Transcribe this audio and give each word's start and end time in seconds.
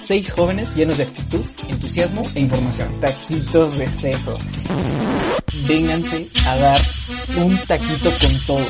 seis 0.00 0.32
jóvenes 0.32 0.74
llenos 0.74 0.98
de 0.98 1.04
actitud, 1.04 1.44
entusiasmo 1.68 2.24
e 2.34 2.40
información. 2.40 2.88
Taquitos 3.00 3.76
de 3.76 3.88
seso. 3.88 4.36
Vénganse 5.66 6.28
a 6.46 6.56
dar 6.56 6.80
un 7.36 7.56
taquito 7.66 8.10
con 8.20 8.38
todo. 8.46 8.66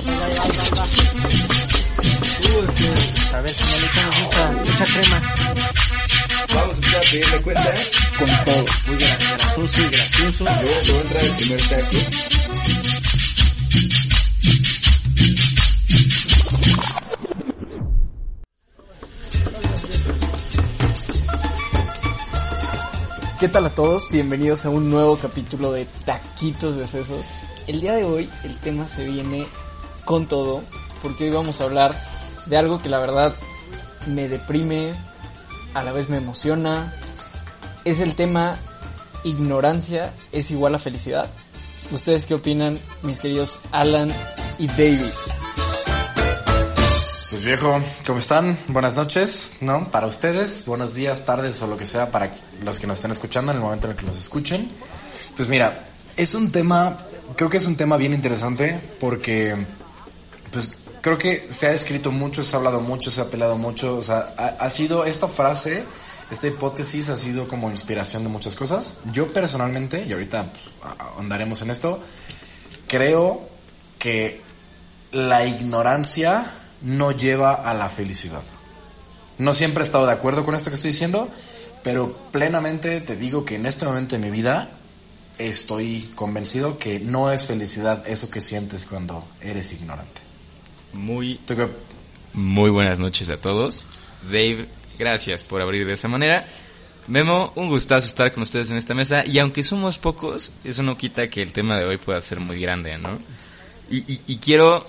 A 3.33 3.41
ver 3.43 3.51
si 3.53 3.65
no 3.73 3.79
le 3.79 3.87
echamos 3.87 4.23
mucha, 4.23 4.51
mucha 4.53 4.85
crema. 4.85 5.23
Vamos 6.55 6.71
a 6.71 6.75
empezar 6.75 6.97
a 6.97 7.01
pedirle 7.01 7.41
cuenta. 7.43 7.75
Con 8.19 8.29
todo. 8.45 8.65
Muy 8.87 8.97
gra- 8.97 9.19
gracioso 9.19 9.81
y 9.81 9.89
gracioso. 9.91 10.45
Luego 10.45 10.81
te 10.83 10.93
va 10.93 10.99
a 10.99 11.03
entrar 11.03 11.25
el 11.25 11.31
primer 11.33 11.69
taco. 11.69 12.40
¿Qué 23.41 23.49
tal 23.49 23.65
a 23.65 23.71
todos? 23.71 24.11
Bienvenidos 24.11 24.67
a 24.67 24.69
un 24.69 24.91
nuevo 24.91 25.17
capítulo 25.17 25.73
de 25.73 25.87
Taquitos 26.05 26.77
de 26.77 26.87
Sesos. 26.87 27.25
El 27.67 27.81
día 27.81 27.95
de 27.95 28.05
hoy 28.05 28.29
el 28.45 28.55
tema 28.59 28.87
se 28.87 29.07
viene 29.07 29.47
con 30.05 30.27
todo, 30.27 30.63
porque 31.01 31.25
hoy 31.25 31.31
vamos 31.31 31.59
a 31.59 31.65
hablar 31.65 31.95
de 32.45 32.59
algo 32.59 32.83
que 32.83 32.91
la 32.91 32.99
verdad 32.99 33.35
me 34.07 34.29
deprime, 34.29 34.93
a 35.73 35.83
la 35.83 35.93
vez 35.93 36.11
me 36.11 36.19
emociona. 36.19 36.95
Es 37.87 38.03
el 38.03 38.15
tema 38.15 38.59
ignorancia 39.25 40.13
es 40.33 40.51
igual 40.51 40.75
a 40.75 40.79
felicidad. 40.79 41.27
¿Ustedes 41.93 42.27
qué 42.27 42.35
opinan, 42.35 42.79
mis 43.01 43.21
queridos 43.21 43.63
Alan 43.73 44.13
y 44.59 44.67
David? 44.67 45.09
Pues 47.41 47.59
viejo, 47.59 47.81
¿cómo 48.07 48.19
están? 48.19 48.55
Buenas 48.69 48.97
noches, 48.97 49.57
¿no? 49.63 49.91
Para 49.91 50.07
ustedes, 50.07 50.67
buenos 50.67 50.95
días, 50.95 51.25
tardes 51.25 51.63
o 51.63 51.69
lo 51.69 51.79
que 51.79 51.87
sea 51.87 52.11
para 52.11 52.31
los 52.67 52.79
que 52.79 52.87
nos 52.87 52.99
estén 52.99 53.13
escuchando 53.13 53.51
en 53.51 53.57
el 53.57 53.65
momento 53.65 53.87
en 53.87 53.93
el 53.93 53.97
que 53.97 54.05
nos 54.05 54.19
escuchen. 54.19 54.69
Pues 55.39 55.49
mira, 55.49 55.89
es 56.19 56.35
un 56.35 56.53
tema, 56.53 56.99
creo 57.37 57.49
que 57.49 57.57
es 57.57 57.65
un 57.65 57.77
tema 57.77 57.97
bien 57.97 58.13
interesante 58.13 58.79
porque, 59.01 59.57
pues 60.53 60.73
creo 61.01 61.17
que 61.17 61.47
se 61.49 61.69
ha 61.69 61.73
escrito 61.73 62.11
mucho, 62.11 62.43
se 62.43 62.55
ha 62.55 62.59
hablado 62.59 62.83
mucho, 62.83 63.11
se 63.11 63.23
ha 63.23 63.25
apelado 63.25 63.57
mucho, 63.57 63.97
o 63.97 64.03
sea, 64.03 64.35
ha, 64.37 64.49
ha 64.63 64.69
sido 64.69 65.07
esta 65.07 65.27
frase, 65.27 65.83
esta 66.31 66.47
hipótesis 66.47 67.09
ha 67.09 67.17
sido 67.17 67.49
como 67.49 67.71
inspiración 67.71 68.23
de 68.23 68.29
muchas 68.29 68.55
cosas. 68.55 68.99
Yo 69.15 69.33
personalmente, 69.33 70.05
y 70.07 70.13
ahorita 70.13 70.45
pues, 70.53 70.95
ahondaremos 70.99 71.63
en 71.63 71.71
esto, 71.71 72.01
creo 72.87 73.49
que 73.99 74.43
la 75.13 75.47
ignorancia 75.47 76.45
no 76.83 77.13
lleva 77.13 77.53
a 77.55 77.75
la 77.75 77.89
felicidad. 77.89 78.43
No 79.39 79.55
siempre 79.55 79.83
he 79.83 79.87
estado 79.87 80.07
de 80.07 80.13
acuerdo 80.13 80.45
con 80.45 80.55
esto 80.55 80.71
que 80.71 80.75
estoy 80.77 80.91
diciendo, 80.93 81.29
pero 81.83 82.13
plenamente 82.31 83.01
te 83.01 83.17
digo 83.17 83.45
que 83.45 83.55
en 83.57 83.67
este 83.67 83.87
momento 83.87 84.17
de 84.17 84.23
mi 84.23 84.31
vida 84.31 84.71
estoy 85.39 86.03
convencido 86.15 86.79
que 86.79 87.01
no 87.01 87.33
es 87.33 87.47
felicidad 87.47 88.07
eso 88.07 88.31
que 88.31 88.41
sientes 88.41 88.85
cuando 88.85 89.25
eres 89.41 89.73
ignorante. 89.73 90.21
Muy, 90.93 91.37
¿Tú 91.47 91.57
qué- 91.57 91.69
muy 92.35 92.71
buenas 92.71 92.99
noches 92.99 93.31
a 93.31 93.37
todos. 93.37 93.87
Dave, 94.25 94.67
gracias 94.99 95.43
por 95.43 95.63
abrir 95.63 95.87
de 95.87 95.95
esa 95.95 96.09
manera. 96.09 96.45
Memo, 97.09 97.53
un 97.57 97.69
gustazo 97.71 98.07
estar 98.07 98.33
con 98.33 98.43
ustedes 98.43 98.71
en 98.71 98.77
esta 98.77 98.95
mesa. 98.95 99.25
Y 99.25 99.39
aunque 99.39 99.63
somos 99.63 99.99
pocos, 99.99 100.53
eso 100.65 100.83
no 100.83 100.97
quita 100.97 101.29
que 101.29 101.43
el 101.43 101.53
tema 101.53 101.77
de 101.77 101.85
hoy 101.87 101.97
pueda 101.97 102.21
ser 102.21 102.39
muy 102.41 102.61
grande, 102.61 102.99
¿no? 102.99 103.19
Y, 103.91 103.99
y- 104.13 104.21
y 104.27 104.37
quiero 104.37 104.87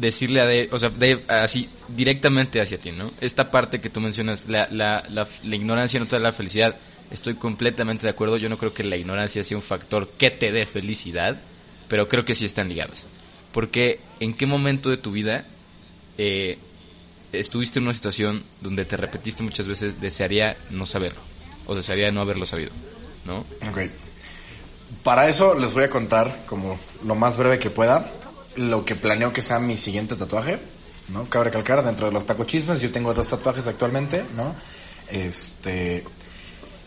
decirle 0.00 0.40
a 0.40 0.44
Dave, 0.44 0.68
o 0.72 0.78
sea, 0.78 0.90
Dave, 0.90 1.22
así, 1.28 1.68
directamente 1.88 2.60
hacia 2.60 2.78
ti, 2.78 2.92
¿no? 2.92 3.12
Esta 3.20 3.50
parte 3.50 3.80
que 3.80 3.90
tú 3.90 4.00
mencionas, 4.00 4.48
la, 4.48 4.66
la, 4.70 5.04
la, 5.10 5.56
ignorancia 5.56 6.00
no 6.00 6.06
te 6.06 6.16
da 6.16 6.20
la 6.20 6.32
felicidad. 6.32 6.74
Estoy 7.10 7.34
completamente 7.34 8.04
de 8.04 8.10
acuerdo. 8.10 8.36
Yo 8.36 8.48
no 8.48 8.56
creo 8.56 8.72
que 8.72 8.84
la 8.84 8.96
ignorancia 8.96 9.44
sea 9.44 9.56
un 9.56 9.62
factor 9.62 10.08
que 10.08 10.30
te 10.30 10.52
dé 10.52 10.64
felicidad, 10.64 11.36
pero 11.88 12.08
creo 12.08 12.24
que 12.24 12.34
sí 12.34 12.44
están 12.44 12.68
ligadas. 12.68 13.06
Porque, 13.52 14.00
¿en 14.20 14.34
qué 14.34 14.46
momento 14.46 14.90
de 14.90 14.96
tu 14.96 15.10
vida 15.10 15.44
eh, 16.18 16.58
estuviste 17.32 17.78
en 17.78 17.84
una 17.84 17.94
situación 17.94 18.42
donde 18.60 18.84
te 18.84 18.96
repetiste 18.96 19.42
muchas 19.42 19.66
veces 19.66 20.00
desearía 20.00 20.56
no 20.70 20.86
saberlo 20.86 21.20
o 21.66 21.74
desearía 21.74 22.10
no 22.10 22.20
haberlo 22.20 22.46
sabido, 22.46 22.72
¿no? 23.24 23.44
Ok. 23.68 23.90
Para 25.02 25.28
eso 25.28 25.54
les 25.54 25.72
voy 25.72 25.84
a 25.84 25.90
contar, 25.90 26.34
como 26.46 26.78
lo 27.04 27.14
más 27.14 27.36
breve 27.36 27.58
que 27.58 27.70
pueda, 27.70 28.10
lo 28.56 28.84
que 28.84 28.96
planeo 28.96 29.32
que 29.32 29.42
sea 29.42 29.58
mi 29.58 29.76
siguiente 29.76 30.16
tatuaje, 30.16 30.58
¿no? 31.12 31.28
Cabe 31.28 31.44
recalcar, 31.44 31.84
dentro 31.84 32.06
de 32.06 32.12
los 32.12 32.26
tacochismes, 32.26 32.80
yo 32.80 32.90
tengo 32.90 33.14
dos 33.14 33.28
tatuajes 33.28 33.66
actualmente, 33.66 34.24
¿no? 34.36 34.54
Este... 35.10 36.04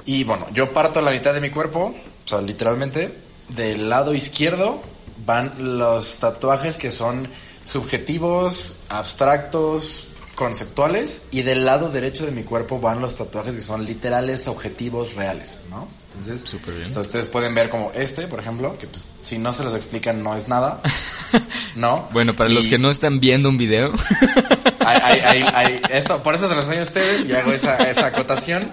Y 0.05 0.25
bueno, 0.25 0.47
yo 0.51 0.73
parto 0.73 0.99
la 0.99 1.11
mitad 1.11 1.33
de 1.33 1.39
mi 1.39 1.49
cuerpo, 1.49 1.95
o 2.25 2.27
sea, 2.27 2.41
literalmente, 2.41 3.17
del 3.49 3.89
lado 3.89 4.13
izquierdo 4.13 4.81
van 5.25 5.77
los 5.77 6.17
tatuajes 6.17 6.75
que 6.75 6.91
son 6.91 7.27
subjetivos, 7.65 8.79
abstractos, 8.89 10.07
conceptuales, 10.35 11.27
y 11.31 11.43
del 11.43 11.65
lado 11.65 11.89
derecho 11.89 12.25
de 12.25 12.31
mi 12.31 12.43
cuerpo 12.43 12.79
van 12.79 12.99
los 12.99 13.15
tatuajes 13.15 13.55
que 13.55 13.61
son 13.61 13.85
literales, 13.85 14.47
objetivos, 14.47 15.15
reales, 15.15 15.61
¿no? 15.69 15.87
Entonces, 16.13 16.41
Súper 16.49 16.73
bien. 16.75 16.89
o 16.89 16.93
sea, 16.93 17.01
ustedes 17.01 17.27
pueden 17.27 17.53
ver 17.53 17.69
como 17.69 17.91
este, 17.93 18.27
por 18.27 18.39
ejemplo, 18.39 18.77
que 18.77 18.87
pues 18.87 19.07
si 19.21 19.37
no 19.39 19.51
se 19.53 19.63
los 19.63 19.73
explican 19.73 20.21
no 20.23 20.35
es 20.35 20.47
nada, 20.47 20.79
¿no? 21.75 22.07
Bueno, 22.11 22.35
para 22.35 22.49
los 22.49 22.67
Y- 22.67 22.69
que 22.71 22.77
no 22.79 22.89
están 22.91 23.19
viendo 23.19 23.49
un 23.49 23.57
video, 23.57 23.91
Hay- 24.85 25.01
hay- 25.03 25.19
hay- 25.21 25.45
hay- 25.53 25.81
esto, 25.91 26.21
por 26.23 26.35
eso 26.35 26.47
se 26.47 26.55
los 26.55 26.65
enseño 26.65 26.81
a 26.81 26.83
ustedes 26.83 27.25
y 27.25 27.33
hago 27.33 27.51
esa, 27.51 27.77
esa 27.89 28.07
acotación. 28.07 28.69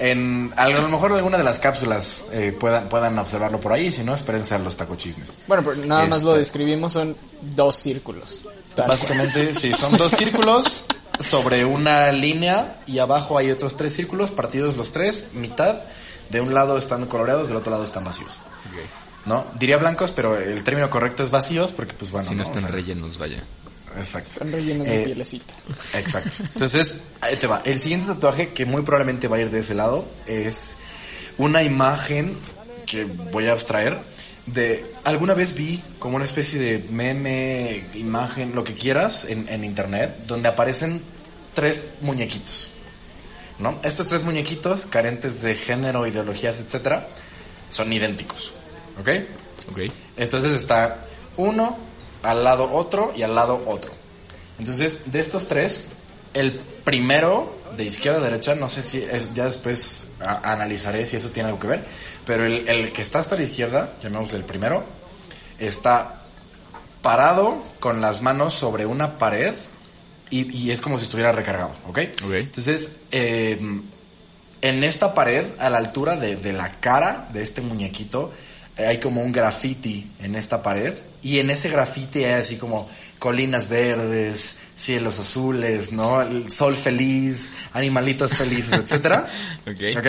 En, 0.00 0.52
a 0.56 0.68
lo 0.68 0.88
mejor 0.88 1.12
alguna 1.12 1.38
de 1.38 1.42
las 1.44 1.58
cápsulas 1.58 2.26
eh, 2.32 2.56
puedan, 2.58 2.88
puedan 2.88 3.18
observarlo 3.18 3.60
por 3.60 3.72
ahí, 3.72 3.90
si 3.90 4.04
no, 4.04 4.14
espérense 4.14 4.54
a 4.54 4.58
los 4.60 4.76
tacochismes. 4.76 5.38
Bueno, 5.48 5.64
pero 5.64 5.84
nada 5.86 6.06
más 6.06 6.22
lo 6.22 6.30
Este- 6.30 6.38
describimos, 6.40 6.92
son 6.92 7.16
dos 7.56 7.76
círculos. 7.76 8.42
Básicamente, 8.76 9.52
sí, 9.54 9.72
son 9.72 9.96
dos 9.98 10.12
círculos 10.12 10.86
sobre 11.18 11.64
una 11.64 12.12
línea 12.12 12.76
y 12.86 13.00
abajo 13.00 13.36
hay 13.36 13.50
otros 13.50 13.76
tres 13.76 13.92
círculos 13.92 14.30
partidos 14.30 14.76
los 14.76 14.92
tres, 14.92 15.30
mitad. 15.32 15.76
De 16.30 16.40
un 16.40 16.52
lado 16.54 16.76
están 16.76 17.06
coloreados, 17.06 17.48
del 17.48 17.56
otro 17.56 17.70
lado 17.70 17.84
están 17.84 18.04
vacíos. 18.04 18.38
¿No? 19.26 19.46
Diría 19.58 19.76
blancos, 19.76 20.12
pero 20.12 20.38
el 20.38 20.62
término 20.64 20.88
correcto 20.88 21.22
es 21.22 21.30
vacíos 21.30 21.72
porque, 21.72 21.92
pues 21.92 22.10
bueno. 22.10 22.28
si 22.28 22.34
no 22.34 22.38
¿no? 22.38 22.44
están 22.44 22.64
O 22.64 22.66
sea, 22.66 22.74
rellenos, 22.74 23.18
vaya. 23.18 23.42
Exacto. 23.98 24.28
Están 24.28 24.52
rellenos 24.52 24.86
de 24.86 25.02
Eh, 25.02 25.04
pielecita. 25.04 25.54
Exacto. 25.94 26.36
Entonces, 26.40 27.00
ahí 27.20 27.36
te 27.36 27.46
va. 27.46 27.60
El 27.64 27.78
siguiente 27.78 28.06
tatuaje 28.06 28.50
que 28.50 28.64
muy 28.64 28.82
probablemente 28.82 29.28
va 29.28 29.36
a 29.36 29.40
ir 29.40 29.50
de 29.50 29.58
ese 29.58 29.74
lado 29.74 30.06
es 30.26 30.76
una 31.36 31.62
imagen 31.62 32.36
que 32.86 33.04
voy 33.04 33.48
a 33.48 33.52
abstraer 33.52 33.98
de 34.46 34.94
alguna 35.04 35.34
vez 35.34 35.54
vi 35.54 35.82
como 35.98 36.16
una 36.16 36.24
especie 36.24 36.58
de 36.58 36.86
meme, 36.90 37.84
imagen, 37.94 38.54
lo 38.54 38.64
que 38.64 38.74
quieras 38.74 39.26
en, 39.26 39.48
en 39.48 39.62
internet, 39.64 40.16
donde 40.26 40.48
aparecen 40.48 41.02
tres 41.54 41.84
muñequitos. 42.00 42.70
¿No? 43.58 43.78
Estos 43.82 44.06
tres 44.06 44.22
muñequitos, 44.24 44.86
carentes 44.86 45.42
de 45.42 45.54
género, 45.54 46.06
ideologías, 46.06 46.60
etcétera, 46.60 47.08
son 47.70 47.92
idénticos. 47.92 48.52
¿Ok? 49.00 49.08
Ok. 49.72 49.92
Entonces 50.16 50.52
está 50.52 51.04
uno, 51.36 51.76
al 52.22 52.44
lado 52.44 52.72
otro 52.72 53.12
y 53.16 53.22
al 53.22 53.34
lado 53.34 53.62
otro. 53.66 53.90
Entonces, 54.58 55.10
de 55.12 55.20
estos 55.20 55.48
tres, 55.48 55.88
el 56.34 56.52
primero, 56.84 57.56
de 57.76 57.84
izquierda 57.84 58.18
a 58.18 58.22
derecha, 58.22 58.54
no 58.54 58.68
sé 58.68 58.82
si 58.82 58.98
es, 58.98 59.34
ya 59.34 59.44
después 59.44 60.04
a- 60.20 60.52
analizaré 60.52 61.04
si 61.06 61.16
eso 61.16 61.30
tiene 61.30 61.48
algo 61.48 61.60
que 61.60 61.68
ver, 61.68 61.84
pero 62.24 62.44
el, 62.44 62.68
el 62.68 62.92
que 62.92 63.02
está 63.02 63.18
hasta 63.20 63.36
la 63.36 63.42
izquierda, 63.42 63.92
llamémosle 64.02 64.38
el 64.38 64.44
primero, 64.44 64.84
está 65.58 66.22
parado 67.02 67.62
con 67.80 68.00
las 68.00 68.22
manos 68.22 68.54
sobre 68.54 68.86
una 68.86 69.18
pared 69.18 69.54
y, 70.30 70.56
y 70.56 70.70
es 70.70 70.80
como 70.80 70.98
si 70.98 71.04
estuviera 71.04 71.32
recargado, 71.32 71.70
¿ok? 71.88 71.98
Ok. 72.24 72.32
Entonces, 72.32 72.98
eh, 73.10 73.58
en 74.60 74.84
esta 74.84 75.14
pared, 75.14 75.46
a 75.58 75.70
la 75.70 75.78
altura 75.78 76.16
de, 76.16 76.36
de 76.36 76.52
la 76.52 76.70
cara 76.70 77.28
de 77.32 77.42
este 77.42 77.60
muñequito, 77.60 78.32
eh, 78.76 78.86
hay 78.86 78.98
como 78.98 79.22
un 79.22 79.32
graffiti 79.32 80.06
en 80.20 80.34
esta 80.34 80.62
pared. 80.62 80.94
Y 81.22 81.38
en 81.38 81.50
ese 81.50 81.68
graffiti 81.68 82.24
hay 82.24 82.34
así 82.34 82.56
como 82.56 82.88
colinas 83.18 83.68
verdes, 83.68 84.58
cielos 84.76 85.18
azules, 85.18 85.92
¿no? 85.92 86.22
El 86.22 86.50
sol 86.50 86.76
feliz, 86.76 87.52
animalitos 87.72 88.36
felices, 88.36 88.72
etcétera. 88.84 89.28
Ok. 89.66 89.98
¿Ok? 89.98 90.06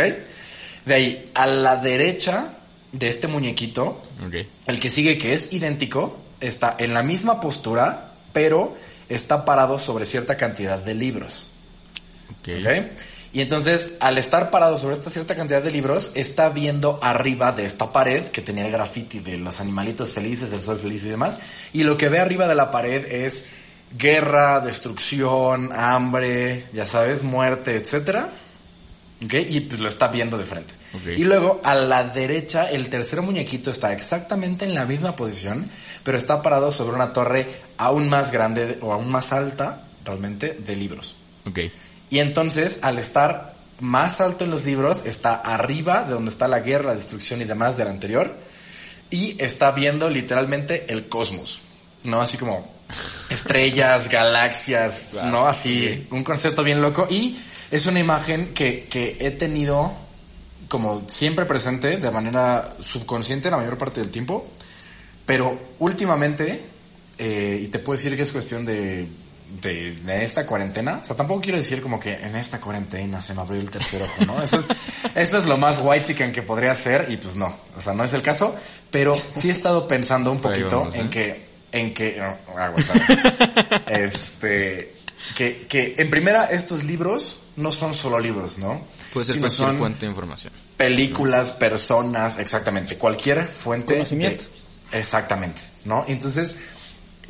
De 0.85 0.93
ahí, 0.93 1.31
a 1.33 1.47
la 1.47 1.75
derecha 1.75 2.53
de 2.91 3.09
este 3.09 3.27
muñequito, 3.27 4.01
el 4.65 4.79
que 4.79 4.89
sigue, 4.89 5.17
que 5.17 5.33
es 5.33 5.53
idéntico, 5.53 6.19
está 6.39 6.75
en 6.79 6.93
la 6.93 7.03
misma 7.03 7.39
postura, 7.39 8.13
pero 8.33 8.75
está 9.09 9.45
parado 9.45 9.77
sobre 9.77 10.05
cierta 10.05 10.37
cantidad 10.37 10.79
de 10.79 10.95
libros. 10.95 11.47
Ok. 12.39 12.49
¿Ok? 12.61 12.69
Y 13.31 13.41
entonces, 13.41 13.97
al 13.99 14.17
estar 14.17 14.49
parado 14.49 14.77
sobre 14.77 14.95
esta 14.95 15.11
cierta 15.11 15.35
cantidad 15.35 15.61
de 15.61 15.69
libros, 15.69 16.11
está 16.15 16.49
viendo 16.49 16.99
arriba 17.03 17.51
de 17.51 17.65
esta 17.65 17.91
pared 17.91 18.23
que 18.23 18.41
tenía 18.41 18.65
el 18.65 18.71
graffiti 18.71 19.19
de 19.19 19.37
los 19.37 19.61
animalitos 19.61 20.13
felices, 20.13 20.51
el 20.51 20.61
sol 20.61 20.79
feliz 20.79 21.05
y 21.05 21.09
demás. 21.09 21.39
Y 21.71 21.83
lo 21.83 21.95
que 21.95 22.09
ve 22.09 22.19
arriba 22.19 22.47
de 22.47 22.55
la 22.55 22.71
pared 22.71 23.05
es 23.05 23.49
guerra, 23.97 24.61
destrucción, 24.61 25.71
hambre, 25.73 26.65
ya 26.73 26.85
sabes, 26.85 27.23
muerte, 27.23 27.75
etcétera. 27.75 28.29
¿Ok? 29.23 29.33
Y 29.49 29.59
pues 29.61 29.79
lo 29.79 29.89
está 29.89 30.07
viendo 30.07 30.37
de 30.37 30.45
frente. 30.45 30.73
Ok. 30.93 31.07
Y 31.17 31.23
luego 31.25 31.59
a 31.63 31.75
la 31.75 32.03
derecha, 32.03 32.69
el 32.69 32.89
tercer 32.89 33.21
muñequito 33.21 33.69
está 33.69 33.91
exactamente 33.91 34.65
en 34.65 34.73
la 34.73 34.85
misma 34.85 35.15
posición, 35.15 35.69
pero 36.03 36.17
está 36.17 36.41
parado 36.41 36.71
sobre 36.71 36.95
una 36.95 37.11
torre 37.11 37.47
aún 37.77 38.07
más 38.07 38.31
grande 38.31 38.77
o 38.81 38.93
aún 38.93 39.09
más 39.09 39.33
alta, 39.33 39.83
realmente, 40.05 40.53
de 40.53 40.75
libros. 40.75 41.17
Ok. 41.45 41.59
Y 42.09 42.19
entonces, 42.19 42.79
al 42.83 42.97
estar 42.97 43.53
más 43.81 44.21
alto 44.21 44.45
en 44.45 44.51
los 44.51 44.65
libros, 44.65 45.05
está 45.05 45.35
arriba 45.35 46.03
de 46.03 46.13
donde 46.13 46.31
está 46.31 46.47
la 46.47 46.59
guerra, 46.59 46.87
la 46.87 46.95
destrucción 46.95 47.41
y 47.41 47.45
demás 47.45 47.77
del 47.77 47.89
anterior, 47.89 48.33
y 49.09 49.41
está 49.41 49.71
viendo 49.71 50.09
literalmente 50.09 50.85
el 50.89 51.07
cosmos, 51.07 51.59
¿no? 52.03 52.21
Así 52.21 52.37
como 52.37 52.67
estrellas, 53.29 54.09
galaxias, 54.09 55.09
¿no? 55.25 55.47
Así, 55.47 56.07
un 56.11 56.23
concepto 56.23 56.63
bien 56.63 56.81
loco. 56.81 57.07
Y 57.09 57.37
es 57.71 57.85
una 57.85 57.99
imagen 57.99 58.53
que, 58.53 58.85
que 58.89 59.17
he 59.19 59.31
tenido 59.31 59.91
como 60.69 61.01
siempre 61.07 61.45
presente, 61.45 61.97
de 61.97 62.11
manera 62.11 62.63
subconsciente 62.79 63.49
la 63.49 63.57
mayor 63.57 63.77
parte 63.77 63.99
del 63.99 64.11
tiempo, 64.11 64.47
pero 65.25 65.59
últimamente, 65.79 66.61
eh, 67.17 67.59
y 67.63 67.67
te 67.67 67.79
puedo 67.79 67.97
decir 67.97 68.15
que 68.15 68.21
es 68.21 68.31
cuestión 68.31 68.65
de, 68.65 69.07
de, 69.61 69.95
de 69.95 70.23
esta 70.23 70.45
cuarentena, 70.45 70.99
o 71.01 71.05
sea, 71.05 71.15
tampoco 71.15 71.41
quiero 71.41 71.57
decir 71.57 71.81
como 71.81 71.99
que 71.99 72.13
en 72.13 72.35
esta 72.35 72.61
cuarentena 72.61 73.19
se 73.19 73.33
me 73.33 73.41
abrió 73.41 73.59
el 73.59 73.71
tercer 73.71 74.03
ojo, 74.03 74.25
¿no? 74.25 74.41
Eso 74.41 74.57
es, 74.59 74.67
eso 75.15 75.37
es 75.37 75.47
lo 75.47 75.57
más 75.57 75.81
white 75.83 76.31
que 76.31 76.41
podría 76.43 76.73
ser, 76.75 77.07
y 77.09 77.17
pues 77.17 77.35
no, 77.35 77.53
o 77.75 77.81
sea, 77.81 77.93
no 77.93 78.03
es 78.03 78.13
el 78.13 78.21
caso, 78.21 78.55
pero 78.91 79.15
sí 79.35 79.49
he 79.49 79.51
estado 79.51 79.87
pensando 79.87 80.31
un 80.31 80.39
poquito 80.39 80.81
vamos, 80.81 80.95
¿eh? 80.95 80.99
en 80.99 81.09
que, 81.09 81.45
en 81.71 81.93
que, 81.95 82.19
no, 82.19 82.37
este, 83.87 84.93
que, 85.35 85.65
que 85.67 85.95
en 85.97 86.09
primera 86.09 86.45
estos 86.45 86.83
libros 86.85 87.39
no 87.55 87.71
son 87.71 87.93
solo 87.93 88.19
libros, 88.19 88.57
¿no? 88.57 88.81
Puede 89.13 89.25
ser 89.25 89.35
Sino 89.35 89.47
cualquier 89.47 89.67
son 89.69 89.77
fuente 89.77 89.99
de 90.05 90.07
información. 90.11 90.53
películas, 90.77 91.51
personas, 91.53 92.39
exactamente, 92.39 92.97
cualquier 92.97 93.45
fuente. 93.45 93.93
Conocimiento. 93.93 94.43
de- 94.91 94.97
exactamente, 94.99 95.61
¿no? 95.85 96.03
Entonces, 96.07 96.57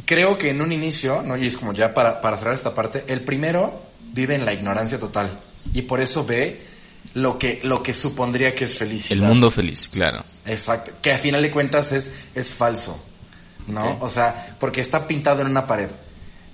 creo 0.05 0.37
que 0.37 0.49
en 0.49 0.61
un 0.61 0.71
inicio, 0.71 1.21
¿no? 1.21 1.35
Y 1.37 1.45
es 1.45 1.57
como 1.57 1.73
ya 1.73 1.93
para, 1.93 2.21
para 2.21 2.37
cerrar 2.37 2.53
esta 2.53 2.73
parte, 2.73 3.03
el 3.07 3.21
primero 3.21 3.81
vive 4.13 4.35
en 4.35 4.45
la 4.45 4.53
ignorancia 4.53 4.97
total 4.99 5.29
y 5.73 5.81
por 5.83 5.99
eso 6.01 6.25
ve 6.25 6.65
lo 7.13 7.37
que, 7.37 7.59
lo 7.63 7.81
que 7.83 7.93
supondría 7.93 8.55
que 8.55 8.63
es 8.65 8.77
felicidad. 8.77 9.23
El 9.23 9.27
mundo 9.27 9.51
feliz, 9.51 9.89
claro. 9.89 10.23
Exacto, 10.45 10.91
que 11.01 11.11
a 11.11 11.17
final 11.17 11.41
de 11.41 11.51
cuentas 11.51 11.91
es, 11.91 12.25
es 12.35 12.53
falso, 12.55 13.01
¿no? 13.67 13.97
O 14.01 14.09
sea, 14.09 14.55
porque 14.59 14.81
está 14.81 15.05
pintado 15.07 15.41
en 15.41 15.47
una 15.47 15.67
pared, 15.67 15.89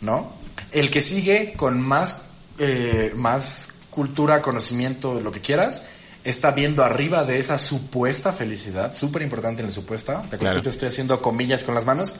¿no? 0.01 0.33
El 0.71 0.89
que 0.91 1.01
sigue 1.01 1.53
con 1.55 1.79
más, 1.81 2.23
eh, 2.59 3.11
más 3.15 3.73
cultura, 3.89 4.41
conocimiento, 4.41 5.19
lo 5.21 5.31
que 5.31 5.41
quieras, 5.41 5.83
está 6.23 6.51
viendo 6.51 6.83
arriba 6.83 7.23
de 7.23 7.37
esa 7.39 7.57
supuesta 7.57 8.31
felicidad, 8.33 8.93
súper 8.93 9.21
importante 9.21 9.61
en 9.61 9.67
el 9.67 9.73
supuesta, 9.73 10.21
te 10.29 10.37
Claro. 10.37 10.55
escucho, 10.57 10.69
estoy 10.71 10.87
haciendo 10.89 11.21
comillas 11.21 11.63
con 11.63 11.75
las 11.75 11.85
manos, 11.85 12.15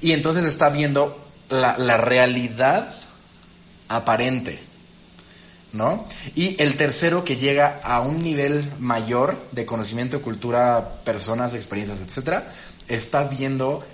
y 0.00 0.12
entonces 0.12 0.44
está 0.44 0.70
viendo 0.70 1.16
la, 1.50 1.76
la 1.78 1.98
realidad 1.98 2.88
aparente, 3.88 4.58
¿no? 5.72 6.04
Y 6.34 6.60
el 6.62 6.76
tercero 6.76 7.24
que 7.24 7.36
llega 7.36 7.80
a 7.84 8.00
un 8.00 8.18
nivel 8.20 8.66
mayor 8.80 9.38
de 9.52 9.66
conocimiento, 9.66 10.22
cultura, 10.22 11.02
personas, 11.04 11.54
experiencias, 11.54 12.00
etcétera, 12.00 12.46
está 12.88 13.24
viendo 13.24 13.84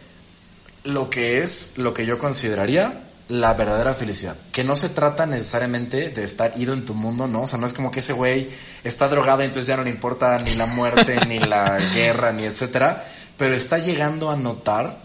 lo 0.85 1.11
que 1.11 1.41
es 1.41 1.73
lo 1.76 1.93
que 1.93 2.06
yo 2.06 2.19
consideraría 2.19 3.00
la 3.31 3.55
verdadera 3.55 3.94
felicidad. 3.94 4.37
Que 4.53 4.65
no 4.65 4.77
se 4.77 4.88
trata 4.88 5.25
necesariamente 5.25 6.11
de 6.11 6.25
estar 6.25 6.53
ido 6.59 6.75
en 6.75 6.85
tu 6.85 6.94
mundo, 6.94 7.27
¿no? 7.27 7.43
O 7.43 7.47
sea, 7.47 7.59
no 7.59 7.67
es 7.67 7.73
como 7.73 7.91
que 7.91 8.00
ese 8.00 8.12
güey 8.12 8.49
está 8.85 9.09
drogado 9.09 9.43
y 9.43 9.47
entonces 9.47 9.69
ya 9.69 9.77
no 9.77 9.85
le 9.85 9.91
importa 9.91 10.37
ni 10.38 10.55
la 10.55 10.67
muerte, 10.67 11.17
ni 11.27 11.38
la 11.38 11.79
guerra, 11.94 12.32
ni 12.32 12.44
etcétera, 12.44 13.05
pero 13.38 13.55
está 13.55 13.79
llegando 13.79 14.31
a 14.31 14.37
notar 14.37 14.99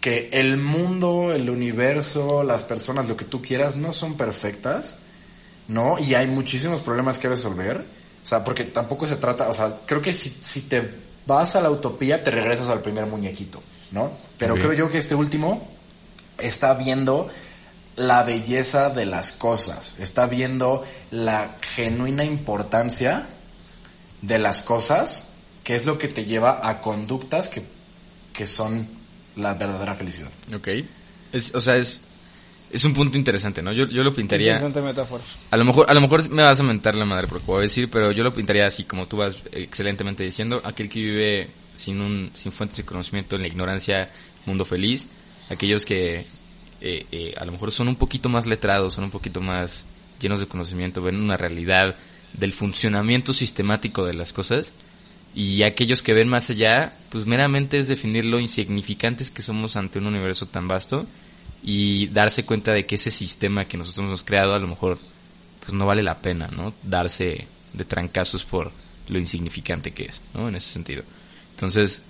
que 0.00 0.28
el 0.32 0.58
mundo, 0.58 1.32
el 1.34 1.48
universo, 1.48 2.44
las 2.44 2.64
personas, 2.64 3.08
lo 3.08 3.16
que 3.16 3.24
tú 3.24 3.40
quieras, 3.40 3.76
no 3.76 3.92
son 3.94 4.16
perfectas, 4.16 4.98
¿no? 5.66 5.98
Y 5.98 6.14
hay 6.14 6.26
muchísimos 6.26 6.82
problemas 6.82 7.18
que 7.18 7.28
resolver. 7.28 7.78
O 8.22 8.26
sea, 8.26 8.44
porque 8.44 8.64
tampoco 8.64 9.06
se 9.06 9.16
trata, 9.16 9.48
o 9.48 9.54
sea, 9.54 9.74
creo 9.86 10.02
que 10.02 10.12
si, 10.12 10.28
si 10.28 10.62
te 10.62 10.90
vas 11.26 11.56
a 11.56 11.62
la 11.62 11.70
utopía, 11.70 12.22
te 12.22 12.30
regresas 12.30 12.68
al 12.68 12.82
primer 12.82 13.06
muñequito, 13.06 13.62
¿no? 13.92 14.10
Pero 14.36 14.56
creo 14.56 14.74
yo 14.74 14.90
que 14.90 14.98
este 14.98 15.14
último 15.14 15.73
está 16.38 16.74
viendo 16.74 17.28
la 17.96 18.22
belleza 18.24 18.90
de 18.90 19.06
las 19.06 19.32
cosas, 19.32 20.00
está 20.00 20.26
viendo 20.26 20.84
la 21.10 21.56
genuina 21.60 22.24
importancia 22.24 23.26
de 24.22 24.38
las 24.38 24.62
cosas, 24.62 25.28
que 25.62 25.74
es 25.74 25.86
lo 25.86 25.98
que 25.98 26.08
te 26.08 26.24
lleva 26.24 26.68
a 26.68 26.80
conductas 26.80 27.48
que, 27.48 27.62
que 28.32 28.46
son 28.46 28.86
la 29.36 29.54
verdadera 29.54 29.94
felicidad. 29.94 30.30
Ok. 30.54 30.68
Es, 31.32 31.54
o 31.54 31.60
sea, 31.60 31.76
es, 31.76 32.00
es 32.70 32.84
un 32.84 32.94
punto 32.94 33.16
interesante, 33.16 33.62
¿no? 33.62 33.72
Yo, 33.72 33.86
yo 33.86 34.02
lo 34.02 34.14
pintaría... 34.14 34.54
Interesante 34.54 34.80
metáfora. 34.80 35.22
A 35.50 35.56
lo 35.56 35.64
mejor, 35.64 35.88
a 35.88 35.94
lo 35.94 36.00
mejor 36.00 36.28
me 36.30 36.42
vas 36.42 36.58
a 36.58 36.62
mentar 36.62 36.94
la 36.94 37.04
madre 37.04 37.26
por 37.28 37.38
lo 37.38 37.40
que 37.40 37.52
voy 37.52 37.58
a 37.58 37.62
decir, 37.62 37.88
pero 37.90 38.10
yo 38.12 38.24
lo 38.24 38.34
pintaría 38.34 38.66
así 38.66 38.84
como 38.84 39.06
tú 39.06 39.18
vas 39.18 39.36
excelentemente 39.52 40.24
diciendo, 40.24 40.60
aquel 40.64 40.88
que 40.88 40.98
vive 41.00 41.48
sin 41.76 42.00
un, 42.00 42.30
sin 42.34 42.52
fuentes 42.52 42.78
de 42.78 42.84
conocimiento 42.84 43.36
en 43.36 43.42
la 43.42 43.48
ignorancia, 43.48 44.10
mundo 44.46 44.64
feliz, 44.64 45.08
aquellos 45.50 45.84
que 45.84 46.26
eh, 46.80 47.06
eh, 47.12 47.34
a 47.36 47.44
lo 47.44 47.52
mejor 47.52 47.72
son 47.72 47.88
un 47.88 47.96
poquito 47.96 48.28
más 48.28 48.46
letrados, 48.46 48.94
son 48.94 49.04
un 49.04 49.10
poquito 49.10 49.40
más 49.40 49.84
llenos 50.20 50.40
de 50.40 50.46
conocimiento, 50.46 51.02
ven 51.02 51.20
una 51.20 51.36
realidad 51.36 51.96
del 52.32 52.52
funcionamiento 52.52 53.32
sistemático 53.32 54.04
de 54.04 54.14
las 54.14 54.32
cosas, 54.32 54.72
y 55.34 55.62
aquellos 55.62 56.02
que 56.02 56.14
ven 56.14 56.28
más 56.28 56.50
allá, 56.50 56.92
pues 57.10 57.26
meramente 57.26 57.78
es 57.78 57.88
definir 57.88 58.24
lo 58.24 58.38
insignificantes 58.38 59.30
que 59.30 59.42
somos 59.42 59.76
ante 59.76 59.98
un 59.98 60.06
universo 60.06 60.46
tan 60.46 60.68
vasto 60.68 61.06
y 61.62 62.06
darse 62.08 62.44
cuenta 62.44 62.72
de 62.72 62.86
que 62.86 62.94
ese 62.94 63.10
sistema 63.10 63.64
que 63.64 63.76
nosotros 63.76 64.06
hemos 64.06 64.22
creado 64.22 64.54
a 64.54 64.58
lo 64.58 64.68
mejor 64.68 64.98
pues 65.60 65.72
no 65.72 65.86
vale 65.86 66.02
la 66.02 66.18
pena, 66.18 66.48
¿no? 66.48 66.74
Darse 66.82 67.48
de 67.72 67.84
trancazos 67.84 68.44
por 68.44 68.70
lo 69.08 69.18
insignificante 69.18 69.92
que 69.92 70.04
es, 70.04 70.20
¿no? 70.34 70.48
En 70.48 70.56
ese 70.56 70.70
sentido. 70.70 71.02
Entonces, 71.52 72.02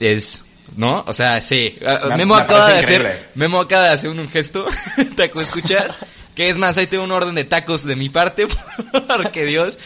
es, 0.00 0.44
¿no? 0.76 1.04
O 1.06 1.12
sea, 1.12 1.40
sí. 1.40 1.76
Ah, 1.86 2.00
Me- 2.10 2.16
Memo 2.18 2.34
me 2.36 2.40
acaba 2.42 2.66
de 2.68 2.78
hacer. 2.78 3.30
Memo 3.34 3.60
acaba 3.60 3.84
de 3.84 3.90
hacer 3.92 4.10
un 4.10 4.28
gesto, 4.28 4.66
taco, 5.16 5.40
¿escuchas? 5.40 6.04
que 6.34 6.48
es 6.48 6.56
más, 6.56 6.76
ahí 6.78 6.86
tengo 6.86 7.04
un 7.04 7.12
orden 7.12 7.34
de 7.34 7.44
tacos 7.44 7.84
de 7.84 7.96
mi 7.96 8.08
parte, 8.08 8.46
porque 9.22 9.44
Dios. 9.44 9.78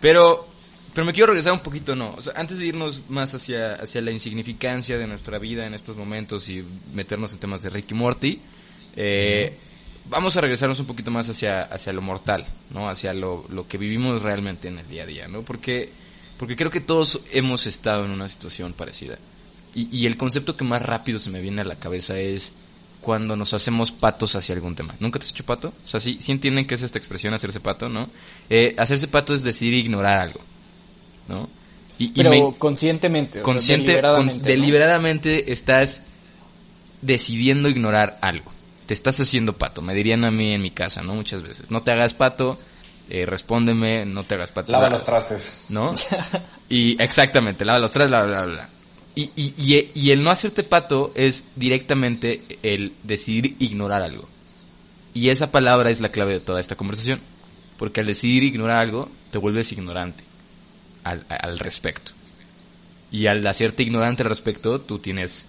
Pero, 0.00 0.46
pero 0.94 1.04
me 1.04 1.12
quiero 1.12 1.26
regresar 1.28 1.52
un 1.52 1.60
poquito, 1.60 1.96
¿no? 1.96 2.14
O 2.16 2.22
sea, 2.22 2.34
antes 2.36 2.58
de 2.58 2.66
irnos 2.66 3.02
más 3.08 3.34
hacia, 3.34 3.74
hacia 3.74 4.00
la 4.00 4.10
insignificancia 4.12 4.96
de 4.96 5.06
nuestra 5.06 5.38
vida 5.38 5.66
en 5.66 5.74
estos 5.74 5.96
momentos 5.96 6.48
y 6.48 6.64
meternos 6.94 7.32
en 7.32 7.38
temas 7.40 7.62
de 7.62 7.70
Ricky 7.70 7.94
Morty, 7.94 8.40
eh, 8.96 9.56
vamos 10.06 10.36
a 10.36 10.40
regresarnos 10.40 10.78
un 10.80 10.86
poquito 10.86 11.10
más 11.10 11.28
hacia, 11.28 11.62
hacia 11.62 11.92
lo 11.92 12.00
mortal, 12.00 12.44
¿no? 12.70 12.88
Hacia 12.88 13.12
lo, 13.12 13.44
lo 13.50 13.66
que 13.66 13.76
vivimos 13.76 14.22
realmente 14.22 14.68
en 14.68 14.78
el 14.78 14.88
día 14.88 15.02
a 15.02 15.06
día, 15.06 15.28
¿no? 15.28 15.42
Porque, 15.42 15.90
porque 16.38 16.54
creo 16.56 16.70
que 16.70 16.80
todos 16.80 17.20
hemos 17.32 17.66
estado 17.66 18.04
en 18.04 18.12
una 18.12 18.28
situación 18.28 18.72
parecida. 18.72 19.18
Y, 19.74 19.88
y 19.96 20.06
el 20.06 20.16
concepto 20.16 20.56
que 20.56 20.64
más 20.64 20.82
rápido 20.82 21.18
se 21.18 21.30
me 21.30 21.40
viene 21.40 21.62
a 21.62 21.64
la 21.64 21.76
cabeza 21.76 22.18
es 22.18 22.52
cuando 23.00 23.36
nos 23.36 23.54
hacemos 23.54 23.92
patos 23.92 24.34
hacia 24.34 24.54
algún 24.54 24.74
tema. 24.74 24.94
¿Nunca 25.00 25.18
te 25.18 25.24
has 25.26 25.30
hecho 25.30 25.44
pato? 25.44 25.68
O 25.84 25.88
sea, 25.88 26.00
sí, 26.00 26.18
sí 26.20 26.32
entienden 26.32 26.66
qué 26.66 26.74
es 26.74 26.82
esta 26.82 26.98
expresión, 26.98 27.32
hacerse 27.34 27.60
pato, 27.60 27.88
¿no? 27.88 28.08
Eh, 28.50 28.74
hacerse 28.78 29.06
pato 29.08 29.34
es 29.34 29.42
decidir 29.42 29.74
ignorar 29.74 30.18
algo, 30.18 30.40
¿no? 31.28 31.48
Y, 31.98 32.06
y 32.06 32.08
Pero 32.10 32.30
me- 32.30 32.54
conscientemente. 32.58 33.38
o 33.38 33.40
sea, 33.40 33.42
consciente, 33.44 33.86
deliberadamente, 33.92 34.34
con- 34.34 34.42
¿no? 34.42 34.48
deliberadamente 34.48 35.52
estás 35.52 36.02
decidiendo 37.02 37.68
ignorar 37.68 38.18
algo. 38.20 38.50
Te 38.86 38.94
estás 38.94 39.20
haciendo 39.20 39.52
pato, 39.56 39.82
me 39.82 39.94
dirían 39.94 40.24
a 40.24 40.30
mí 40.30 40.52
en 40.52 40.62
mi 40.62 40.70
casa, 40.70 41.02
¿no? 41.02 41.14
Muchas 41.14 41.42
veces. 41.42 41.70
No 41.70 41.82
te 41.82 41.90
hagas 41.92 42.14
pato, 42.14 42.58
eh, 43.10 43.26
respóndeme, 43.26 44.06
no 44.06 44.24
te 44.24 44.34
hagas 44.34 44.50
pato. 44.50 44.72
Lava 44.72 44.90
los 44.90 45.04
trastes. 45.04 45.64
¿no? 45.68 45.94
Y 46.70 47.00
exactamente, 47.02 47.64
lava 47.64 47.78
los 47.78 47.90
tres, 47.90 48.08
bla, 48.10 48.24
bla, 48.24 48.44
bla. 48.44 48.68
Y, 49.18 49.32
y, 49.34 49.90
y, 49.94 50.10
el 50.12 50.22
no 50.22 50.30
hacerte 50.30 50.62
pato 50.62 51.10
es 51.16 51.48
directamente 51.56 52.40
el 52.62 52.92
decidir 53.02 53.56
ignorar 53.58 54.02
algo. 54.02 54.28
Y 55.12 55.30
esa 55.30 55.50
palabra 55.50 55.90
es 55.90 56.00
la 56.00 56.12
clave 56.12 56.34
de 56.34 56.38
toda 56.38 56.60
esta 56.60 56.76
conversación. 56.76 57.18
Porque 57.78 57.98
al 57.98 58.06
decidir 58.06 58.44
ignorar 58.44 58.76
algo, 58.76 59.10
te 59.32 59.38
vuelves 59.38 59.72
ignorante 59.72 60.22
al, 61.02 61.26
al 61.28 61.58
respecto. 61.58 62.12
Y 63.10 63.26
al 63.26 63.44
hacerte 63.44 63.82
ignorante 63.82 64.22
al 64.22 64.28
respecto, 64.28 64.80
tú 64.80 65.00
tienes 65.00 65.46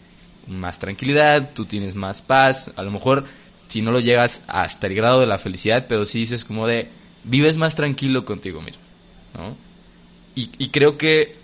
más 0.48 0.80
tranquilidad, 0.80 1.52
tú 1.54 1.66
tienes 1.66 1.94
más 1.94 2.24
paz. 2.24 2.72
A 2.76 2.82
lo 2.82 2.90
mejor, 2.90 3.24
si 3.68 3.84
no 3.84 3.92
lo 3.92 4.00
llegas 4.00 4.42
hasta 4.48 4.88
el 4.88 4.96
grado 4.96 5.20
de 5.20 5.28
la 5.28 5.38
felicidad, 5.38 5.86
pero 5.88 6.08
sí 6.08 6.22
dices 6.22 6.44
como 6.44 6.66
de, 6.66 6.90
vives 7.24 7.58
más 7.58 7.76
tranquilo 7.76 8.26
contigo 8.26 8.64
mismo, 8.64 8.82
¿no? 9.38 9.56
Y 10.34 10.70
creo 10.70 10.98
que 10.98 11.39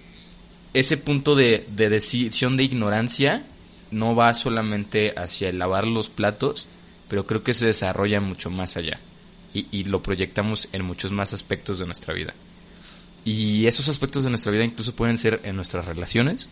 ese 0.80 0.98
punto 0.98 1.36
de, 1.36 1.66
de 1.76 1.90
decisión 1.90 2.58
de 2.58 2.64
ignorancia 2.64 3.44
no 3.92 4.16
va 4.16 4.34
solamente 4.34 5.14
hacia 5.18 5.50
el 5.50 5.58
lavar 5.60 5.88
los 5.88 6.10
platos, 6.10 6.68
pero 7.10 7.26
creo 7.26 7.44
que 7.44 7.54
se 7.54 7.66
desarrolla 7.66 8.22
mucho 8.22 8.50
más 8.50 8.78
allá. 8.78 9.00
y, 9.54 9.68
y 9.72 9.86
lo 9.86 10.04
proyectamos 10.04 10.68
en 10.74 10.84
muchos 10.84 11.12
más 11.12 11.34
aspectos 11.34 11.80
de 11.80 11.86
nuestra 11.86 12.14
vida. 12.14 12.34
Y 13.24 13.66
esos 13.66 13.88
aspectos 13.88 14.24
de 14.24 14.30
nuestra 14.30 14.52
vida 14.52 14.66
incluso 14.66 14.94
pueden 14.94 15.18
ser 15.18 15.40
en 15.44 15.56
nuestras 15.56 15.86
relaciones 15.86 16.48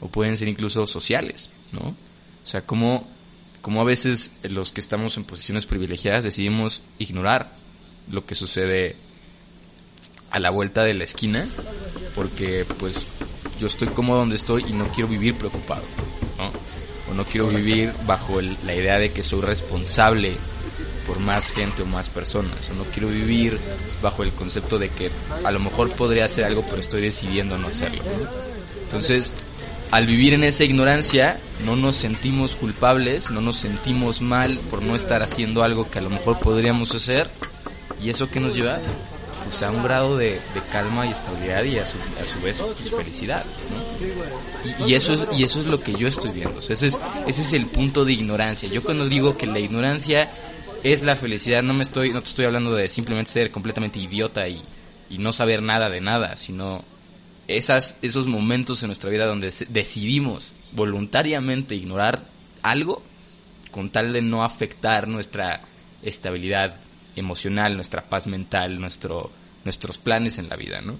o 0.00 0.08
pueden 0.08 0.36
ser 0.36 0.48
incluso 0.48 0.86
sociales, 0.86 1.48
¿no? 1.72 1.80
O 1.80 2.46
sea, 2.46 2.62
como, 2.62 3.08
como 3.62 3.80
a 3.80 3.84
veces 3.84 4.32
los 4.42 4.72
que 4.72 4.80
estamos 4.80 5.16
en 5.16 5.24
posiciones 5.24 5.66
privilegiadas 5.66 6.24
decidimos 6.24 6.82
ignorar 6.98 7.52
lo 8.10 8.26
que 8.26 8.34
sucede 8.34 8.96
a 10.30 10.40
la 10.40 10.50
vuelta 10.50 10.82
de 10.82 10.94
la 10.94 11.04
esquina 11.04 11.48
porque 12.14 12.64
pues 12.78 12.96
yo 13.60 13.66
estoy 13.66 13.88
cómodo 13.88 14.20
donde 14.20 14.36
estoy 14.36 14.64
y 14.68 14.72
no 14.72 14.86
quiero 14.88 15.08
vivir 15.08 15.34
preocupado, 15.34 15.82
¿no? 16.38 16.50
O 17.10 17.14
no 17.14 17.24
quiero 17.24 17.46
vivir 17.48 17.92
bajo 18.06 18.40
el- 18.40 18.56
la 18.64 18.74
idea 18.74 18.98
de 18.98 19.12
que 19.12 19.22
soy 19.22 19.40
responsable 19.42 20.36
por 21.06 21.18
más 21.20 21.50
gente 21.50 21.82
o 21.82 21.86
más 21.86 22.08
personas. 22.08 22.70
O 22.70 22.74
no 22.74 22.84
quiero 22.84 23.08
vivir 23.08 23.58
bajo 24.02 24.22
el 24.22 24.32
concepto 24.32 24.78
de 24.78 24.88
que 24.88 25.10
a 25.44 25.50
lo 25.50 25.58
mejor 25.60 25.90
podría 25.92 26.24
hacer 26.24 26.44
algo 26.44 26.64
pero 26.68 26.80
estoy 26.80 27.02
decidiendo 27.02 27.58
no 27.58 27.68
hacerlo. 27.68 28.02
¿no? 28.02 28.80
Entonces, 28.84 29.32
al 29.90 30.06
vivir 30.06 30.34
en 30.34 30.44
esa 30.44 30.62
ignorancia, 30.64 31.38
no 31.64 31.74
nos 31.76 31.96
sentimos 31.96 32.54
culpables, 32.54 33.30
no 33.30 33.40
nos 33.40 33.56
sentimos 33.56 34.20
mal 34.22 34.56
por 34.70 34.82
no 34.82 34.94
estar 34.94 35.22
haciendo 35.22 35.62
algo 35.64 35.90
que 35.90 35.98
a 35.98 36.02
lo 36.02 36.10
mejor 36.10 36.38
podríamos 36.38 36.94
hacer. 36.94 37.28
¿Y 38.02 38.08
eso 38.10 38.30
que 38.30 38.38
nos 38.40 38.54
lleva? 38.54 38.78
Pues 39.44 39.62
a 39.62 39.70
un 39.70 39.82
grado 39.82 40.16
de, 40.16 40.32
de 40.32 40.60
calma 40.70 41.06
y 41.06 41.10
estabilidad 41.10 41.64
y 41.64 41.78
a 41.78 41.86
su, 41.86 41.98
a 41.98 42.24
su 42.24 42.40
vez 42.40 42.60
pues, 42.60 42.90
felicidad. 42.90 43.44
Y, 44.86 44.94
eso 44.94 45.12
es, 45.12 45.26
y 45.32 45.42
eso 45.42 45.60
es 45.60 45.66
lo 45.66 45.82
que 45.82 45.94
yo 45.94 46.06
estoy 46.06 46.30
viendo. 46.30 46.60
Ese, 46.60 46.74
es, 46.74 46.98
ese 47.26 47.42
es 47.42 47.52
el 47.52 47.66
punto 47.66 48.04
de 48.04 48.12
ignorancia. 48.12 48.68
Yo 48.68 48.82
cuando 48.82 49.08
digo 49.08 49.36
que 49.36 49.46
la 49.46 49.58
ignorancia 49.58 50.30
es 50.82 51.02
la 51.02 51.16
felicidad, 51.16 51.62
no 51.62 51.74
me 51.74 51.82
estoy, 51.82 52.12
no 52.12 52.22
te 52.22 52.28
estoy 52.28 52.44
hablando 52.44 52.74
de 52.74 52.88
simplemente 52.88 53.30
ser 53.30 53.50
completamente 53.50 53.98
idiota 53.98 54.48
y, 54.48 54.62
y 55.08 55.18
no 55.18 55.32
saber 55.32 55.62
nada 55.62 55.90
de 55.90 56.00
nada, 56.00 56.36
sino 56.36 56.84
esas, 57.48 57.96
esos 58.02 58.26
momentos 58.26 58.82
en 58.82 58.88
nuestra 58.88 59.10
vida 59.10 59.26
donde 59.26 59.52
decidimos 59.68 60.52
voluntariamente 60.72 61.74
ignorar 61.74 62.22
algo 62.62 63.02
con 63.70 63.90
tal 63.90 64.12
de 64.12 64.22
no 64.22 64.44
afectar 64.44 65.08
nuestra 65.08 65.60
estabilidad 66.02 66.76
emocional, 67.16 67.76
nuestra 67.76 68.02
paz 68.02 68.26
mental, 68.26 68.80
nuestro, 68.80 69.30
nuestros 69.64 69.98
planes 69.98 70.38
en 70.38 70.48
la 70.48 70.56
vida, 70.56 70.80
¿no? 70.80 70.94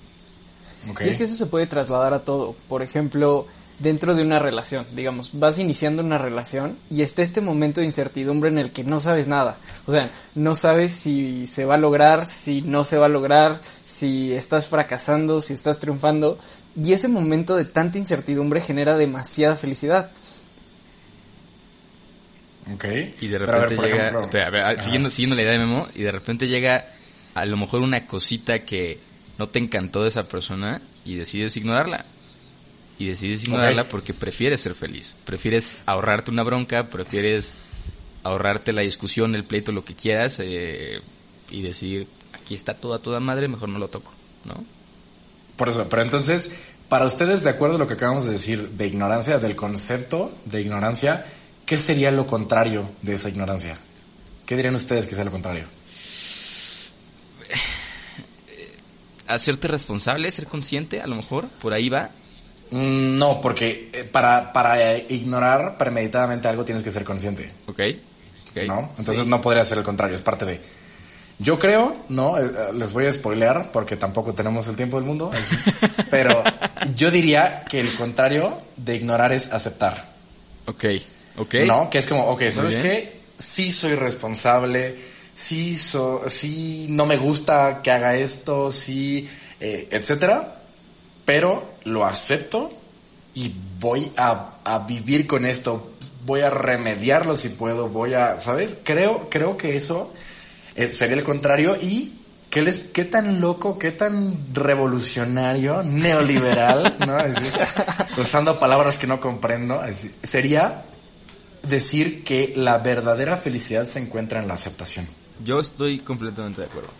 Y 1.04 1.08
es 1.08 1.18
que 1.18 1.24
eso 1.24 1.36
se 1.36 1.46
puede 1.46 1.66
trasladar 1.66 2.14
a 2.14 2.20
todo. 2.20 2.54
Por 2.68 2.82
ejemplo, 2.82 3.46
dentro 3.80 4.14
de 4.14 4.22
una 4.22 4.38
relación, 4.38 4.86
digamos, 4.94 5.30
vas 5.34 5.58
iniciando 5.58 6.02
una 6.02 6.18
relación 6.18 6.76
y 6.90 7.02
está 7.02 7.22
este 7.22 7.40
momento 7.40 7.80
de 7.80 7.86
incertidumbre 7.86 8.50
en 8.50 8.58
el 8.58 8.70
que 8.70 8.84
no 8.84 9.00
sabes 9.00 9.28
nada. 9.28 9.56
O 9.86 9.92
sea, 9.92 10.08
no 10.34 10.54
sabes 10.54 10.92
si 10.92 11.46
se 11.46 11.64
va 11.64 11.74
a 11.74 11.78
lograr, 11.78 12.26
si 12.26 12.62
no 12.62 12.84
se 12.84 12.98
va 12.98 13.06
a 13.06 13.10
lograr, 13.10 13.58
si 13.84 14.32
estás 14.32 14.68
fracasando, 14.68 15.40
si 15.40 15.54
estás 15.54 15.78
triunfando. 15.78 16.38
Y 16.80 16.92
ese 16.92 17.08
momento 17.08 17.56
de 17.56 17.64
tanta 17.64 17.98
incertidumbre 17.98 18.60
genera 18.60 18.96
demasiada 18.96 19.56
felicidad. 19.56 20.10
Ok. 22.74 22.84
Y 23.20 23.26
de 23.28 23.38
ver, 23.38 23.48
repente 23.48 23.76
llega, 23.82 24.08
ejemplo- 24.08 24.24
espera, 24.24 24.46
a 24.46 24.50
ver, 24.50 24.62
Ajá. 24.62 24.82
siguiendo, 24.82 25.10
siguiendo 25.10 25.36
la 25.36 25.42
idea 25.42 25.52
de 25.52 25.58
Memo, 25.58 25.88
y 25.94 26.02
de 26.02 26.12
repente 26.12 26.46
llega 26.48 26.84
a 27.34 27.44
lo 27.46 27.56
mejor 27.56 27.80
una 27.80 28.06
cosita 28.06 28.60
que 28.60 28.98
no 29.38 29.48
te 29.48 29.58
encantó 29.58 30.02
de 30.02 30.08
esa 30.08 30.24
persona 30.24 30.80
y 31.04 31.14
decides 31.16 31.56
ignorarla. 31.56 32.04
Y 32.98 33.06
decides 33.06 33.44
ignorarla 33.44 33.84
porque 33.84 34.12
prefieres 34.12 34.60
ser 34.60 34.74
feliz. 34.74 35.16
Prefieres 35.24 35.78
ahorrarte 35.86 36.30
una 36.30 36.42
bronca, 36.42 36.84
prefieres 36.88 37.52
ahorrarte 38.24 38.74
la 38.74 38.82
discusión, 38.82 39.34
el 39.34 39.44
pleito, 39.44 39.72
lo 39.72 39.84
que 39.84 39.94
quieras, 39.94 40.36
eh, 40.40 41.00
y 41.50 41.62
decir, 41.62 42.06
aquí 42.34 42.54
está 42.54 42.74
toda, 42.74 42.98
toda 42.98 43.18
madre, 43.18 43.48
mejor 43.48 43.70
no 43.70 43.78
lo 43.78 43.88
toco, 43.88 44.12
¿no? 44.44 44.62
Por 45.56 45.70
eso, 45.70 45.88
pero 45.88 46.02
entonces, 46.02 46.60
para 46.90 47.06
ustedes, 47.06 47.42
de 47.44 47.50
acuerdo 47.50 47.76
a 47.76 47.78
lo 47.78 47.86
que 47.86 47.94
acabamos 47.94 48.26
de 48.26 48.32
decir 48.32 48.68
de 48.68 48.86
ignorancia, 48.86 49.38
del 49.38 49.56
concepto 49.56 50.30
de 50.44 50.60
ignorancia, 50.60 51.24
¿qué 51.70 51.78
sería 51.78 52.10
lo 52.10 52.26
contrario 52.26 52.84
de 53.00 53.14
esa 53.14 53.28
ignorancia? 53.28 53.78
¿Qué 54.44 54.56
dirían 54.56 54.74
ustedes 54.74 55.06
que 55.06 55.14
sea 55.14 55.24
lo 55.24 55.30
contrario? 55.30 55.64
Hacerte 59.28 59.68
responsable, 59.68 60.28
ser 60.32 60.46
consciente, 60.48 61.00
a 61.00 61.06
lo 61.06 61.14
mejor, 61.14 61.46
por 61.62 61.72
ahí 61.72 61.88
va. 61.88 62.10
Mm, 62.72 63.18
No, 63.18 63.40
porque 63.40 63.88
eh, 63.92 64.02
para, 64.02 64.52
para 64.52 64.94
eh, 64.96 65.06
ignorar 65.10 65.78
premeditadamente 65.78 66.48
algo 66.48 66.64
tienes 66.64 66.82
que 66.82 66.90
ser 66.90 67.04
consciente, 67.04 67.48
¿Ok? 67.68 67.78
¿no? 68.66 68.90
Entonces 68.98 69.26
no 69.28 69.40
podría 69.40 69.62
ser 69.62 69.78
el 69.78 69.84
contrario, 69.84 70.16
es 70.16 70.22
parte 70.22 70.44
de... 70.46 70.60
Yo 71.38 71.56
creo, 71.60 71.96
no, 72.08 72.36
Eh, 72.36 72.50
les 72.74 72.92
voy 72.92 73.06
a 73.06 73.12
spoilear 73.12 73.70
porque 73.70 73.96
tampoco 73.96 74.34
tenemos 74.34 74.66
el 74.66 74.74
tiempo 74.74 74.96
del 74.96 75.06
mundo, 75.06 75.30
así. 75.32 75.54
pero 76.10 76.42
yo 76.96 77.12
diría 77.12 77.64
que 77.68 77.78
el 77.78 77.94
contrario 77.94 78.58
de 78.76 78.96
ignorar 78.96 79.32
es 79.32 79.52
aceptar. 79.52 80.10
Ok. 80.66 80.84
Ok. 81.36 81.54
¿No? 81.66 81.88
Que 81.90 81.98
es 81.98 82.06
como, 82.06 82.26
ok, 82.26 82.42
¿sabes 82.50 82.78
qué? 82.78 83.20
Sí 83.38 83.70
soy 83.70 83.94
responsable, 83.94 84.96
sí, 85.34 85.76
so, 85.76 86.22
sí 86.26 86.86
no 86.90 87.06
me 87.06 87.16
gusta 87.16 87.80
que 87.82 87.90
haga 87.90 88.16
esto, 88.16 88.70
sí, 88.70 89.26
eh, 89.60 89.88
etcétera, 89.90 90.60
pero 91.24 91.64
lo 91.84 92.04
acepto 92.04 92.70
y 93.34 93.54
voy 93.78 94.12
a, 94.16 94.50
a 94.64 94.80
vivir 94.80 95.26
con 95.26 95.46
esto, 95.46 95.92
voy 96.26 96.42
a 96.42 96.50
remediarlo 96.50 97.36
si 97.36 97.50
puedo, 97.50 97.88
voy 97.88 98.14
a, 98.14 98.38
¿sabes? 98.38 98.78
Creo, 98.84 99.28
creo 99.30 99.56
que 99.56 99.76
eso 99.76 100.12
eh, 100.76 100.86
sería 100.86 101.16
el 101.16 101.24
contrario 101.24 101.76
y 101.80 102.12
¿qué, 102.50 102.62
les, 102.62 102.78
qué 102.78 103.04
tan 103.04 103.40
loco, 103.40 103.78
qué 103.78 103.92
tan 103.92 104.34
revolucionario, 104.52 105.82
neoliberal, 105.84 106.96
¿no? 107.06 107.18
Es 107.18 107.36
decir, 107.36 107.60
usando 108.18 108.58
palabras 108.58 108.96
que 108.96 109.06
no 109.06 109.20
comprendo, 109.20 109.80
decir, 109.80 110.14
sería 110.22 110.84
decir 111.62 112.24
que 112.24 112.52
la 112.56 112.78
verdadera 112.78 113.36
felicidad 113.36 113.84
se 113.84 114.00
encuentra 114.00 114.40
en 114.40 114.48
la 114.48 114.54
aceptación. 114.54 115.06
Yo 115.44 115.60
estoy 115.60 115.98
completamente 115.98 116.60
de 116.60 116.66
acuerdo. 116.66 116.90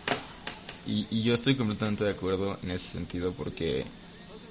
Y, 0.87 1.07
y 1.11 1.23
yo 1.23 1.33
estoy 1.33 1.55
completamente 1.55 2.03
de 2.03 2.11
acuerdo 2.11 2.57
en 2.63 2.71
ese 2.71 2.89
sentido 2.89 3.33
porque 3.33 3.85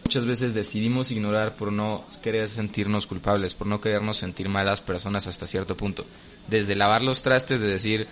muchas 0.04 0.26
veces 0.26 0.54
decidimos 0.54 1.10
ignorar 1.10 1.54
por 1.54 1.72
no 1.72 2.04
querer 2.22 2.48
sentirnos 2.48 3.06
culpables, 3.06 3.54
por 3.54 3.66
no 3.66 3.80
querernos 3.80 4.16
sentir 4.16 4.48
malas 4.48 4.80
personas 4.80 5.26
hasta 5.26 5.46
cierto 5.46 5.76
punto. 5.76 6.04
Desde 6.48 6.74
lavar 6.74 7.02
los 7.02 7.22
trastes, 7.22 7.60
de 7.60 7.68
decir, 7.68 8.06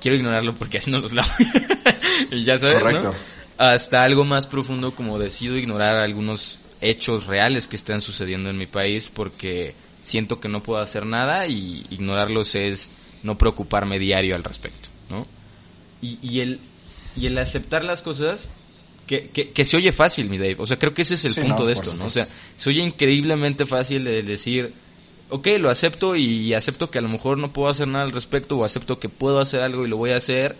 quiero 0.00 0.16
ignorarlo 0.16 0.54
porque 0.54 0.78
así 0.78 0.90
no 0.90 0.98
los 0.98 1.12
lavo. 1.12 1.30
y 2.30 2.44
ya 2.44 2.58
sabes, 2.58 2.74
¿no? 2.74 2.80
Correcto. 2.80 3.14
Hasta 3.58 4.04
algo 4.04 4.24
más 4.24 4.46
profundo 4.46 4.92
como 4.92 5.18
decido 5.18 5.56
ignorar 5.56 5.96
algunos 5.96 6.58
hechos 6.80 7.26
reales 7.26 7.68
que 7.68 7.76
están 7.76 8.00
sucediendo 8.00 8.50
en 8.50 8.58
mi 8.58 8.66
país 8.66 9.10
porque 9.12 9.74
siento 10.02 10.40
que 10.40 10.48
no 10.48 10.62
puedo 10.62 10.80
hacer 10.80 11.06
nada 11.06 11.46
y 11.46 11.86
ignorarlos 11.90 12.54
es 12.54 12.90
no 13.22 13.36
preocuparme 13.38 13.98
diario 13.98 14.34
al 14.36 14.44
respecto, 14.44 14.88
¿no? 15.10 15.26
Y, 16.02 16.18
y 16.22 16.40
el 16.40 16.58
y 17.16 17.26
el 17.26 17.36
aceptar 17.38 17.84
las 17.84 18.02
cosas 18.02 18.48
que, 19.06 19.28
que, 19.28 19.50
que 19.50 19.64
se 19.64 19.76
oye 19.76 19.90
fácil, 19.92 20.30
mi 20.30 20.38
Dave. 20.38 20.56
O 20.58 20.66
sea, 20.66 20.78
creo 20.78 20.94
que 20.94 21.02
ese 21.02 21.14
es 21.14 21.24
el 21.24 21.32
Sí, 21.32 21.40
punto 21.40 21.62
no, 21.62 21.66
de 21.66 21.72
esto, 21.72 21.94
¿no? 21.96 22.04
O 22.06 22.10
sea, 22.10 22.28
se 22.56 22.70
oye 22.70 22.80
increíblemente 22.82 23.66
fácil 23.66 24.04
de 24.04 24.22
decir, 24.22 24.72
ok, 25.30 25.46
lo 25.58 25.68
acepto 25.70 26.14
y 26.16 26.54
acepto 26.54 26.90
que 26.90 26.98
a 26.98 27.02
lo 27.02 27.08
mejor 27.08 27.36
no 27.36 27.52
puedo 27.52 27.68
hacer 27.68 27.88
nada 27.88 28.04
al 28.04 28.12
respecto 28.12 28.56
o 28.56 28.64
acepto 28.64 28.98
que 29.00 29.08
puedo 29.08 29.40
hacer 29.40 29.60
algo 29.62 29.84
y 29.84 29.88
lo 29.88 29.96
voy 29.96 30.10
a 30.12 30.16
hacer. 30.16 30.54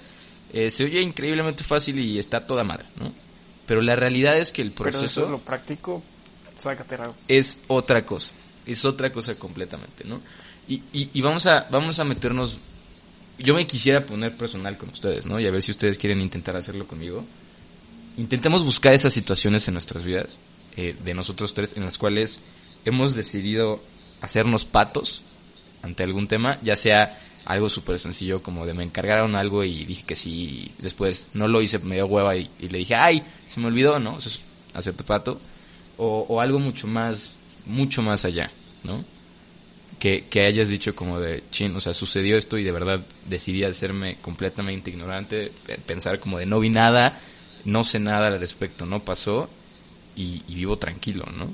Eh, 0.53 0.71
se 0.71 0.85
oye 0.85 1.01
increíblemente 1.01 1.63
fácil 1.63 1.99
y 2.01 2.19
está 2.19 2.45
toda 2.45 2.65
madre, 2.65 2.85
¿no? 2.99 3.13
Pero 3.67 3.81
la 3.83 3.95
realidad 3.95 4.37
es 4.37 4.51
que 4.51 4.63
el 4.63 4.73
Pero 4.73 4.91
eso 4.91 4.99
proceso 4.99 5.25
es 5.27 5.31
lo 5.31 5.39
práctico, 5.39 6.03
sácate 6.59 6.97
algo. 6.97 7.15
es 7.29 7.61
otra 7.69 8.05
cosa, 8.05 8.33
es 8.73 8.85
otra 8.85 9.11
cosa 9.11 9.35
completamente, 9.35 10.05
¿no? 10.05 10.21
Y, 10.69 10.83
y, 10.93 11.21
vamos 11.21 11.47
a 11.47 11.67
vamos 11.71 11.99
a 11.99 12.05
meternos, 12.05 12.59
yo 13.39 13.55
me 13.55 13.67
quisiera 13.67 14.07
poner 14.07 14.37
personal 14.37 14.79
con 14.79 14.91
ustedes, 14.91 15.27
¿no? 15.27 15.41
Y 15.41 15.47
a 15.47 15.51
ver 15.51 15.63
si 15.63 15.73
ustedes 15.73 15.99
quieren 15.99 16.21
intentar 16.21 16.55
hacerlo 16.55 16.87
conmigo. 16.87 17.25
Intentemos 18.17 18.63
buscar 18.63 18.95
esas 18.95 19.13
situaciones 19.13 19.67
en 19.67 19.75
nuestras 19.75 20.05
vidas, 20.05 20.39
eh, 20.77 20.95
de 21.05 21.15
nosotros 21.15 21.55
tres, 21.55 21.77
en 21.77 21.85
las 21.85 21.99
cuales 21.99 22.41
hemos 22.85 23.17
decidido 23.17 23.83
hacernos 24.21 24.65
patos 24.65 25.23
ante 25.83 26.05
algún 26.05 26.29
tema, 26.29 26.59
ya 26.63 26.77
sea 26.77 27.19
algo 27.47 27.69
súper 27.69 27.99
sencillo 27.99 28.43
como 28.43 28.67
de 28.67 28.75
me 28.75 28.85
encargaron 28.85 29.35
algo 29.35 29.65
y 29.65 29.85
dije 29.85 30.05
que 30.07 30.15
sí, 30.15 30.31
y 30.79 30.83
después 30.83 31.27
no 31.33 31.49
lo 31.49 31.63
hice, 31.63 31.79
me 31.81 31.97
dio 31.97 32.07
hueva 32.07 32.37
y, 32.37 32.49
y 32.61 32.69
le 32.69 32.79
dije, 32.79 32.95
ay, 32.95 33.23
se 33.49 33.61
me 33.61 33.67
olvidó, 33.67 33.99
¿no? 33.99 34.19
Eso 34.19 34.29
es 34.29 34.41
hacerte 34.75 35.05
pato. 35.05 35.41
O, 35.97 36.27
o 36.29 36.41
algo 36.41 36.59
mucho 36.59 36.87
más, 36.87 37.35
mucho 37.67 38.03
más 38.03 38.25
allá, 38.25 38.51
¿no? 38.85 39.05
Que, 39.99 40.25
que 40.31 40.47
hayas 40.47 40.69
dicho 40.69 40.95
como 40.97 41.21
de, 41.21 41.43
chin, 41.51 41.75
o 41.77 41.81
sea, 41.81 41.93
sucedió 41.95 42.39
esto 42.39 42.57
y 42.57 42.65
de 42.65 42.73
verdad 42.73 43.01
decidí 43.27 43.65
hacerme 43.65 44.17
completamente 44.23 44.91
ignorante, 44.91 45.53
pe- 45.67 45.77
pensar 45.79 46.21
como 46.21 46.39
de 46.39 46.47
no 46.47 46.59
vi 46.61 46.71
nada, 46.71 47.19
no 47.67 47.85
sé 47.85 47.99
nada 48.01 48.29
al 48.29 48.41
respecto, 48.41 48.87
no 48.87 49.05
pasó 49.05 49.51
y, 50.17 50.43
y 50.49 50.55
vivo 50.55 50.79
tranquilo, 50.79 51.27
¿no? 51.37 51.51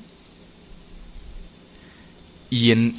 Y 2.50 2.71
en... 2.71 2.95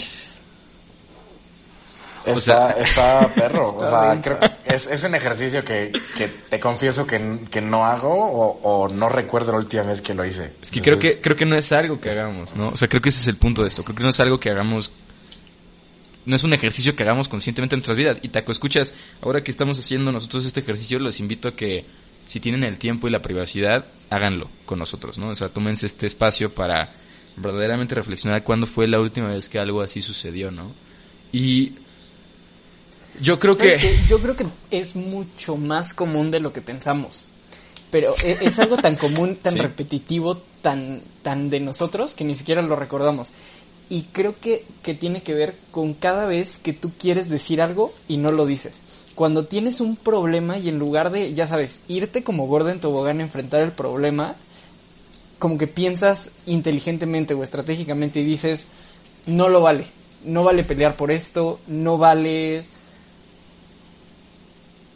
Está, 2.27 2.71
está 2.71 3.33
perro. 3.33 3.75
o 3.77 3.85
sea, 3.85 4.19
creo 4.21 4.39
que 4.39 4.75
es, 4.75 4.87
es 4.87 5.03
un 5.03 5.15
ejercicio 5.15 5.63
que, 5.63 5.91
que 6.15 6.27
te 6.27 6.59
confieso 6.59 7.07
que, 7.07 7.39
que 7.49 7.61
no 7.61 7.85
hago 7.85 8.13
o, 8.13 8.59
o 8.61 8.89
no 8.89 9.09
recuerdo 9.09 9.51
la 9.53 9.59
última 9.59 9.83
vez 9.83 10.01
que 10.01 10.13
lo 10.13 10.25
hice. 10.25 10.51
Es 10.61 10.71
que 10.71 10.81
creo 10.81 10.99
que, 10.99 11.11
creo 11.21 11.35
que 11.35 11.45
no 11.45 11.55
es 11.55 11.71
algo 11.71 11.99
que 11.99 12.09
hagamos, 12.09 12.55
¿no? 12.55 12.69
O 12.69 12.77
sea, 12.77 12.87
creo 12.87 13.01
que 13.01 13.09
ese 13.09 13.19
es 13.19 13.27
el 13.27 13.37
punto 13.37 13.63
de 13.63 13.69
esto. 13.69 13.83
Creo 13.83 13.95
que 13.95 14.03
no 14.03 14.09
es 14.09 14.19
algo 14.19 14.39
que 14.39 14.49
hagamos. 14.49 14.91
No 16.25 16.35
es 16.35 16.43
un 16.43 16.53
ejercicio 16.53 16.95
que 16.95 17.03
hagamos 17.03 17.29
conscientemente 17.29 17.75
en 17.75 17.79
nuestras 17.79 17.97
vidas. 17.97 18.19
Y 18.21 18.29
Taco, 18.29 18.51
escuchas, 18.51 18.93
ahora 19.21 19.43
que 19.43 19.51
estamos 19.51 19.79
haciendo 19.79 20.11
nosotros 20.11 20.45
este 20.45 20.59
ejercicio, 20.59 20.99
los 20.99 21.21
invito 21.21 21.47
a 21.47 21.55
que, 21.55 21.85
si 22.25 22.41
tienen 22.41 22.63
el 22.63 22.77
tiempo 22.77 23.07
y 23.07 23.11
la 23.11 23.21
privacidad, 23.21 23.85
háganlo 24.09 24.49
con 24.65 24.79
nosotros, 24.79 25.17
¿no? 25.17 25.29
O 25.29 25.35
sea, 25.35 25.47
tómense 25.47 25.85
este 25.85 26.05
espacio 26.05 26.53
para 26.53 26.89
verdaderamente 27.37 27.95
reflexionar 27.95 28.43
cuándo 28.43 28.67
fue 28.67 28.87
la 28.87 28.99
última 28.99 29.29
vez 29.29 29.47
que 29.47 29.59
algo 29.59 29.81
así 29.81 30.01
sucedió, 30.01 30.51
¿no? 30.51 30.69
Y 31.31 31.73
yo 33.21 33.39
creo 33.39 33.55
que... 33.55 33.77
Yo 34.07 34.19
creo 34.19 34.35
que 34.35 34.45
es 34.71 34.95
mucho 34.95 35.57
más 35.57 35.93
común 35.93 36.31
de 36.31 36.39
lo 36.39 36.53
que 36.53 36.61
pensamos. 36.61 37.25
Pero 37.91 38.13
e- 38.23 38.37
es, 38.41 38.59
algo 38.59 38.77
tan 38.77 38.95
común, 38.97 39.35
tan 39.35 39.53
Sí. 39.53 39.59
repetitivo, 39.59 40.35
tan, 40.61 41.01
tan 41.23 41.49
de 41.49 41.59
nosotros 41.59 42.13
que 42.13 42.25
ni 42.25 42.35
siquiera 42.35 42.61
lo 42.61 42.75
recordamos. 42.75 43.33
Y 43.89 44.03
creo 44.11 44.35
que, 44.39 44.65
que 44.83 44.93
tiene 44.93 45.21
que 45.21 45.33
ver 45.33 45.55
con 45.71 45.93
cada 45.93 46.25
vez 46.25 46.57
que 46.59 46.73
tú 46.73 46.91
quieres 46.99 47.29
decir 47.29 47.61
algo 47.61 47.93
y 48.09 48.17
no 48.17 48.31
lo 48.31 48.45
dices. 48.45 49.05
Cuando 49.15 49.45
tienes 49.45 49.79
un 49.79 49.95
problema 49.95 50.57
y 50.57 50.67
en 50.69 50.77
lugar 50.77 51.09
de, 51.09 51.33
ya 51.33 51.47
sabes, 51.47 51.81
irte 51.87 52.21
como 52.23 52.47
gordo 52.47 52.69
en 52.69 52.81
tobogán 52.81 53.19
a 53.19 53.23
enfrentar 53.23 53.61
el 53.61 53.71
problema, 53.71 54.35
como 55.39 55.57
que 55.57 55.67
piensas 55.67 56.31
inteligentemente 56.45 57.33
o 57.33 57.43
estratégicamente 57.43 58.19
y 58.19 58.25
dices, 58.25 58.69
no 59.25 59.47
lo 59.49 59.61
vale, 59.61 59.85
no 60.25 60.43
vale 60.43 60.63
pelear 60.63 60.95
por 60.97 61.09
esto, 61.11 61.59
no 61.67 61.97
vale, 61.97 62.65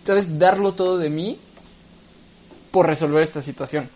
¿sabes? 0.04 0.40
Darlo 0.40 0.74
todo 0.74 0.98
de 0.98 1.10
mí 1.10 1.40
por 2.72 2.88
resolver 2.88 3.22
esta 3.22 3.42
situación. 3.42 3.90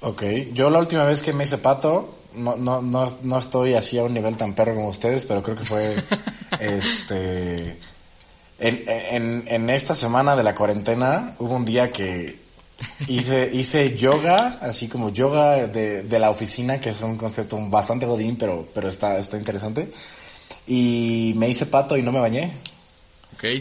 Ok, 0.00 0.22
yo 0.52 0.68
la 0.70 0.78
última 0.78 1.04
vez 1.04 1.22
que 1.22 1.32
me 1.32 1.44
hice 1.44 1.58
pato, 1.58 2.14
no, 2.34 2.56
no, 2.56 2.82
no, 2.82 3.06
no 3.22 3.38
estoy 3.38 3.74
así 3.74 3.98
a 3.98 4.04
un 4.04 4.12
nivel 4.12 4.36
tan 4.36 4.54
perro 4.54 4.74
como 4.74 4.88
ustedes, 4.88 5.24
pero 5.24 5.42
creo 5.42 5.56
que 5.56 5.64
fue 5.64 5.96
este 6.60 7.78
en, 8.58 8.84
en, 8.86 9.44
en 9.48 9.70
esta 9.70 9.94
semana 9.94 10.36
de 10.36 10.44
la 10.44 10.54
cuarentena 10.54 11.34
hubo 11.38 11.54
un 11.54 11.64
día 11.64 11.90
que 11.90 12.38
hice, 13.08 13.50
hice 13.52 13.96
yoga, 13.96 14.58
así 14.60 14.88
como 14.88 15.10
yoga 15.10 15.66
de, 15.66 16.02
de 16.02 16.18
la 16.18 16.30
oficina, 16.30 16.80
que 16.80 16.90
es 16.90 17.02
un 17.02 17.16
concepto 17.16 17.58
bastante 17.68 18.06
godín, 18.06 18.36
pero, 18.36 18.66
pero 18.72 18.88
está, 18.88 19.18
está 19.18 19.36
interesante. 19.36 19.90
Y 20.66 21.34
me 21.36 21.48
hice 21.48 21.66
pato 21.66 21.96
y 21.96 22.02
no 22.02 22.12
me 22.12 22.20
bañé. 22.20 22.52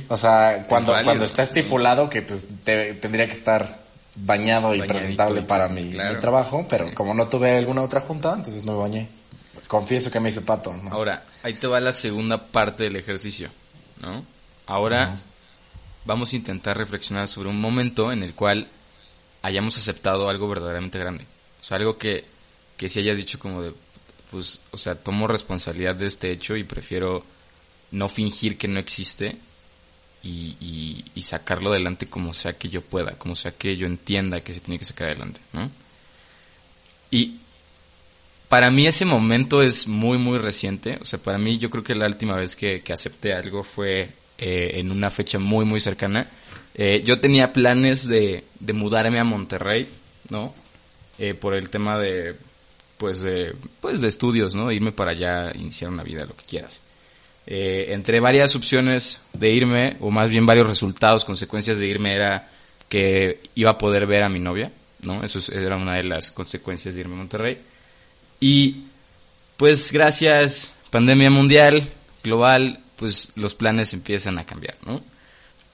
O 0.09 0.17
sea, 0.17 0.65
cuando, 0.67 0.91
válido. 0.91 1.05
cuando 1.09 1.25
está 1.25 1.43
estipulado 1.43 2.09
que 2.09 2.21
pues 2.21 2.47
te- 2.63 2.93
tendría 2.95 3.27
que 3.27 3.33
estar 3.33 3.83
bañado 4.15 4.75
y 4.75 4.81
presentable 4.83 5.41
para 5.41 5.67
mi, 5.69 5.91
claro. 5.91 6.13
mi 6.15 6.19
trabajo, 6.19 6.65
pero 6.69 6.87
Sí. 6.89 6.93
como 6.95 7.13
no 7.13 7.27
tuve 7.27 7.57
alguna 7.57 7.81
otra 7.81 7.99
junta, 8.01 8.33
entonces 8.35 8.65
no 8.65 8.73
me 8.73 8.77
bañé. 8.79 9.09
Confieso 9.67 10.11
que 10.11 10.19
me 10.19 10.29
hice 10.29 10.41
pato. 10.41 10.73
¿no? 10.73 10.91
Ahora, 10.91 11.23
ahí 11.43 11.53
te 11.53 11.67
va 11.67 11.79
la 11.79 11.93
segunda 11.93 12.37
parte 12.37 12.83
del 12.83 12.95
ejercicio, 12.95 13.49
¿no? 14.01 14.23
Ahora 14.67 15.17
vamos 16.05 16.33
a 16.33 16.35
intentar 16.35 16.77
reflexionar 16.77 17.27
sobre 17.27 17.49
un 17.49 17.59
momento 17.59 18.11
en 18.11 18.23
el 18.23 18.35
cual 18.35 18.67
hayamos 19.41 19.77
aceptado 19.77 20.29
algo 20.29 20.47
verdaderamente 20.47 20.99
grande. 20.99 21.25
O 21.61 21.63
sea, 21.63 21.77
algo 21.77 21.97
que, 21.97 22.25
que 22.77 22.89
si 22.89 22.99
hayas 22.99 23.17
dicho 23.17 23.39
como 23.39 23.61
de, 23.61 23.73
pues, 24.31 24.59
o 24.71 24.77
sea, 24.77 24.95
tomo 24.95 25.27
responsabilidad 25.27 25.95
de 25.95 26.07
este 26.07 26.31
hecho 26.31 26.55
y 26.55 26.63
prefiero 26.63 27.23
no 27.91 28.09
fingir 28.09 28.57
que 28.57 28.67
no 28.67 28.79
existe 28.79 29.37
y, 30.23 31.03
sacarlo 31.21 31.71
adelante 31.71 32.07
como 32.07 32.33
sea 32.33 32.53
que 32.53 32.67
yo 32.67 32.81
pueda, 32.81 33.13
como 33.13 33.33
sea 33.33 33.53
que 33.53 33.77
yo 33.77 33.87
entienda 33.87 34.41
que 34.41 34.53
se 34.53 34.59
tiene 34.59 34.77
que 34.77 34.83
sacar 34.83 35.07
adelante, 35.07 35.39
¿no? 35.53 35.71
Y 37.09 37.37
para 38.49 38.69
mí 38.69 38.85
ese 38.85 39.05
momento 39.05 39.61
es 39.61 39.87
muy, 39.87 40.17
muy 40.17 40.37
reciente. 40.37 40.99
O 41.01 41.05
sea, 41.05 41.17
para 41.17 41.37
mí 41.37 41.57
yo 41.57 41.69
creo 41.69 41.83
que 41.83 41.95
la 41.95 42.05
última 42.05 42.35
vez 42.35 42.55
que, 42.55 42.81
que 42.81 42.93
acepté 42.93 43.33
algo 43.33 43.63
fue 43.63 44.09
eh, 44.37 44.71
en 44.75 44.91
una 44.91 45.09
fecha 45.09 45.39
muy, 45.39 45.65
muy 45.65 45.79
cercana. 45.79 46.27
Eh, 46.75 47.01
yo 47.03 47.19
tenía 47.19 47.53
planes 47.53 48.07
de, 48.07 48.43
de 48.59 48.73
mudarme 48.73 49.19
a 49.19 49.23
Monterrey, 49.23 49.87
¿no? 50.29 50.53
Eh, 51.17 51.33
por 51.33 51.53
el 51.53 51.69
tema 51.69 51.97
de, 51.97 52.35
pues, 52.97 53.21
de, 53.21 53.55
pues, 53.81 54.01
de 54.01 54.07
estudios, 54.07 54.53
¿no? 54.55 54.71
Irme 54.71 54.91
para 54.91 55.11
allá, 55.11 55.51
iniciar 55.55 55.89
una 55.91 56.03
vida, 56.03 56.25
lo 56.25 56.35
que 56.35 56.45
quieras. 56.45 56.81
Eh, 57.45 57.87
entre 57.89 58.19
varias 58.19 58.55
opciones 58.55 59.19
de 59.33 59.49
irme, 59.51 59.97
o 59.99 60.11
más 60.11 60.31
bien 60.31 60.45
varios 60.45 60.67
resultados, 60.67 61.25
consecuencias 61.25 61.79
de 61.79 61.87
irme, 61.87 62.13
era 62.13 62.49
que 62.89 63.39
iba 63.55 63.71
a 63.71 63.77
poder 63.77 64.05
ver 64.07 64.23
a 64.23 64.29
mi 64.29 64.39
novia, 64.39 64.71
¿no? 65.03 65.23
Eso 65.23 65.39
es- 65.39 65.49
era 65.49 65.75
una 65.75 65.95
de 65.95 66.03
las 66.03 66.31
consecuencias 66.31 66.95
de 66.95 67.01
irme 67.01 67.15
a 67.15 67.17
Monterrey. 67.17 67.57
Y 68.39 68.83
pues 69.57 69.91
gracias 69.91 70.73
pandemia 70.89 71.29
mundial, 71.29 71.83
global, 72.23 72.79
pues 72.97 73.31
los 73.35 73.55
planes 73.55 73.93
empiezan 73.93 74.37
a 74.37 74.45
cambiar, 74.45 74.75
¿no? 74.85 75.01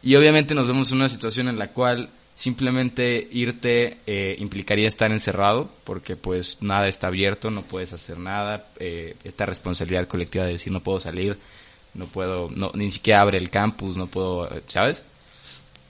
Y 0.01 0.15
obviamente 0.15 0.55
nos 0.55 0.67
vemos 0.67 0.91
en 0.91 0.97
una 0.99 1.09
situación 1.09 1.49
en 1.49 1.59
la 1.59 1.67
cual 1.67 2.09
simplemente 2.35 3.27
irte 3.31 3.97
eh, 4.07 4.37
implicaría 4.39 4.87
estar 4.87 5.11
encerrado, 5.11 5.69
porque 5.83 6.15
pues 6.15 6.59
nada 6.61 6.87
está 6.87 7.07
abierto, 7.07 7.51
no 7.51 7.63
puedes 7.63 7.91
hacer 7.91 8.17
nada, 8.17 8.65
eh, 8.79 9.15
esta 9.25 9.45
responsabilidad 9.45 10.07
colectiva 10.07 10.45
de 10.45 10.53
decir 10.53 10.71
no 10.71 10.79
puedo 10.79 11.01
salir, 11.01 11.37
no 11.93 12.05
puedo, 12.05 12.49
no, 12.55 12.71
ni 12.75 12.91
siquiera 12.91 13.21
abre 13.21 13.37
el 13.37 13.49
campus, 13.49 13.97
no 13.97 14.07
puedo, 14.07 14.49
¿sabes? 14.67 15.05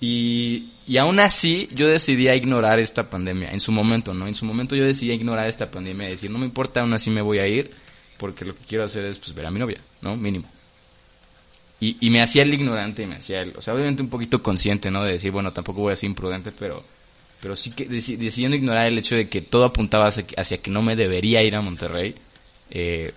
Y, 0.01 0.69
y 0.88 0.97
aún 0.97 1.19
así 1.19 1.67
yo 1.73 1.88
decidí 1.88 2.29
ignorar 2.29 2.79
esta 2.79 3.09
pandemia, 3.09 3.51
en 3.51 3.59
su 3.59 3.71
momento, 3.71 4.13
¿no? 4.13 4.27
En 4.27 4.35
su 4.35 4.45
momento 4.45 4.75
yo 4.75 4.85
decidí 4.85 5.12
ignorar 5.12 5.47
esta 5.49 5.69
pandemia 5.69 6.07
decir, 6.07 6.31
no 6.31 6.38
me 6.38 6.45
importa, 6.45 6.81
aún 6.81 6.93
así 6.93 7.09
me 7.09 7.21
voy 7.21 7.39
a 7.39 7.47
ir, 7.47 7.69
porque 8.17 8.45
lo 8.45 8.55
que 8.55 8.63
quiero 8.67 8.85
hacer 8.85 9.05
es 9.05 9.19
pues 9.19 9.33
ver 9.33 9.45
a 9.45 9.51
mi 9.51 9.59
novia, 9.59 9.79
¿no? 10.01 10.15
Mínimo. 10.15 10.45
Y, 11.81 11.97
y 12.01 12.09
me 12.09 12.21
hacía 12.21 12.43
el 12.43 12.53
ignorante, 12.53 13.07
me 13.07 13.15
hacía 13.15 13.41
el, 13.41 13.53
o 13.55 13.62
sea, 13.62 13.73
obviamente 13.73 14.01
un 14.03 14.09
poquito 14.09 14.41
consciente, 14.43 14.91
¿no? 14.91 15.03
De 15.03 15.13
decir, 15.13 15.31
bueno, 15.31 15.53
tampoco 15.53 15.81
voy 15.81 15.93
a 15.93 15.95
ser 15.95 16.09
imprudente, 16.09 16.51
pero, 16.57 16.83
pero 17.41 17.55
sí 17.55 17.71
que 17.71 17.89
deci- 17.89 18.17
decidiendo 18.17 18.57
ignorar 18.57 18.88
el 18.88 18.97
hecho 18.97 19.15
de 19.15 19.29
que 19.29 19.41
todo 19.41 19.65
apuntaba 19.65 20.07
hacia 20.07 20.25
hacia 20.38 20.57
que 20.57 20.71
no 20.71 20.81
me 20.81 20.95
debería 20.97 21.41
ir 21.43 21.55
a 21.55 21.62
Monterrey, 21.62 22.15
eh, 22.71 23.13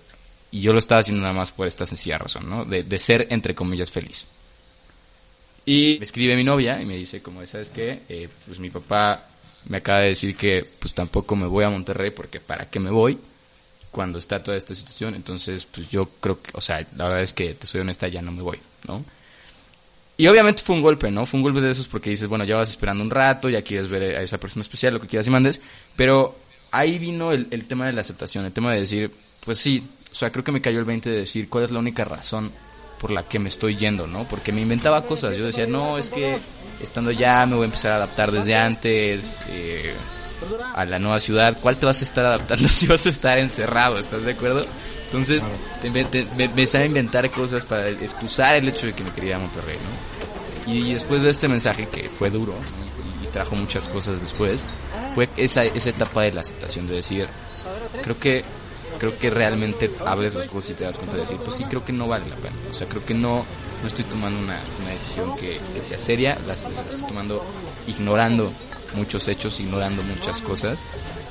y 0.53 0.61
yo 0.61 0.71
lo 0.71 0.77
estaba 0.77 1.01
haciendo 1.01 1.23
nada 1.23 1.33
más 1.33 1.51
por 1.51 1.67
esta 1.67 1.83
sencilla 1.83 2.19
razón, 2.19 2.47
¿no? 2.47 2.63
De, 2.63 2.83
de 2.83 2.99
ser, 2.99 3.25
entre 3.31 3.55
comillas, 3.55 3.89
feliz. 3.89 4.27
Y 5.65 5.97
me 5.99 6.05
escribe 6.05 6.35
mi 6.35 6.43
novia 6.43 6.79
y 6.79 6.85
me 6.85 6.95
dice, 6.95 7.23
como, 7.23 7.43
¿sabes 7.47 7.71
qué? 7.71 8.03
Eh, 8.07 8.29
pues 8.45 8.59
mi 8.59 8.69
papá 8.69 9.25
me 9.65 9.77
acaba 9.77 10.01
de 10.01 10.09
decir 10.09 10.35
que 10.35 10.63
pues 10.77 10.93
tampoco 10.93 11.35
me 11.35 11.47
voy 11.47 11.63
a 11.63 11.71
Monterrey 11.71 12.11
porque 12.11 12.39
¿para 12.39 12.69
qué 12.69 12.79
me 12.79 12.91
voy? 12.91 13.17
Cuando 13.89 14.19
está 14.19 14.43
toda 14.43 14.55
esta 14.55 14.75
situación. 14.75 15.15
Entonces, 15.15 15.65
pues 15.65 15.89
yo 15.89 16.07
creo 16.21 16.39
que, 16.39 16.51
o 16.53 16.61
sea, 16.61 16.85
la 16.97 17.05
verdad 17.05 17.23
es 17.23 17.33
que 17.33 17.55
te 17.55 17.65
soy 17.65 17.81
honesta, 17.81 18.07
ya 18.07 18.21
no 18.21 18.31
me 18.31 18.43
voy, 18.43 18.59
¿no? 18.87 19.03
Y 20.17 20.27
obviamente 20.27 20.61
fue 20.61 20.75
un 20.75 20.83
golpe, 20.83 21.09
¿no? 21.09 21.25
Fue 21.25 21.39
un 21.39 21.43
golpe 21.43 21.61
de 21.61 21.71
esos 21.71 21.87
porque 21.87 22.11
dices, 22.11 22.27
bueno, 22.27 22.43
ya 22.43 22.57
vas 22.57 22.69
esperando 22.69 23.03
un 23.03 23.09
rato, 23.09 23.49
ya 23.49 23.63
quieres 23.63 23.89
ver 23.89 24.17
a 24.17 24.21
esa 24.21 24.37
persona 24.37 24.61
especial, 24.61 24.93
lo 24.93 25.01
que 25.01 25.07
quieras 25.07 25.25
y 25.25 25.31
mandes. 25.31 25.61
Pero 25.95 26.37
ahí 26.69 26.99
vino 26.99 27.31
el, 27.31 27.47
el 27.49 27.65
tema 27.65 27.87
de 27.87 27.93
la 27.93 28.01
aceptación, 28.01 28.45
el 28.45 28.53
tema 28.53 28.71
de 28.71 28.81
decir, 28.81 29.09
pues 29.43 29.57
sí, 29.57 29.83
o 30.13 30.15
sea, 30.15 30.31
creo 30.31 30.43
que 30.43 30.51
me 30.51 30.61
cayó 30.61 30.77
el 30.77 30.85
20 30.85 31.09
de 31.09 31.17
decir 31.17 31.49
cuál 31.49 31.63
es 31.63 31.71
la 31.71 31.79
única 31.79 32.05
razón 32.05 32.51
por 32.99 33.09
la 33.09 33.23
que 33.23 33.39
me 33.39 33.49
estoy 33.49 33.75
yendo, 33.75 34.05
¿no? 34.05 34.25
Porque 34.25 34.51
me 34.51 34.61
inventaba 34.61 35.01
cosas. 35.01 35.35
Yo 35.35 35.47
decía, 35.47 35.65
no, 35.65 35.97
es 35.97 36.11
que 36.11 36.37
estando 36.81 37.09
ya 37.09 37.43
me 37.47 37.55
voy 37.55 37.63
a 37.63 37.65
empezar 37.65 37.93
a 37.93 37.95
adaptar 37.95 38.31
desde 38.31 38.55
antes 38.55 39.39
eh, 39.49 39.91
a 40.75 40.85
la 40.85 40.99
nueva 40.99 41.19
ciudad. 41.19 41.57
¿Cuál 41.59 41.77
te 41.77 41.87
vas 41.87 41.99
a 42.01 42.05
estar 42.05 42.23
adaptando 42.25 42.67
si 42.69 42.85
vas 42.85 43.07
a 43.07 43.09
estar 43.09 43.39
encerrado? 43.39 43.97
¿Estás 43.97 44.23
de 44.23 44.33
acuerdo? 44.33 44.65
Entonces, 45.05 45.43
te 45.81 45.89
te- 46.05 46.27
me, 46.37 46.43
empecé 46.43 46.77
a 46.77 46.85
inventar 46.85 47.29
cosas 47.31 47.65
para 47.65 47.89
excusar 47.89 48.55
el 48.55 48.69
hecho 48.69 48.85
de 48.85 48.93
que 48.93 49.03
me 49.03 49.09
quería 49.11 49.37
a 49.37 49.39
Monterrey, 49.39 49.77
¿no? 49.77 50.71
Y 50.71 50.93
después 50.93 51.23
de 51.23 51.31
este 51.31 51.47
mensaje 51.47 51.87
que 51.87 52.07
fue 52.07 52.29
duro 52.29 52.53
¿no? 52.53 53.27
y 53.27 53.31
trajo 53.31 53.55
muchas 53.55 53.87
cosas 53.87 54.21
después, 54.21 54.65
fue 55.15 55.27
esa, 55.37 55.63
esa 55.63 55.89
etapa 55.89 56.21
de 56.21 56.31
la 56.33 56.41
aceptación, 56.41 56.87
de 56.87 56.95
decir, 56.95 57.27
creo 58.01 58.19
que 58.19 58.45
creo 59.03 59.19
que 59.19 59.29
realmente 59.29 59.91
abres 60.05 60.33
los 60.33 60.47
ojos 60.47 60.69
y 60.69 60.73
te 60.75 60.85
das 60.85 60.95
cuenta 60.97 61.15
de 61.17 61.23
decir, 61.23 61.35
pues 61.43 61.57
sí, 61.57 61.65
creo 61.65 61.83
que 61.83 61.91
no 61.91 62.07
vale 62.07 62.25
la 62.29 62.37
pena. 62.37 62.55
O 62.71 62.73
sea, 62.73 62.87
creo 62.87 63.05
que 63.05 63.13
no, 63.13 63.45
no 63.81 63.87
estoy 63.87 64.05
tomando 64.05 64.39
una, 64.39 64.57
una 64.81 64.91
decisión 64.91 65.35
que, 65.35 65.59
que 65.73 65.83
sea 65.83 65.99
seria, 65.99 66.37
las 66.47 66.63
estoy 66.63 67.01
tomando 67.05 67.43
ignorando 67.87 68.53
muchos 68.95 69.27
hechos, 69.27 69.59
ignorando 69.59 70.01
muchas 70.03 70.41
cosas. 70.41 70.79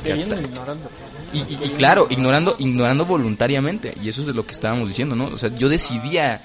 que 0.02 0.08
Queriendo 0.10 0.34
ata- 0.36 0.44
ignorando. 0.44 0.90
y, 1.32 1.38
y- 1.38 1.58
y 1.64 1.68
claro, 1.70 2.06
ignorando, 2.10 2.56
ignorando 2.58 3.06
voluntariamente. 3.06 3.94
Y 4.02 4.10
eso 4.10 4.20
es 4.20 4.26
de 4.26 4.34
lo 4.34 4.44
que 4.44 4.52
estábamos 4.52 4.86
diciendo, 4.88 5.16
¿no? 5.16 5.28
O 5.28 5.38
sea, 5.38 5.48
yo 5.54 5.70
decidía 5.70 6.42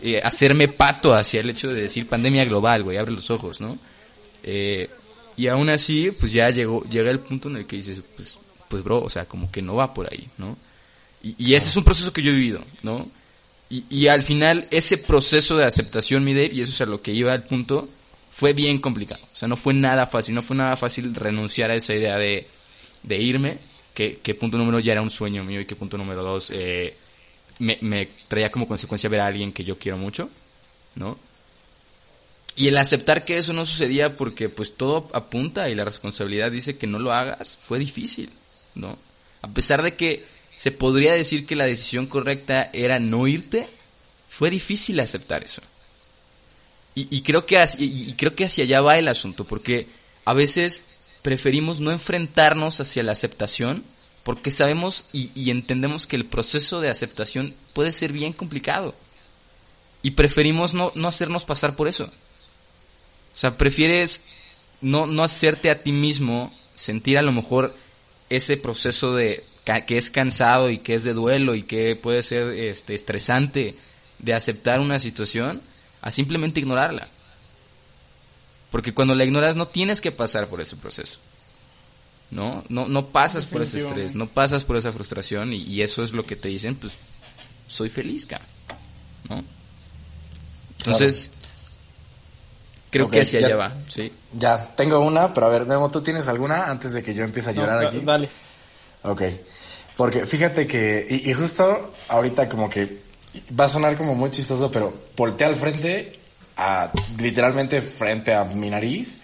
eh, 0.00 0.18
hacerme 0.24 0.66
pato 0.68 1.12
hacia 1.12 1.40
el 1.42 1.50
hecho 1.50 1.68
de 1.68 1.82
decir 1.82 2.08
pandemia 2.08 2.46
global, 2.46 2.84
güey, 2.84 2.96
abre 2.96 3.12
los 3.12 3.30
ojos, 3.30 3.60
¿no? 3.60 3.76
Eh, 4.44 4.88
y 5.36 5.48
aún 5.48 5.68
así, 5.68 6.10
pues 6.10 6.32
ya 6.32 6.48
llegó, 6.48 6.82
llega 6.84 7.10
el 7.10 7.18
punto 7.20 7.48
en 7.50 7.56
el 7.58 7.66
que 7.66 7.76
dices, 7.76 8.00
pues, 8.16 8.38
pues 8.68 8.82
bro, 8.82 9.02
o 9.02 9.10
sea, 9.10 9.26
como 9.26 9.50
que 9.50 9.60
no 9.60 9.74
va 9.74 9.92
por 9.92 10.06
ahí, 10.10 10.26
¿no? 10.38 10.56
Y, 11.22 11.54
ese 11.54 11.68
es 11.68 11.76
un 11.76 11.84
proceso 11.84 12.12
que 12.12 12.22
yo 12.22 12.30
he 12.30 12.34
vivido, 12.34 12.64
¿no? 12.82 13.06
Y, 13.68 13.84
y 13.90 14.08
al 14.08 14.22
final, 14.22 14.66
ese 14.70 14.98
proceso 14.98 15.56
de 15.56 15.64
aceptación, 15.64 16.24
mi 16.24 16.34
Dave, 16.34 16.50
y 16.52 16.60
eso 16.62 16.72
es 16.72 16.80
a 16.80 16.86
lo 16.86 17.02
que 17.02 17.12
iba 17.12 17.32
al 17.32 17.44
punto, 17.44 17.88
fue 18.30 18.52
bien 18.52 18.80
complicado. 18.80 19.22
O 19.32 19.36
sea, 19.36 19.48
no 19.48 19.56
fue 19.56 19.74
nada 19.74 20.06
fácil, 20.06 20.34
no 20.34 20.42
fue 20.42 20.56
nada 20.56 20.76
fácil 20.76 21.14
renunciar 21.14 21.70
a 21.70 21.74
esa 21.74 21.94
idea 21.94 22.16
de, 22.16 22.46
de 23.02 23.18
irme, 23.18 23.58
que, 23.94 24.14
que 24.14 24.34
punto 24.34 24.56
número 24.56 24.78
ya 24.78 24.92
era 24.92 25.02
un 25.02 25.10
sueño 25.10 25.44
mío 25.44 25.60
y 25.60 25.66
que 25.66 25.76
punto 25.76 25.98
número 25.98 26.22
dos 26.22 26.50
eh, 26.54 26.96
me, 27.58 27.76
me 27.82 28.08
traía 28.28 28.50
como 28.50 28.66
consecuencia 28.66 29.10
ver 29.10 29.20
a 29.20 29.26
alguien 29.26 29.52
que 29.52 29.64
yo 29.64 29.78
quiero 29.78 29.98
mucho, 29.98 30.30
¿no? 30.94 31.18
Y 32.56 32.68
el 32.68 32.78
aceptar 32.78 33.24
que 33.24 33.36
eso 33.36 33.52
no 33.52 33.64
sucedía 33.64 34.16
porque 34.16 34.48
pues 34.48 34.76
todo 34.76 35.08
apunta 35.12 35.68
y 35.68 35.74
la 35.74 35.84
responsabilidad 35.84 36.50
dice 36.50 36.76
que 36.76 36.86
no 36.86 36.98
lo 36.98 37.12
hagas, 37.12 37.58
fue 37.60 37.78
difícil, 37.78 38.30
¿no? 38.74 38.98
A 39.42 39.48
pesar 39.48 39.82
de 39.82 39.94
que 39.94 40.24
se 40.60 40.72
podría 40.72 41.14
decir 41.14 41.46
que 41.46 41.56
la 41.56 41.64
decisión 41.64 42.04
correcta 42.04 42.68
era 42.74 43.00
no 43.00 43.26
irte, 43.26 43.66
fue 44.28 44.50
difícil 44.50 45.00
aceptar 45.00 45.42
eso. 45.42 45.62
Y, 46.94 47.22
creo 47.22 47.46
que 47.46 47.56
hacia, 47.56 48.64
allá 48.64 48.82
va 48.82 48.98
el 48.98 49.08
asunto, 49.08 49.44
porque 49.44 49.86
a 50.26 50.34
veces 50.34 50.84
preferimos 51.22 51.80
no 51.80 51.92
enfrentarnos 51.92 52.78
hacia 52.78 53.02
la 53.02 53.12
aceptación 53.12 53.82
porque 54.22 54.50
sabemos 54.50 55.06
y, 55.14 55.50
entendemos 55.50 56.06
que 56.06 56.16
el 56.16 56.26
proceso 56.26 56.82
de 56.82 56.90
aceptación 56.90 57.54
puede 57.72 57.90
ser 57.90 58.12
bien 58.12 58.34
complicado. 58.34 58.94
Y 60.02 60.10
preferimos 60.10 60.74
no, 60.74 60.92
no 60.94 61.08
hacernos 61.08 61.46
pasar 61.46 61.74
por 61.74 61.88
eso. 61.88 62.04
O 62.04 63.38
sea, 63.38 63.56
prefieres 63.56 64.24
no, 64.82 65.06
no 65.06 65.24
hacerte 65.24 65.70
a 65.70 65.82
ti 65.82 65.92
mismo 65.92 66.52
sentir 66.74 67.16
a 67.16 67.22
lo 67.22 67.32
mejor 67.32 67.74
ese 68.28 68.58
proceso 68.58 69.14
de 69.14 69.42
que 69.64 69.98
es 69.98 70.10
cansado 70.10 70.68
y 70.70 70.78
que 70.78 70.94
es 70.94 71.04
de 71.04 71.12
duelo 71.14 71.54
y 71.54 71.62
que 71.62 71.94
puede 71.96 72.22
ser 72.22 72.48
este 72.58 72.94
estresante 72.94 73.76
de 74.18 74.34
aceptar 74.34 74.80
una 74.80 74.98
situación 74.98 75.60
a 76.02 76.10
simplemente 76.10 76.60
ignorarla. 76.60 77.06
Porque 78.70 78.94
cuando 78.94 79.14
la 79.14 79.24
ignoras 79.24 79.56
no 79.56 79.66
tienes 79.68 80.00
que 80.00 80.12
pasar 80.12 80.46
por 80.48 80.60
ese 80.60 80.76
proceso. 80.76 81.18
¿No? 82.30 82.64
No, 82.68 82.86
no 82.88 83.06
pasas 83.06 83.46
por 83.46 83.60
ese 83.62 83.78
estrés, 83.80 84.14
no 84.14 84.28
pasas 84.28 84.64
por 84.64 84.76
esa 84.76 84.92
frustración 84.92 85.52
y, 85.52 85.56
y 85.62 85.82
eso 85.82 86.02
es 86.04 86.12
lo 86.12 86.22
que 86.24 86.36
te 86.36 86.48
dicen, 86.48 86.76
pues 86.76 86.96
soy 87.68 87.90
feliz, 87.90 88.24
cara. 88.26 88.44
¿No? 89.28 89.42
Entonces, 90.78 91.30
creo 92.90 93.08
que 93.10 93.22
hacia 93.22 93.40
ya- 93.40 93.46
allá 93.48 93.56
va, 93.56 93.72
¿sí? 93.88 94.12
Ya, 94.32 94.74
tengo 94.76 95.00
una, 95.00 95.34
pero 95.34 95.46
a 95.46 95.50
ver, 95.50 95.66
Memo, 95.66 95.90
¿tú 95.90 96.02
tienes 96.02 96.28
alguna 96.28 96.70
antes 96.70 96.92
de 96.92 97.02
que 97.02 97.14
yo 97.14 97.24
empiece 97.24 97.50
a 97.50 97.52
No, 97.52 97.62
llorar 97.62 97.82
da- 97.82 97.88
aquí? 97.88 97.98
Dale. 98.04 98.28
Ok. 99.02 99.22
Porque 100.00 100.24
fíjate 100.24 100.66
que, 100.66 101.06
y, 101.10 101.30
y 101.30 101.34
justo 101.34 101.92
ahorita 102.08 102.48
como 102.48 102.70
que 102.70 103.00
va 103.60 103.66
a 103.66 103.68
sonar 103.68 103.98
como 103.98 104.14
muy 104.14 104.30
chistoso, 104.30 104.70
pero 104.70 104.94
volteé 105.14 105.46
al 105.46 105.54
frente, 105.54 106.18
a, 106.56 106.90
literalmente 107.18 107.82
frente 107.82 108.32
a 108.32 108.44
mi 108.44 108.70
nariz, 108.70 109.20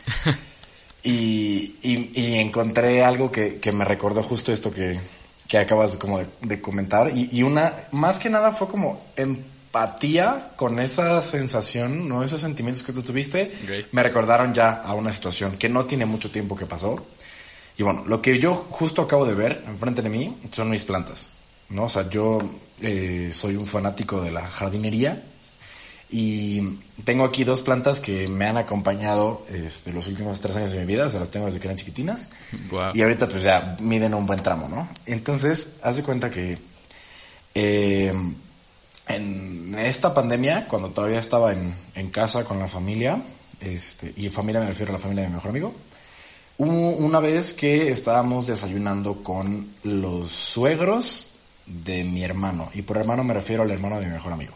y, 1.03 1.77
y, 1.81 2.11
y 2.15 2.35
encontré 2.41 3.03
algo 3.03 3.33
que, 3.33 3.57
que 3.57 3.73
me 3.73 3.87
recordó 3.87 4.23
justo 4.23 4.53
esto 4.53 4.71
que, 4.71 5.01
que 5.49 5.57
acabas 5.57 5.97
como 5.97 6.19
de, 6.19 6.27
de 6.43 6.61
comentar. 6.61 7.11
Y, 7.17 7.31
y 7.33 7.43
una, 7.43 7.73
más 7.93 8.19
que 8.19 8.29
nada 8.29 8.53
fue 8.53 8.69
como 8.69 9.01
empatía 9.17 10.51
con 10.57 10.79
esa 10.79 11.23
sensación, 11.23 12.07
¿no? 12.07 12.23
Esos 12.23 12.43
sentimientos 12.43 12.85
que 12.85 12.93
tú 12.93 13.03
tuviste, 13.03 13.51
me 13.93 14.03
recordaron 14.03 14.53
ya 14.53 14.73
a 14.73 14.93
una 14.93 15.11
situación 15.11 15.57
que 15.57 15.71
no 15.71 15.87
tiene 15.87 16.05
mucho 16.05 16.31
tiempo 16.31 16.55
que 16.55 16.67
pasó. 16.67 17.03
Y 17.79 17.83
bueno, 17.83 18.05
lo 18.07 18.23
que 18.23 18.39
yo 18.39 18.55
justo 18.55 19.03
acabo 19.03 19.27
de 19.27 19.35
ver 19.35 19.63
enfrente 19.67 20.03
de 20.03 20.09
mí 20.09 20.37
son 20.51 20.71
mis 20.71 20.85
plantas, 20.85 21.31
¿no? 21.69 21.85
O 21.85 21.89
sea, 21.89 22.09
yo 22.09 22.39
eh, 22.81 23.31
soy 23.33 23.57
un 23.57 23.67
fanático 23.67 24.21
de 24.21 24.31
la 24.31 24.47
jardinería 24.47 25.23
y 26.09 26.79
tengo 27.05 27.25
aquí 27.25 27.45
dos 27.45 27.63
plantas 27.63 28.01
que 28.01 28.29
me 28.29 28.47
han 28.47 28.57
acompañado 28.57 29.45
este, 29.51 29.93
los 29.93 30.07
últimos 30.07 30.41
tres 30.41 30.57
años 30.57 30.71
de 30.71 30.81
mi 30.81 30.87
vida, 30.87 31.07
o 31.07 31.09
sea, 31.09 31.21
las 31.21 31.31
tengo 31.31 31.47
desde 31.47 31.59
que 31.59 31.67
eran 31.67 31.77
chiquitinas. 31.77 32.31
Y 32.95 33.03
ahorita 33.03 33.29
pues 33.29 33.43
ya 33.43 33.77
miden 33.81 34.15
un 34.15 34.27
buen 34.27 34.43
tramo, 34.43 34.69
¿no? 34.69 34.89
Entonces, 35.05 35.77
haz 35.83 35.97
de 35.97 36.03
cuenta 36.03 36.31
que 36.31 36.59
eh, 37.55 38.13
en 39.09 39.75
esta 39.79 40.15
pandemia, 40.15 40.67
cuando 40.69 40.91
todavía 40.91 41.19
estaba 41.19 41.53
en, 41.53 41.75
en 41.95 42.11
casa 42.11 42.45
con 42.45 42.59
la 42.59 42.69
familia, 42.69 43.21
este, 43.61 44.13
y 44.17 44.29
familia 44.31 44.61
me 44.61 44.69
refiero 44.69 44.91
a 44.91 44.95
la 44.95 44.99
familia 44.99 45.25
de 45.25 45.29
mi 45.29 45.35
mejor 45.35 45.51
amigo, 45.51 45.75
una 46.59 47.21
vez 47.21 47.53
que 47.53 47.91
estábamos 47.91 48.47
desayunando 48.47 49.23
con 49.23 49.67
los 49.85 50.31
suegros 50.31 51.31
de 51.67 52.05
mi 52.05 52.23
hermano, 52.23 52.71
y 52.75 52.83
por 52.83 52.97
hermano 52.97 53.25
me 53.25 53.35
refiero 53.35 53.63
al 53.63 53.71
hermano 53.71 53.99
de 53.99 54.07
mi 54.07 54.13
mejor 54.13 54.33
amigo. 54.33 54.53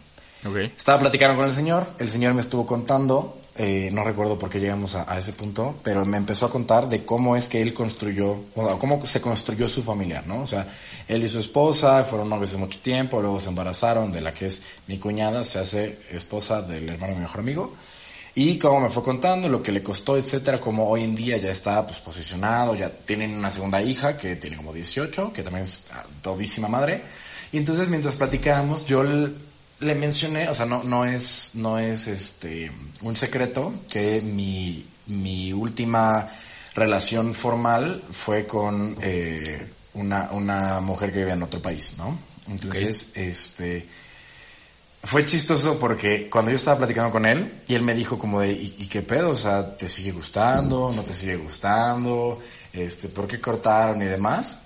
Ok. 0.46 0.56
Estaba 0.56 1.00
platicando 1.00 1.36
con 1.36 1.46
el 1.46 1.52
señor, 1.52 1.86
el 1.98 2.08
señor 2.08 2.32
me 2.32 2.40
estuvo 2.40 2.64
contando, 2.64 3.38
eh, 3.56 3.90
no 3.92 4.04
recuerdo 4.04 4.38
por 4.38 4.48
qué 4.48 4.58
llegamos 4.58 4.94
a, 4.94 5.12
a 5.12 5.18
ese 5.18 5.34
punto, 5.34 5.74
pero 5.82 6.06
me 6.06 6.16
empezó 6.16 6.46
a 6.46 6.50
contar 6.50 6.88
de 6.88 7.04
cómo 7.04 7.36
es 7.36 7.48
que 7.48 7.60
él 7.60 7.74
construyó, 7.74 8.36
o 8.54 8.66
sea, 8.66 8.76
cómo 8.78 9.04
se 9.04 9.20
construyó 9.20 9.68
su 9.68 9.82
familia, 9.82 10.22
¿no? 10.26 10.40
O 10.40 10.46
sea, 10.46 10.66
él 11.08 11.22
y 11.24 11.28
su 11.28 11.40
esposa 11.40 12.02
fueron 12.04 12.30
novios 12.30 12.52
de 12.52 12.58
mucho 12.58 12.78
tiempo, 12.78 13.20
luego 13.20 13.38
se 13.38 13.50
embarazaron 13.50 14.12
de 14.12 14.22
la 14.22 14.32
que 14.32 14.46
es 14.46 14.62
mi 14.86 14.98
cuñada, 14.98 15.44
se 15.44 15.58
hace 15.58 15.98
esposa 16.10 16.62
del 16.62 16.88
hermano 16.88 17.12
de 17.12 17.16
mi 17.16 17.22
mejor 17.22 17.40
amigo. 17.40 17.74
Y 18.34 18.58
como 18.58 18.80
me 18.80 18.88
fue 18.88 19.02
contando, 19.02 19.48
lo 19.48 19.62
que 19.62 19.72
le 19.72 19.82
costó, 19.82 20.16
etcétera, 20.16 20.58
como 20.58 20.88
hoy 20.88 21.02
en 21.04 21.16
día 21.16 21.36
ya 21.36 21.50
está 21.50 21.84
pues 21.84 21.98
posicionado, 21.98 22.74
ya 22.74 22.90
tienen 22.90 23.34
una 23.34 23.50
segunda 23.50 23.82
hija 23.82 24.16
que 24.16 24.36
tiene 24.36 24.56
como 24.56 24.72
18, 24.72 25.32
que 25.32 25.42
también 25.42 25.64
es 25.64 25.86
todísima 26.22 26.68
madre. 26.68 27.02
Y 27.52 27.58
entonces 27.58 27.88
mientras 27.88 28.16
platicábamos, 28.16 28.84
yo 28.84 29.02
le 29.02 29.94
mencioné, 29.94 30.48
o 30.48 30.54
sea, 30.54 30.66
no, 30.66 30.84
no 30.84 31.04
es, 31.04 31.52
no 31.54 31.78
es 31.78 32.06
este 32.06 32.70
un 33.02 33.16
secreto 33.16 33.72
que 33.90 34.20
mi, 34.20 34.86
mi 35.06 35.52
última 35.52 36.28
relación 36.74 37.32
formal 37.32 38.02
fue 38.10 38.46
con 38.46 38.96
eh, 39.00 39.66
una, 39.94 40.30
una 40.32 40.80
mujer 40.80 41.12
que 41.12 41.18
vivía 41.18 41.34
en 41.34 41.42
otro 41.42 41.60
país, 41.60 41.94
¿no? 41.98 42.16
Entonces, 42.48 43.12
este 43.14 43.86
fue 45.02 45.24
chistoso 45.24 45.78
porque 45.78 46.28
cuando 46.28 46.50
yo 46.50 46.56
estaba 46.56 46.78
platicando 46.78 47.10
con 47.10 47.24
él 47.26 47.52
y 47.66 47.74
él 47.74 47.82
me 47.82 47.94
dijo 47.94 48.18
como 48.18 48.40
de, 48.40 48.52
¿y, 48.52 48.74
y 48.78 48.86
qué 48.86 49.02
pedo? 49.02 49.30
O 49.30 49.36
sea, 49.36 49.76
¿te 49.76 49.88
sigue 49.88 50.12
gustando? 50.12 50.92
¿No 50.94 51.02
te 51.02 51.12
sigue 51.14 51.36
gustando? 51.36 52.38
Este, 52.72 53.08
¿por 53.08 53.26
qué 53.26 53.40
cortaron 53.40 54.00
y 54.02 54.06
demás? 54.06 54.62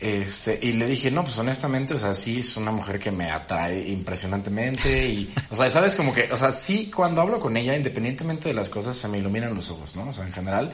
Este, 0.00 0.58
y 0.62 0.72
le 0.72 0.86
dije, 0.86 1.10
no, 1.10 1.22
pues 1.24 1.36
honestamente, 1.38 1.92
o 1.94 1.98
sea, 1.98 2.14
sí 2.14 2.38
es 2.38 2.56
una 2.56 2.70
mujer 2.72 2.98
que 2.98 3.10
me 3.10 3.30
atrae 3.30 3.86
impresionantemente 3.88 5.06
y, 5.08 5.32
o 5.50 5.54
sea, 5.56 5.68
sabes 5.68 5.94
como 5.94 6.14
que, 6.14 6.32
o 6.32 6.36
sea, 6.38 6.50
sí 6.50 6.90
cuando 6.94 7.20
hablo 7.20 7.38
con 7.38 7.56
ella, 7.56 7.76
independientemente 7.76 8.48
de 8.48 8.54
las 8.54 8.70
cosas, 8.70 8.96
se 8.96 9.08
me 9.08 9.18
iluminan 9.18 9.54
los 9.54 9.70
ojos, 9.70 9.96
¿no? 9.96 10.08
O 10.08 10.12
sea, 10.12 10.24
en 10.24 10.32
general. 10.32 10.72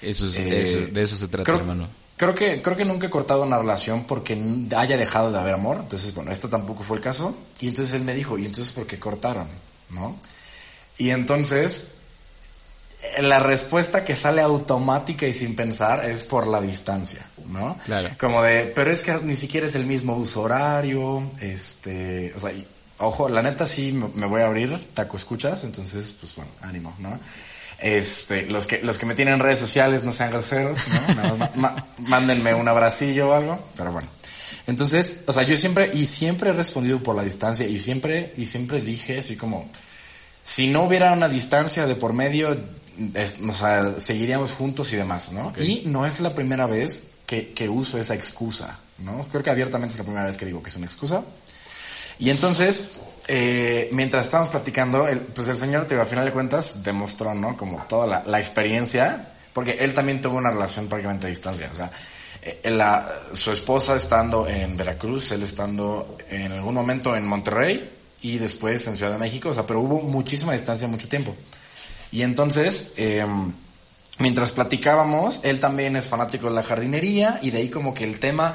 Eso 0.00 0.26
es- 0.28 0.36
eh, 0.36 0.62
eso- 0.62 0.92
de 0.92 1.02
eso 1.02 1.16
se 1.16 1.26
trata, 1.26 1.42
creo, 1.44 1.58
hermano. 1.58 1.88
Creo 2.18 2.34
que, 2.34 2.60
creo 2.60 2.76
que 2.76 2.84
nunca 2.84 3.06
he 3.06 3.10
cortado 3.10 3.44
una 3.44 3.58
relación 3.58 4.04
porque 4.04 4.36
haya 4.76 4.96
dejado 4.98 5.32
de 5.32 5.38
haber 5.38 5.54
amor. 5.54 5.78
Entonces, 5.80 6.12
bueno, 6.14 6.30
esto 6.32 6.48
tampoco 6.50 6.82
fue 6.82 6.96
el 6.98 7.02
caso. 7.02 7.34
Y 7.60 7.68
entonces 7.68 7.94
él 7.94 8.02
me 8.02 8.12
dijo, 8.12 8.36
¿y 8.36 8.44
entonces 8.44 8.72
por 8.72 8.86
qué 8.86 8.98
cortaron? 8.98 9.46
¿No? 9.90 10.16
Y 10.98 11.10
entonces, 11.10 11.94
eh, 13.16 13.22
la 13.22 13.38
respuesta 13.38 14.04
que 14.04 14.16
sale 14.16 14.42
automática 14.42 15.26
y 15.28 15.32
sin 15.32 15.54
pensar 15.54 16.04
es 16.04 16.24
por 16.24 16.48
la 16.48 16.60
distancia, 16.60 17.24
¿no? 17.46 17.78
Claro. 17.86 18.08
Como 18.18 18.42
de, 18.42 18.64
pero 18.74 18.90
es 18.90 19.04
que 19.04 19.14
ni 19.22 19.36
siquiera 19.36 19.66
es 19.68 19.76
el 19.76 19.86
mismo 19.86 20.16
uso 20.16 20.42
horario, 20.42 21.22
este, 21.40 22.32
o 22.34 22.38
sea, 22.40 22.50
y- 22.52 22.66
ojo, 22.98 23.28
la 23.28 23.42
neta 23.42 23.64
sí 23.64 23.92
me, 23.92 24.08
me 24.14 24.26
voy 24.26 24.42
a 24.42 24.46
abrir, 24.46 24.76
taco 24.92 25.16
escuchas, 25.16 25.62
entonces, 25.62 26.12
pues 26.18 26.34
bueno, 26.34 26.50
ánimo, 26.62 26.92
¿no? 26.98 27.16
Este, 27.80 28.42
los 28.46 28.66
que, 28.66 28.80
los 28.82 28.98
que 28.98 29.06
me 29.06 29.14
tienen 29.14 29.34
en 29.34 29.40
redes 29.40 29.60
sociales 29.60 30.02
no 30.04 30.12
sean 30.12 30.30
groseros, 30.30 30.80
¿no? 30.88 31.14
Nada 31.14 31.34
más 31.36 31.56
ma- 31.56 31.86
mándenme 31.98 32.52
un 32.54 32.66
abracillo 32.66 33.28
o 33.30 33.32
algo, 33.34 33.58
pero 33.76 33.92
bueno. 33.92 34.08
Entonces, 34.66 35.20
o 35.26 35.32
sea, 35.32 35.44
yo 35.44 35.56
siempre, 35.56 35.90
y 35.94 36.04
siempre 36.06 36.50
he 36.50 36.52
respondido 36.52 37.02
por 37.02 37.14
la 37.16 37.22
distancia, 37.22 37.66
y 37.66 37.78
siempre, 37.78 38.32
y 38.36 38.44
siempre 38.46 38.80
dije 38.80 39.18
así 39.18 39.36
como, 39.36 39.68
si 40.42 40.66
no 40.68 40.82
hubiera 40.82 41.12
una 41.12 41.28
distancia 41.28 41.86
de 41.86 41.94
por 41.94 42.12
medio, 42.12 42.58
es- 43.14 43.36
o 43.48 43.52
sea, 43.52 43.98
seguiríamos 43.98 44.52
juntos 44.52 44.92
y 44.92 44.96
demás, 44.96 45.30
¿no? 45.32 45.52
Y 45.58 45.82
no 45.86 46.04
es 46.04 46.18
la 46.20 46.34
primera 46.34 46.66
vez 46.66 47.04
que, 47.26 47.50
que 47.52 47.68
uso 47.68 47.98
esa 47.98 48.14
excusa, 48.14 48.78
¿no? 48.98 49.24
Creo 49.30 49.42
que 49.44 49.50
abiertamente 49.50 49.92
es 49.92 49.98
la 49.98 50.04
primera 50.04 50.24
vez 50.26 50.36
que 50.36 50.46
digo 50.46 50.62
que 50.62 50.68
es 50.70 50.76
una 50.76 50.86
excusa. 50.86 51.22
Y 52.18 52.30
entonces, 52.30 52.90
eh, 53.28 53.88
mientras 53.92 54.24
estábamos 54.24 54.48
platicando, 54.48 55.06
el, 55.06 55.20
pues 55.20 55.48
el 55.48 55.56
señor, 55.56 55.84
te 55.84 55.94
digo, 55.94 56.02
a 56.02 56.06
final 56.06 56.24
de 56.24 56.32
cuentas, 56.32 56.82
demostró, 56.82 57.34
¿no? 57.34 57.56
Como 57.56 57.78
toda 57.84 58.06
la, 58.06 58.22
la 58.26 58.38
experiencia, 58.38 59.28
porque 59.52 59.72
él 59.72 59.92
también 59.94 60.20
tuvo 60.20 60.38
una 60.38 60.50
relación 60.50 60.88
prácticamente 60.88 61.26
a 61.26 61.28
distancia, 61.28 61.68
o 61.70 61.74
sea, 61.74 61.90
eh, 62.42 62.70
la, 62.70 63.06
su 63.32 63.52
esposa 63.52 63.96
estando 63.96 64.46
en 64.48 64.76
Veracruz, 64.76 65.32
él 65.32 65.42
estando 65.42 66.16
en 66.30 66.52
algún 66.52 66.74
momento 66.74 67.14
en 67.16 67.26
Monterrey 67.26 67.88
y 68.22 68.38
después 68.38 68.86
en 68.86 68.96
Ciudad 68.96 69.12
de 69.12 69.18
México, 69.18 69.50
o 69.50 69.54
sea, 69.54 69.66
pero 69.66 69.80
hubo 69.80 70.00
muchísima 70.00 70.52
distancia, 70.52 70.88
mucho 70.88 71.08
tiempo. 71.08 71.34
Y 72.10 72.22
entonces, 72.22 72.94
eh, 72.96 73.26
mientras 74.18 74.52
platicábamos, 74.52 75.44
él 75.44 75.60
también 75.60 75.96
es 75.96 76.08
fanático 76.08 76.48
de 76.48 76.54
la 76.54 76.62
jardinería 76.62 77.38
y 77.42 77.50
de 77.50 77.58
ahí 77.58 77.68
como 77.68 77.92
que 77.92 78.04
el 78.04 78.18
tema 78.18 78.54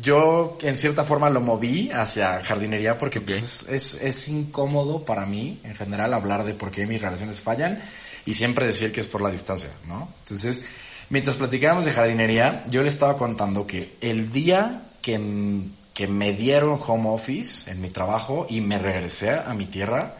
yo 0.00 0.58
en 0.62 0.76
cierta 0.76 1.04
forma 1.04 1.30
lo 1.30 1.40
moví 1.40 1.90
hacia 1.92 2.42
jardinería 2.42 2.98
porque 2.98 3.20
pues, 3.20 3.40
es, 3.40 3.68
es, 3.68 4.02
es 4.02 4.28
incómodo 4.28 5.04
para 5.04 5.26
mí 5.26 5.60
en 5.64 5.74
general 5.74 6.12
hablar 6.14 6.44
de 6.44 6.54
por 6.54 6.70
qué 6.70 6.86
mis 6.86 7.00
relaciones 7.00 7.40
fallan 7.40 7.80
y 8.26 8.34
siempre 8.34 8.66
decir 8.66 8.92
que 8.92 9.00
es 9.00 9.06
por 9.06 9.20
la 9.20 9.30
distancia, 9.30 9.70
¿no? 9.86 10.08
Entonces, 10.20 10.66
mientras 11.10 11.36
platicábamos 11.36 11.84
de 11.84 11.92
jardinería, 11.92 12.64
yo 12.68 12.82
le 12.82 12.88
estaba 12.88 13.16
contando 13.16 13.66
que 13.66 13.96
el 14.00 14.32
día 14.32 14.82
que, 15.02 15.20
que 15.94 16.06
me 16.06 16.32
dieron 16.32 16.78
home 16.86 17.08
office 17.08 17.70
en 17.70 17.80
mi 17.80 17.90
trabajo 17.90 18.46
y 18.48 18.60
me 18.60 18.78
regresé 18.78 19.30
a 19.30 19.54
mi 19.54 19.66
tierra, 19.66 20.14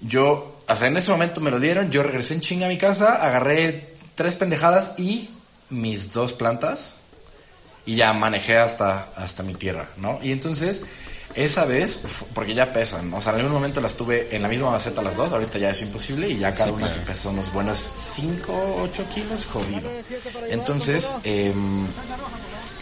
yo, 0.00 0.62
o 0.66 0.76
sea, 0.76 0.88
en 0.88 0.96
ese 0.96 1.12
momento 1.12 1.40
me 1.40 1.50
lo 1.50 1.60
dieron, 1.60 1.90
yo 1.90 2.02
regresé 2.02 2.34
en 2.34 2.40
chinga 2.40 2.66
a 2.66 2.68
mi 2.68 2.78
casa, 2.78 3.14
agarré 3.14 3.94
tres 4.14 4.36
pendejadas 4.36 4.94
y 4.98 5.30
mis 5.70 6.12
dos 6.12 6.34
plantas 6.34 7.03
y 7.86 7.96
ya 7.96 8.12
manejé 8.12 8.58
hasta, 8.58 9.08
hasta 9.16 9.42
mi 9.42 9.54
tierra, 9.54 9.88
¿no? 9.98 10.18
Y 10.22 10.32
entonces, 10.32 10.86
esa 11.34 11.64
vez, 11.64 12.02
porque 12.32 12.54
ya 12.54 12.72
pesan, 12.72 13.12
o 13.12 13.20
sea, 13.20 13.32
en 13.32 13.40
algún 13.40 13.52
momento 13.52 13.80
las 13.80 13.94
tuve 13.94 14.34
en 14.34 14.42
la 14.42 14.48
misma 14.48 14.70
maceta 14.70 15.02
las 15.02 15.16
dos, 15.16 15.32
ahorita 15.32 15.58
ya 15.58 15.70
es 15.70 15.82
imposible 15.82 16.28
y 16.28 16.38
ya 16.38 16.52
cada 16.52 16.64
Sí, 16.64 16.70
una 16.70 16.78
claro. 16.86 16.94
se 16.94 17.00
pesa 17.00 17.28
unos 17.30 17.52
buenos 17.52 17.78
5, 17.78 18.76
8 18.82 19.06
kilos, 19.14 19.46
jodido. 19.46 19.90
Entonces, 20.48 21.12
em, 21.24 21.86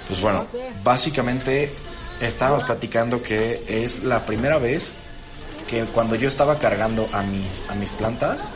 pues 0.07 0.21
bueno, 0.21 0.47
básicamente 0.85 1.73
estábamos 2.21 2.65
platicando 2.65 3.23
que 3.23 3.65
es 3.69 4.05
la 4.05 4.25
primera 4.25 4.59
vez 4.59 4.97
que 5.67 5.85
cuando 5.87 6.15
yo 6.15 6.29
estaba 6.29 6.59
cargando 6.59 7.09
a 7.12 7.23
mis, 7.23 7.62
a 7.71 7.75
mis 7.75 7.93
plantas, 7.95 8.53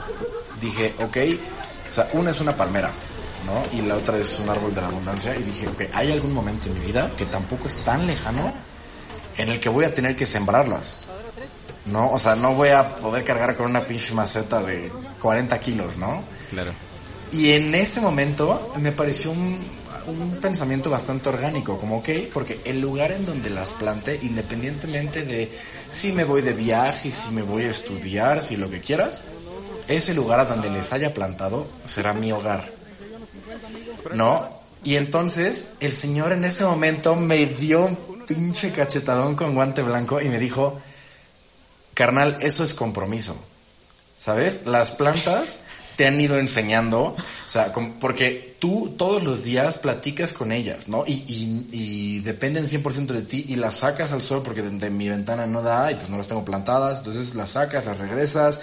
dije, 0.61 0.95
ok, 0.99 1.17
o 1.91 1.95
sea, 1.95 2.09
una 2.13 2.31
es 2.31 2.41
una 2.41 2.55
palmera, 2.57 2.91
¿no? 3.47 3.79
Y 3.79 3.83
la 3.83 3.97
otra 3.97 4.19
es 4.19 4.39
un 4.41 4.51
árbol 4.51 4.75
de 4.75 4.81
la 4.81 4.89
abundancia. 4.89 5.35
Y 5.37 5.43
dije, 5.43 5.69
ok, 5.69 5.83
hay 5.95 6.13
algún 6.13 6.35
momento 6.35 6.69
en 6.69 6.75
mi 6.75 6.87
vida 6.87 7.11
que 7.17 7.27
tampoco 7.27 7.67
es 7.69 7.77
tan 7.77 8.07
lejano 8.07 8.53
en 9.37 9.49
el 9.49 9.61
que 9.61 9.69
voy 9.69 9.85
a 9.85 9.95
tener 9.95 10.15
que 10.17 10.27
sembrarlas. 10.27 11.01
¿No? 11.87 12.11
O 12.11 12.19
sea, 12.19 12.35
no 12.35 12.55
voy 12.55 12.71
a 12.71 12.97
poder 12.97 13.23
cargar 13.23 13.57
con 13.57 13.67
una 13.71 13.83
pinche 13.83 14.13
maceta 14.13 14.61
de 14.61 14.91
40 15.21 15.61
kilos, 15.61 15.99
¿no? 15.99 16.23
Claro. 16.51 16.73
Y 17.33 17.53
en 17.53 17.75
ese 17.77 18.01
momento 18.01 18.73
me 18.81 18.91
pareció 18.91 19.31
un, 19.31 19.57
un 20.07 20.31
pensamiento 20.41 20.91
bastante 20.91 21.29
orgánico, 21.29 21.79
como 21.79 21.99
ok, 21.99 22.09
porque 22.33 22.61
el 22.65 22.81
lugar 22.81 23.13
en 23.13 23.25
donde 23.27 23.51
las 23.51 23.73
plante, 23.73 24.19
independientemente 24.23 25.23
de 25.23 25.51
si 25.91 26.13
me 26.13 26.25
voy 26.25 26.43
de 26.43 26.53
viaje, 26.53 27.11
si 27.11 27.33
me 27.33 27.43
voy 27.43 27.65
a 27.65 27.71
estudiar, 27.71 28.43
si 28.43 28.57
lo 28.57 28.71
que 28.71 28.81
quieras, 28.81 29.23
ese 29.89 30.15
lugar 30.15 30.41
a 30.41 30.45
donde 30.45 30.71
les 30.71 30.93
haya 30.93 31.15
plantado 31.15 31.67
será 31.85 32.13
mi 32.13 32.33
hogar. 32.33 32.71
¿No? 34.14 34.49
Y 34.85 34.97
entonces 34.97 35.75
el 35.81 35.92
señor 35.92 36.33
en 36.33 36.45
ese 36.45 36.64
momento 36.64 37.16
me 37.16 37.45
dio 37.47 37.87
un 37.87 38.25
pinche 38.27 38.73
cachetadón 38.73 39.35
con 39.35 39.55
guante 39.55 39.83
blanco 39.83 40.21
y 40.21 40.29
me 40.29 40.38
dijo, 40.38 40.81
carnal, 41.95 42.38
eso 42.40 42.62
es 42.62 42.75
compromiso. 42.75 43.37
¿Sabes? 44.19 44.66
Las 44.66 44.92
plantas 44.92 45.62
te 45.97 46.07
han 46.07 46.21
ido 46.21 46.38
enseñando, 46.38 47.01
o 47.05 47.16
sea, 47.49 47.73
porque 48.01 48.57
tú 48.61 48.95
todos 48.97 49.25
los 49.25 49.45
días 49.45 49.79
platicas 49.79 50.33
con 50.33 50.53
ellas, 50.53 50.88
¿no? 50.88 51.05
Y, 51.07 51.25
y, 51.27 51.69
y 51.73 52.21
dependen 52.21 52.64
100% 52.64 53.07
de 53.07 53.23
ti 53.23 53.47
y 53.49 53.57
las 53.57 53.77
sacas 53.77 54.12
al 54.12 54.23
sol 54.23 54.42
porque 54.45 54.62
de, 54.62 54.71
de 54.71 54.90
mi 54.90 55.09
ventana 55.09 55.47
no 55.47 55.62
da 55.62 55.90
y 55.90 55.95
pues 55.97 56.11
no 56.11 56.19
las 56.19 56.29
tengo 56.29 56.45
plantadas, 56.45 56.99
entonces 56.99 57.35
las 57.35 57.51
sacas, 57.51 57.87
las 57.87 57.99
regresas. 57.99 58.62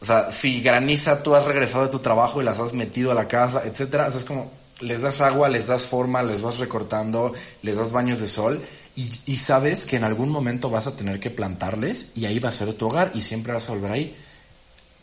O 0.00 0.04
sea, 0.04 0.30
si 0.30 0.60
graniza, 0.62 1.22
tú 1.22 1.34
has 1.34 1.44
regresado 1.44 1.84
de 1.84 1.90
tu 1.90 1.98
trabajo 1.98 2.40
y 2.40 2.44
las 2.44 2.58
has 2.58 2.72
metido 2.72 3.10
a 3.10 3.14
la 3.14 3.28
casa, 3.28 3.62
etcétera. 3.64 4.06
O 4.06 4.10
sea, 4.10 4.18
es 4.18 4.24
como, 4.24 4.50
les 4.82 5.02
das 5.02 5.20
agua, 5.20 5.48
les 5.48 5.66
das 5.68 5.86
forma, 5.86 6.22
les 6.22 6.42
vas 6.42 6.58
recortando, 6.58 7.32
les 7.62 7.76
das 7.76 7.92
baños 7.92 8.20
de 8.20 8.26
sol 8.26 8.60
y, 8.96 9.08
y 9.26 9.36
sabes 9.36 9.86
que 9.86 9.96
en 9.96 10.04
algún 10.04 10.28
momento 10.28 10.70
vas 10.70 10.86
a 10.86 10.96
tener 10.96 11.20
que 11.20 11.30
plantarles 11.30 12.08
y 12.14 12.26
ahí 12.26 12.38
va 12.38 12.50
a 12.50 12.52
ser 12.52 12.72
tu 12.74 12.88
hogar 12.88 13.10
y 13.14 13.20
siempre 13.20 13.52
vas 13.52 13.68
a 13.68 13.72
volver 13.72 13.92
ahí. 13.92 14.16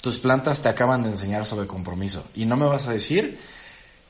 Tus 0.02 0.20
plantas 0.20 0.62
te 0.62 0.70
acaban 0.70 1.02
de 1.02 1.10
enseñar 1.10 1.46
sobre 1.46 1.68
compromiso 1.68 2.24
y 2.36 2.46
no 2.46 2.56
me 2.56 2.66
vas 2.66 2.88
a 2.88 2.94
decir 2.94 3.38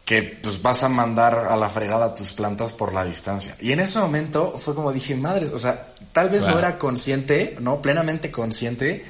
que 0.06 0.24
pues 0.24 0.64
vas 0.64 0.84
a 0.84 0.90
mandar 0.90 1.48
a 1.50 1.56
la 1.56 1.70
fregada 1.70 2.16
tus 2.16 2.34
plantas 2.34 2.74
por 2.74 2.94
la 2.94 3.06
distancia. 3.06 3.56
Y 3.62 3.74
en 3.74 3.80
ese 3.80 4.00
momento 4.00 4.56
fue 4.58 4.74
como 4.74 4.92
dije, 4.92 5.16
madres, 5.16 5.52
o 5.52 5.60
sea, 5.60 5.88
tal 6.14 6.30
vez 6.30 6.48
no 6.48 6.58
era 6.58 6.80
consciente, 6.80 7.56
no, 7.60 7.82
plenamente 7.82 8.32
consciente 8.32 9.06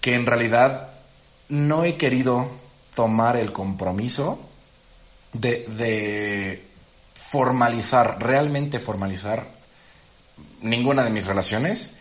que 0.00 0.14
en 0.14 0.26
realidad 0.26 0.88
no 1.48 1.84
he 1.84 1.96
querido 1.96 2.48
tomar 2.96 3.36
el 3.36 3.52
compromiso 3.52 4.40
de, 5.32 5.66
de 5.66 6.64
formalizar, 7.14 8.18
realmente 8.20 8.78
formalizar 8.78 9.46
ninguna 10.62 11.04
de 11.04 11.10
mis 11.10 11.26
relaciones 11.26 11.96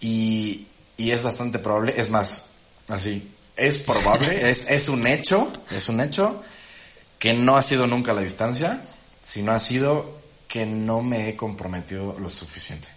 y, 0.00 0.66
y 0.96 1.10
es 1.10 1.22
bastante 1.22 1.58
probable, 1.58 1.94
es 1.96 2.10
más, 2.10 2.46
así, 2.88 3.30
es 3.56 3.78
probable, 3.78 4.50
es, 4.50 4.68
es 4.68 4.88
un 4.88 5.06
hecho, 5.06 5.52
es 5.70 5.88
un 5.88 6.00
hecho 6.00 6.42
que 7.18 7.34
no 7.34 7.56
ha 7.56 7.62
sido 7.62 7.86
nunca 7.86 8.12
la 8.12 8.20
distancia, 8.20 8.82
sino 9.22 9.52
ha 9.52 9.58
sido 9.58 10.18
que 10.46 10.64
no 10.64 11.02
me 11.02 11.28
he 11.28 11.36
comprometido 11.36 12.16
lo 12.18 12.28
suficiente. 12.28 12.88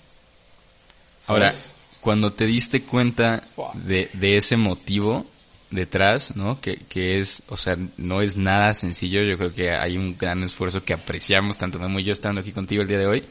Ahora, 1.28 1.50
¿Sabes? 1.50 1.76
cuando 2.02 2.34
te 2.34 2.46
diste 2.46 2.82
cuenta 2.82 3.44
de, 3.74 4.10
de 4.14 4.38
ese 4.38 4.58
motivo 4.58 5.26
detrás, 5.72 6.36
¿no? 6.36 6.60
Que, 6.62 6.76
que 6.78 7.20
es, 7.20 7.44
o 7.48 7.58
sea, 7.58 7.78
no 7.98 8.22
es 8.22 8.38
nada 8.38 8.74
sencillo. 8.74 9.24
Yo 9.24 9.38
creo 9.38 9.54
que 9.54 9.72
hay 9.72 9.98
un 9.98 10.18
gran 10.18 10.44
esfuerzo 10.44 10.84
que 10.84 10.94
apreciamos, 10.94 11.58
tanto 11.58 11.80
Memo 11.80 12.00
yo 12.00 12.14
estando 12.14 12.42
aquí 12.42 12.52
contigo 12.52 12.82
el 12.82 12.88
día 12.88 13.00
de 13.00 13.08
hoy. 13.08 13.24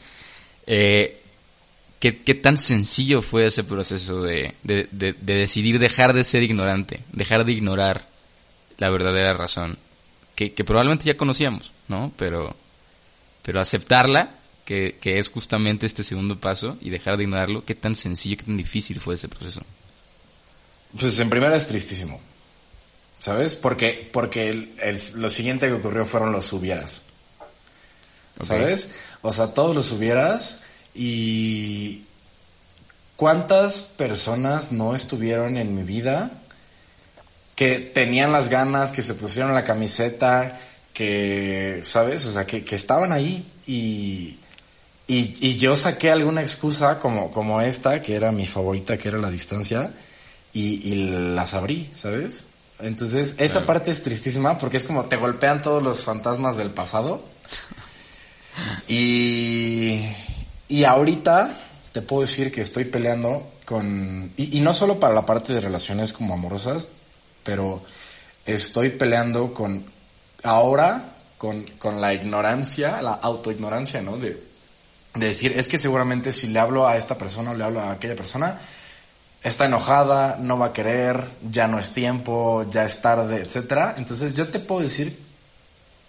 Eh, 0.67 1.21
¿qué, 1.99 2.17
qué 2.17 2.35
tan 2.35 2.57
sencillo 2.57 3.21
fue 3.21 3.45
ese 3.45 3.63
proceso 3.63 4.23
de, 4.23 4.53
de, 4.63 4.87
de, 4.91 5.13
de 5.13 5.35
decidir 5.35 5.79
dejar 5.79 6.13
de 6.13 6.23
ser 6.23 6.43
ignorante, 6.43 6.99
dejar 7.13 7.45
de 7.45 7.53
ignorar 7.53 8.05
la 8.79 8.89
verdadera 8.89 9.33
razón? 9.33 9.77
Que, 10.35 10.53
que 10.53 10.63
probablemente 10.63 11.05
ya 11.05 11.17
conocíamos, 11.17 11.71
¿no? 11.87 12.11
Pero, 12.17 12.55
pero 13.43 13.61
aceptarla, 13.61 14.31
que, 14.65 14.97
que 14.99 15.19
es 15.19 15.29
justamente 15.29 15.85
este 15.85 16.03
segundo 16.03 16.39
paso, 16.39 16.77
y 16.81 16.89
dejar 16.89 17.17
de 17.17 17.23
ignorarlo, 17.23 17.63
qué 17.63 17.75
tan 17.75 17.95
sencillo, 17.95 18.37
qué 18.37 18.45
tan 18.45 18.57
difícil 18.57 18.99
fue 18.99 19.15
ese 19.15 19.27
proceso. 19.27 19.61
Pues 20.99 21.19
en 21.19 21.29
primera 21.29 21.55
es 21.55 21.67
tristísimo. 21.67 22.19
¿Sabes? 23.19 23.55
Porque, 23.55 24.09
porque 24.11 24.49
el- 24.49 24.75
el- 24.81 24.99
lo 25.21 25.29
siguiente 25.29 25.67
que 25.67 25.73
ocurrió 25.73 26.05
fueron 26.05 26.31
los 26.31 26.51
hubieras. 26.53 27.03
¿Sabes? 28.41 28.89
O 29.21 29.31
sea, 29.31 29.47
todos 29.53 29.75
los 29.75 29.91
hubieras 29.91 30.61
y 30.95 32.03
cuántas 33.15 33.77
personas 33.79 34.71
no 34.71 34.95
estuvieron 34.95 35.57
en 35.57 35.75
mi 35.75 35.83
vida 35.83 36.31
que 37.55 37.77
tenían 37.79 38.31
las 38.31 38.49
ganas, 38.49 38.91
que 38.91 39.03
se 39.03 39.13
pusieron 39.13 39.53
la 39.53 39.63
camiseta, 39.63 40.57
que, 40.93 41.81
¿sabes? 41.83 42.25
O 42.25 42.31
sea, 42.31 42.47
que, 42.47 42.63
que 42.63 42.73
estaban 42.75 43.11
ahí 43.11 43.45
y, 43.67 44.37
y, 45.07 45.35
y 45.47 45.57
yo 45.57 45.75
saqué 45.75 46.09
alguna 46.09 46.41
excusa 46.41 46.97
como, 46.97 47.31
como 47.31 47.61
esta, 47.61 48.01
que 48.01 48.15
era 48.15 48.31
mi 48.31 48.47
favorita, 48.47 48.97
que 48.97 49.09
era 49.09 49.19
la 49.19 49.29
distancia, 49.29 49.93
y, 50.53 50.91
y 50.91 50.95
las 51.35 51.53
abrí, 51.53 51.89
¿sabes? 51.93 52.47
Entonces, 52.79 53.35
esa 53.37 53.65
parte 53.65 53.91
es 53.91 54.03
tristísima 54.03 54.57
porque 54.57 54.77
es 54.77 54.83
como 54.83 55.05
te 55.05 55.17
golpean 55.17 55.61
todos 55.61 55.83
los 55.83 56.03
fantasmas 56.03 56.57
del 56.57 56.69
pasado. 56.69 57.23
Y, 58.85 59.97
y 60.67 60.83
ahorita 60.83 61.57
te 61.93 62.01
puedo 62.01 62.23
decir 62.23 62.51
que 62.51 62.59
estoy 62.59 62.83
peleando 62.83 63.49
con... 63.63 64.29
Y, 64.35 64.57
y 64.57 64.59
no 64.59 64.73
solo 64.73 64.99
para 64.99 65.13
la 65.13 65.25
parte 65.25 65.53
de 65.53 65.61
relaciones 65.61 66.11
como 66.11 66.33
amorosas, 66.33 66.89
pero 67.43 67.81
estoy 68.45 68.89
peleando 68.89 69.53
con... 69.53 69.85
Ahora, 70.43 71.13
con, 71.37 71.63
con 71.79 72.01
la 72.01 72.13
ignorancia, 72.13 73.01
la 73.01 73.13
autoignorancia, 73.13 74.01
¿no? 74.01 74.17
De, 74.17 74.37
de 75.15 75.25
decir, 75.25 75.53
es 75.57 75.69
que 75.69 75.77
seguramente 75.77 76.31
si 76.33 76.47
le 76.47 76.59
hablo 76.59 76.87
a 76.87 76.97
esta 76.97 77.17
persona 77.17 77.51
o 77.51 77.53
le 77.53 77.63
hablo 77.63 77.79
a 77.79 77.91
aquella 77.91 78.15
persona, 78.15 78.59
está 79.43 79.65
enojada, 79.65 80.37
no 80.39 80.57
va 80.59 80.67
a 80.67 80.73
querer, 80.73 81.23
ya 81.49 81.67
no 81.67 81.79
es 81.79 81.93
tiempo, 81.93 82.65
ya 82.69 82.83
es 82.85 83.01
tarde, 83.01 83.37
etcétera. 83.41 83.95
Entonces 83.97 84.33
yo 84.33 84.45
te 84.47 84.59
puedo 84.59 84.81
decir 84.81 85.17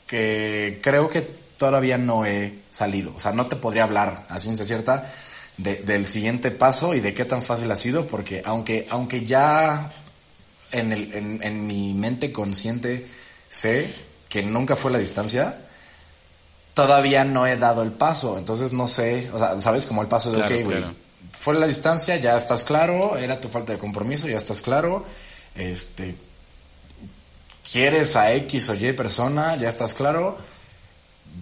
que 0.06 0.80
creo 0.82 1.08
que 1.08 1.22
todavía 1.56 1.96
no 1.98 2.26
he 2.26 2.54
salido. 2.70 3.14
O 3.16 3.20
sea, 3.20 3.32
no 3.32 3.46
te 3.46 3.56
podría 3.56 3.84
hablar 3.84 4.24
a 4.28 4.38
ciencia 4.38 4.64
cierta 4.64 5.04
de- 5.56 5.76
del 5.76 6.04
siguiente 6.04 6.50
paso 6.50 6.94
y 6.94 7.00
de 7.00 7.14
qué 7.14 7.24
tan 7.24 7.40
fácil 7.42 7.70
ha 7.70 7.76
sido, 7.76 8.06
porque 8.06 8.42
aunque, 8.44 8.86
aunque 8.90 9.24
ya 9.24 9.90
en, 10.72 10.92
el, 10.92 11.12
en, 11.14 11.40
en 11.42 11.66
mi 11.66 11.94
mente 11.94 12.32
consciente 12.32 13.06
sé 13.48 13.92
que 14.28 14.42
nunca 14.42 14.76
fue 14.76 14.90
la 14.90 14.98
distancia, 14.98 15.56
todavía 16.74 17.24
no 17.24 17.46
he 17.46 17.56
dado 17.56 17.82
el 17.82 17.92
paso. 17.92 18.38
Entonces 18.38 18.72
no 18.72 18.88
sé, 18.88 19.30
o 19.32 19.38
sea, 19.38 19.60
¿sabes? 19.60 19.86
Como 19.86 20.02
el 20.02 20.08
paso 20.08 20.30
de, 20.32 20.38
Claro, 20.38 20.54
ok, 20.56 20.64
güey, 20.64 20.78
claro. 20.78 20.94
Fue 21.32 21.54
la 21.54 21.66
distancia, 21.66 22.16
ya 22.16 22.36
estás 22.36 22.64
claro, 22.64 23.16
era 23.16 23.40
tu 23.40 23.48
falta 23.48 23.72
de 23.72 23.78
compromiso, 23.78 24.28
ya 24.28 24.36
estás 24.36 24.60
claro, 24.60 25.04
este, 25.56 26.14
quieres 27.72 28.16
a 28.16 28.32
X 28.34 28.68
o 28.68 28.74
Y 28.74 28.92
persona, 28.92 29.56
ya 29.56 29.68
estás 29.68 29.94
claro, 29.94 30.38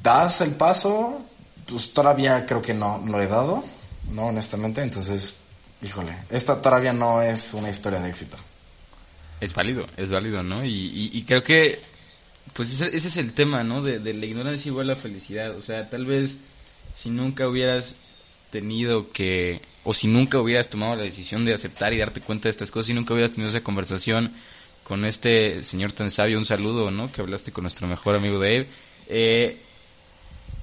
das 0.03 0.40
el 0.40 0.53
paso, 0.53 1.20
pues 1.68 1.92
todavía 1.92 2.46
creo 2.46 2.62
que 2.62 2.74
no 2.74 3.03
lo 3.07 3.20
he 3.20 3.26
dado, 3.26 3.62
no, 4.11 4.26
honestamente, 4.29 4.83
entonces, 4.83 5.35
híjole, 5.83 6.16
esta 6.31 6.61
todavía 6.61 6.92
no 6.92 7.22
es 7.22 7.55
una 7.55 7.70
historia 7.70 8.00
de 8.00 8.09
éxito. 8.09 8.37
Es 9.40 9.55
válido, 9.55 9.87
es 9.96 10.11
válido, 10.11 10.42
¿no? 10.42 10.64
Y, 10.64 11.24
creo 11.26 11.42
que, 11.42 11.81
pues 12.53 12.81
ese, 12.81 12.94
es 12.94 13.16
el 13.16 13.33
tema, 13.33 13.64
¿no? 13.64 13.83
De, 13.83 13.98
la 14.12 14.26
ignorancia 14.26 14.68
igual 14.68 14.88
la 14.88 14.96
felicidad. 14.96 15.57
O 15.57 15.62
sea, 15.62 15.88
tal 15.88 16.05
vez 16.05 16.38
si 16.94 17.09
nunca 17.09 17.48
hubieras 17.48 17.94
tenido 18.50 19.11
que, 19.12 19.62
o 19.85 19.95
si 19.95 20.09
nunca 20.09 20.38
hubieras 20.38 20.69
tomado 20.69 20.97
la 20.97 21.03
decisión 21.03 21.45
de 21.45 21.55
aceptar 21.55 21.93
y 21.93 21.99
darte 21.99 22.21
cuenta 22.21 22.45
de 22.45 22.51
estas 22.51 22.71
cosas, 22.71 22.87
si 22.88 22.95
nunca 22.95 23.14
hubieras 23.14 23.33
tenido 23.33 23.51
esa 23.51 23.62
conversación 23.62 24.33
con 24.85 25.05
este 25.05 25.62
señor 25.62 25.93
tan 25.93 26.11
sabio, 26.11 26.38
un 26.38 26.45
saludo, 26.45 26.90
¿no? 26.90 27.11
Que 27.12 27.21
hablaste 27.21 27.53
con 27.53 27.62
nuestro 27.62 27.87
mejor 27.87 28.16
amigo 28.16 28.38
Dave. 28.38 28.66
Eh, 29.09 29.57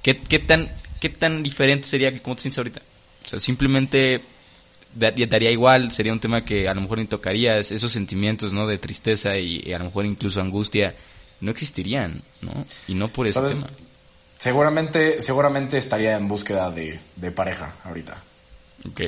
¿qué, 0.01 0.17
¿Qué 0.17 0.39
tan 0.39 0.69
qué 0.99 1.10
tan 1.10 1.43
diferente 1.43 1.88
sería 1.88 2.12
que 2.12 2.21
como 2.21 2.36
te 2.36 2.43
sientes 2.43 2.58
ahorita? 2.58 2.82
O 3.25 3.30
sea, 3.30 3.39
simplemente 3.39 4.21
daría 4.95 5.51
igual, 5.51 5.91
sería 5.91 6.13
un 6.13 6.19
tema 6.19 6.43
que 6.43 6.67
a 6.67 6.73
lo 6.73 6.82
mejor 6.82 6.97
ni 6.97 7.06
tocarías, 7.06 7.71
esos 7.71 7.91
sentimientos, 7.91 8.53
¿no? 8.53 8.65
De 8.67 8.77
tristeza 8.77 9.38
y, 9.38 9.62
y 9.65 9.73
a 9.73 9.80
lo 9.80 9.86
mejor 9.86 10.06
incluso 10.06 10.41
angustia, 10.41 10.95
no 11.41 11.51
existirían, 11.51 12.21
¿no? 12.41 12.65
Y 12.88 12.95
no 12.95 13.08
por 13.08 13.27
ese 13.27 13.36
¿Sabes? 13.36 13.53
tema. 13.53 13.69
Seguramente, 14.38 15.21
seguramente 15.21 15.77
estaría 15.77 16.15
en 16.15 16.27
búsqueda 16.27 16.71
de, 16.71 16.99
de 17.15 17.32
pareja 17.32 17.73
ahorita. 17.84 18.15
Ok. 18.89 19.01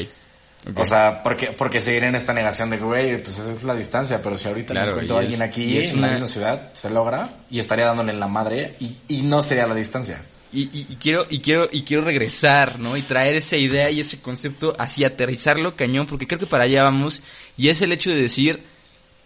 ok. 0.71 0.79
O 0.79 0.84
sea, 0.86 1.21
porque, 1.23 1.47
porque 1.47 1.79
seguir 1.82 2.03
en 2.03 2.15
esta 2.15 2.34
negación 2.34 2.69
de, 2.69 2.77
güey, 2.77 3.21
pues 3.21 3.39
esa 3.39 3.51
es 3.51 3.63
la 3.63 3.75
distancia, 3.75 4.21
pero 4.21 4.38
si 4.38 4.47
ahorita 4.47 4.73
Claro, 4.73 4.88
me 4.88 4.91
encuentro 4.93 5.17
a 5.17 5.19
alguien 5.21 5.41
es- 5.41 5.47
aquí 5.47 5.77
es 5.77 5.89
en 5.91 6.01
la 6.01 6.08
una- 6.08 6.12
misma 6.12 6.27
ciudad, 6.27 6.73
se 6.73 6.89
logra 6.89 7.29
y 7.49 7.60
estaría 7.60 7.86
dándole 7.86 8.12
en 8.12 8.19
la 8.19 8.27
madre 8.27 8.73
y, 8.79 8.95
y 9.08 9.21
no 9.23 9.41
sería 9.41 9.67
la 9.67 9.75
distancia. 9.75 10.21
Y, 10.51 10.63
y- 10.63 10.88
y 10.89 10.95
quiero 10.95 11.27
y 11.29 11.39
quiero 11.41 11.69
y 11.71 11.84
quiero 11.84 12.03
regresar, 12.03 12.79
¿no? 12.79 12.97
Y 12.97 13.03
traer 13.03 13.36
esa 13.36 13.55
idea 13.55 13.91
y 13.91 13.99
ese 13.99 14.19
concepto 14.19 14.75
así 14.79 15.03
aterrizarlo 15.03 15.75
cañón, 15.75 16.08
porque 16.08 16.25
creo 16.25 16.39
que 16.39 16.47
para 16.47 16.63
allá 16.63 16.82
vamos 16.84 17.21
y 17.55 17.69
es 17.69 17.82
el 17.84 17.91
hecho 17.91 18.10
de 18.10 18.15
decir, 18.15 18.60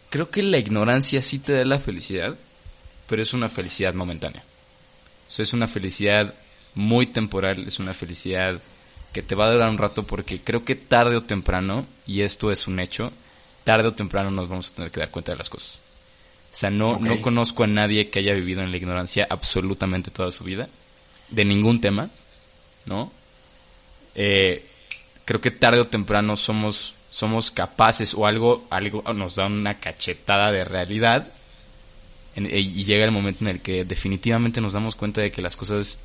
creo 0.09 0.29
que 0.29 0.43
la 0.43 0.57
ignorancia 0.57 1.23
sí 1.23 1.39
te 1.39 1.53
da 1.53 1.63
la 1.65 1.79
felicidad, 1.79 2.35
pero 3.07 3.21
es 3.21 3.33
una 3.33 3.47
felicidad 3.47 3.93
momentánea. 3.93 4.43
O 5.29 5.31
sea, 5.31 5.43
es 5.43 5.53
una 5.53 5.67
felicidad 5.69 6.33
muy 6.75 7.05
temporal, 7.07 7.67
es 7.67 7.79
una 7.79 7.93
felicidad 7.93 8.59
que 9.13 9.21
te 9.21 9.35
va 9.35 9.45
a 9.45 9.51
durar 9.51 9.69
un 9.69 9.77
rato 9.77 10.03
porque 10.03 10.41
creo 10.41 10.65
que 10.65 10.75
tarde 10.75 11.15
o 11.15 11.23
temprano, 11.23 11.85
y 12.05 12.21
esto 12.21 12.51
es 12.51 12.67
un 12.67 12.79
hecho, 12.79 13.11
tarde 13.63 13.87
o 13.87 13.93
temprano 13.93 14.31
nos 14.31 14.49
vamos 14.49 14.71
a 14.71 14.75
tener 14.75 14.91
que 14.91 14.99
dar 14.99 15.09
cuenta 15.11 15.31
de 15.31 15.37
las 15.37 15.49
cosas. 15.49 15.75
O 16.51 16.55
sea, 16.55 16.69
no, 16.69 16.99
no 16.99 17.21
conozco 17.21 17.63
a 17.63 17.67
nadie 17.67 18.09
que 18.09 18.19
haya 18.19 18.33
vivido 18.33 18.61
en 18.61 18.71
la 18.71 18.77
ignorancia 18.77 19.25
absolutamente 19.29 20.11
toda 20.11 20.31
su 20.31 20.43
vida, 20.43 20.67
de 21.29 21.45
ningún 21.45 21.79
tema, 21.81 22.09
¿no? 22.85 23.11
Eh, 24.15 24.65
creo 25.25 25.41
que 25.41 25.51
tarde 25.51 25.79
o 25.79 25.85
temprano 25.87 26.35
somos, 26.37 26.93
somos 27.09 27.49
capaces 27.51 28.13
o 28.13 28.27
algo, 28.27 28.65
algo 28.69 29.01
nos 29.13 29.35
da 29.35 29.45
una 29.47 29.79
cachetada 29.79 30.51
de 30.51 30.63
realidad 30.65 31.27
en- 32.35 32.45
y 32.55 32.83
llega 32.83 33.05
el 33.05 33.11
momento 33.11 33.43
en 33.43 33.47
el 33.49 33.61
que 33.61 33.85
definitivamente 33.85 34.61
nos 34.61 34.73
damos 34.73 34.95
cuenta 34.95 35.21
de 35.21 35.31
que 35.31 35.41
las 35.41 35.55
cosas 35.55 35.97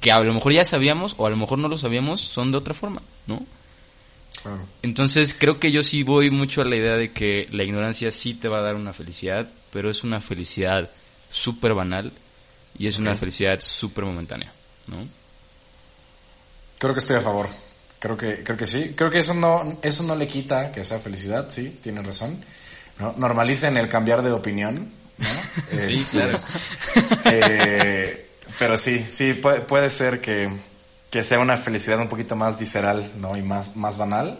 que 0.00 0.10
a 0.12 0.20
lo 0.20 0.34
mejor 0.34 0.52
ya 0.52 0.64
sabíamos 0.64 1.14
o 1.18 1.26
a 1.26 1.30
lo 1.30 1.36
mejor 1.36 1.58
no 1.58 1.68
lo 1.68 1.78
sabíamos 1.78 2.20
son 2.20 2.52
de 2.52 2.58
otra 2.58 2.74
forma, 2.74 3.02
¿no? 3.26 3.44
Claro. 4.42 4.60
Entonces 4.82 5.36
creo 5.38 5.60
que 5.60 5.70
yo 5.70 5.82
sí 5.82 6.02
voy 6.02 6.30
mucho 6.30 6.62
a 6.62 6.64
la 6.64 6.76
idea 6.76 6.96
de 6.96 7.12
que 7.12 7.46
la 7.52 7.62
ignorancia 7.64 8.10
sí 8.10 8.34
te 8.34 8.48
va 8.48 8.58
a 8.58 8.62
dar 8.62 8.74
una 8.74 8.92
felicidad, 8.92 9.46
pero 9.72 9.90
es 9.90 10.02
una 10.02 10.20
felicidad 10.20 10.90
súper 11.28 11.74
banal 11.74 12.12
y 12.78 12.86
es 12.86 12.98
una 12.98 13.14
felicidad 13.14 13.60
súper 13.60 14.04
momentánea, 14.04 14.50
¿no? 14.86 14.96
Creo 16.78 16.94
que 16.94 17.00
estoy 17.00 17.16
a 17.16 17.20
favor. 17.20 17.48
Creo 17.98 18.16
que, 18.16 18.42
creo 18.42 18.56
que 18.56 18.64
sí. 18.64 18.94
Creo 18.96 19.10
que 19.10 19.18
eso 19.18 19.34
no, 19.34 19.78
eso 19.82 20.02
no 20.04 20.16
le 20.16 20.26
quita 20.26 20.72
que 20.72 20.82
sea 20.82 20.98
felicidad, 20.98 21.50
sí, 21.50 21.76
tienes 21.82 22.06
razón. 22.06 22.42
¿no? 22.98 23.14
Normalicen 23.18 23.76
el 23.76 23.88
cambiar 23.88 24.22
de 24.22 24.32
opinión, 24.32 24.90
¿no? 25.18 25.28
Sí, 25.82 25.92
Este, 25.94 26.18
claro. 26.18 26.40
eh, 27.26 28.29
pero 28.58 28.76
sí, 28.78 28.98
sí, 29.08 29.34
puede, 29.34 29.60
puede 29.60 29.90
ser 29.90 30.20
que, 30.20 30.50
que 31.10 31.22
sea 31.22 31.38
una 31.38 31.56
felicidad 31.56 31.98
un 32.00 32.08
poquito 32.08 32.36
más 32.36 32.58
visceral, 32.58 33.08
¿no? 33.18 33.36
Y 33.36 33.42
más, 33.42 33.76
más 33.76 33.96
banal. 33.98 34.38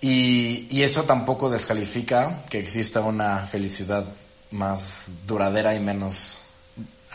Y, 0.00 0.66
y 0.70 0.82
eso 0.82 1.02
tampoco 1.04 1.50
descalifica 1.50 2.42
que 2.50 2.58
exista 2.60 3.00
una 3.00 3.38
felicidad 3.38 4.04
más 4.52 5.10
duradera 5.26 5.74
y 5.74 5.80
menos, 5.80 6.42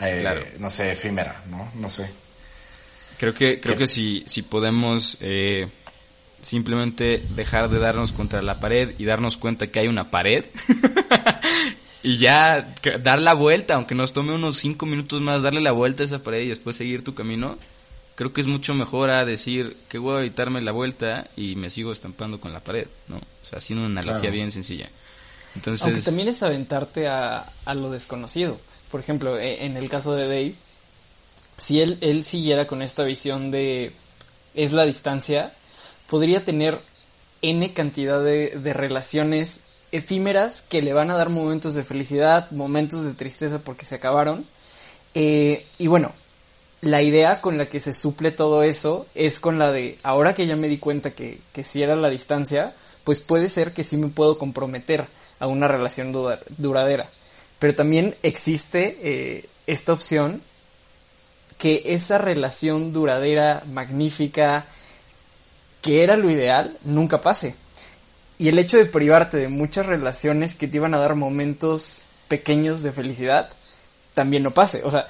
eh, 0.00 0.18
Claro. 0.20 0.42
no 0.58 0.70
sé, 0.70 0.92
efímera, 0.92 1.34
¿no? 1.50 1.66
No 1.76 1.88
sé. 1.88 2.08
Creo 3.18 3.32
que, 3.32 3.58
creo 3.60 3.76
¿Qué? 3.76 3.84
que 3.84 3.86
si, 3.86 4.22
si 4.26 4.42
podemos 4.42 5.16
eh, 5.20 5.66
simplemente 6.42 7.22
dejar 7.30 7.70
de 7.70 7.78
darnos 7.78 8.12
contra 8.12 8.42
la 8.42 8.60
pared 8.60 8.92
y 8.98 9.04
darnos 9.06 9.38
cuenta 9.38 9.68
que 9.68 9.78
hay 9.80 9.88
una 9.88 10.10
pared 10.10 10.44
y 12.04 12.18
ya 12.18 12.72
dar 13.02 13.18
la 13.18 13.34
vuelta, 13.34 13.74
aunque 13.74 13.94
nos 13.96 14.12
tome 14.12 14.32
unos 14.34 14.58
cinco 14.58 14.86
minutos 14.86 15.20
más, 15.20 15.42
darle 15.42 15.60
la 15.60 15.72
vuelta 15.72 16.02
a 16.04 16.06
esa 16.06 16.22
pared 16.22 16.42
y 16.42 16.48
después 16.48 16.76
seguir 16.76 17.02
tu 17.02 17.14
camino, 17.14 17.58
creo 18.14 18.32
que 18.32 18.40
es 18.40 18.46
mucho 18.46 18.74
mejor 18.74 19.10
a 19.10 19.24
decir 19.24 19.76
que 19.88 19.98
voy 19.98 20.16
a 20.16 20.20
evitarme 20.20 20.60
la 20.60 20.70
vuelta 20.72 21.26
y 21.36 21.56
me 21.56 21.70
sigo 21.70 21.90
estampando 21.90 22.38
con 22.38 22.52
la 22.52 22.60
pared, 22.60 22.86
¿no? 23.08 23.16
O 23.16 23.46
sea, 23.46 23.58
haciendo 23.58 23.84
una 23.86 24.00
analogía 24.00 24.20
Claro. 24.20 24.34
bien 24.36 24.50
sencilla. 24.52 24.88
Entonces, 25.56 25.84
Aunque 25.86 26.00
también 26.02 26.28
es 26.28 26.42
aventarte 26.42 27.08
a, 27.08 27.44
a 27.64 27.74
lo 27.74 27.90
desconocido. 27.90 28.56
Por 28.90 29.00
ejemplo, 29.00 29.38
e- 29.38 29.64
en 29.64 29.76
el 29.76 29.88
caso 29.88 30.14
de 30.14 30.22
Dave, 30.24 30.54
si 31.56 31.80
él, 31.80 31.98
él 32.00 32.24
siguiera 32.24 32.66
con 32.66 32.82
esta 32.82 33.04
visión 33.04 33.50
de 33.50 33.92
es 34.54 34.72
la 34.72 34.84
distancia, 34.84 35.52
podría 36.08 36.44
tener 36.44 36.78
N 37.42 37.72
cantidad 37.72 38.22
de, 38.22 38.50
de 38.58 38.72
relaciones 38.72 39.63
efímeras 39.94 40.62
que 40.62 40.82
le 40.82 40.92
van 40.92 41.10
a 41.10 41.16
dar 41.16 41.28
momentos 41.28 41.74
de 41.76 41.84
felicidad, 41.84 42.50
momentos 42.50 43.04
de 43.04 43.14
tristeza 43.14 43.60
porque 43.60 43.84
se 43.84 43.94
acabaron. 43.94 44.44
Eh, 45.14 45.64
y 45.78 45.86
bueno, 45.86 46.10
la 46.80 47.00
idea 47.00 47.40
con 47.40 47.58
la 47.58 47.66
que 47.66 47.78
se 47.78 47.94
suple 47.94 48.32
todo 48.32 48.64
eso 48.64 49.06
es 49.14 49.38
con 49.38 49.58
la 49.58 49.70
de, 49.70 49.96
ahora 50.02 50.34
que 50.34 50.46
ya 50.48 50.56
me 50.56 50.68
di 50.68 50.78
cuenta 50.78 51.10
que, 51.12 51.38
que 51.52 51.62
si 51.62 51.82
era 51.82 51.94
la 51.94 52.10
distancia, 52.10 52.74
pues 53.04 53.20
puede 53.20 53.48
ser 53.48 53.72
que 53.72 53.84
sí 53.84 53.96
me 53.96 54.08
puedo 54.08 54.36
comprometer 54.36 55.06
a 55.38 55.46
una 55.46 55.68
relación 55.68 56.12
dura- 56.12 56.40
duradera. 56.58 57.08
Pero 57.60 57.76
también 57.76 58.16
existe 58.22 58.98
eh, 59.02 59.48
esta 59.68 59.92
opción 59.92 60.42
que 61.56 61.82
esa 61.86 62.18
relación 62.18 62.92
duradera, 62.92 63.62
magnífica, 63.72 64.66
que 65.82 66.02
era 66.02 66.16
lo 66.16 66.28
ideal, 66.28 66.76
nunca 66.84 67.20
pase. 67.20 67.54
Y 68.44 68.48
el 68.48 68.58
hecho 68.58 68.76
de 68.76 68.84
privarte 68.84 69.38
de 69.38 69.48
muchas 69.48 69.86
relaciones 69.86 70.54
que 70.54 70.68
te 70.68 70.76
iban 70.76 70.92
a 70.92 70.98
dar 70.98 71.14
momentos 71.14 72.02
pequeños 72.28 72.82
de 72.82 72.92
felicidad, 72.92 73.48
también 74.12 74.42
no 74.42 74.50
pase. 74.50 74.82
O 74.84 74.90
sea, 74.90 75.08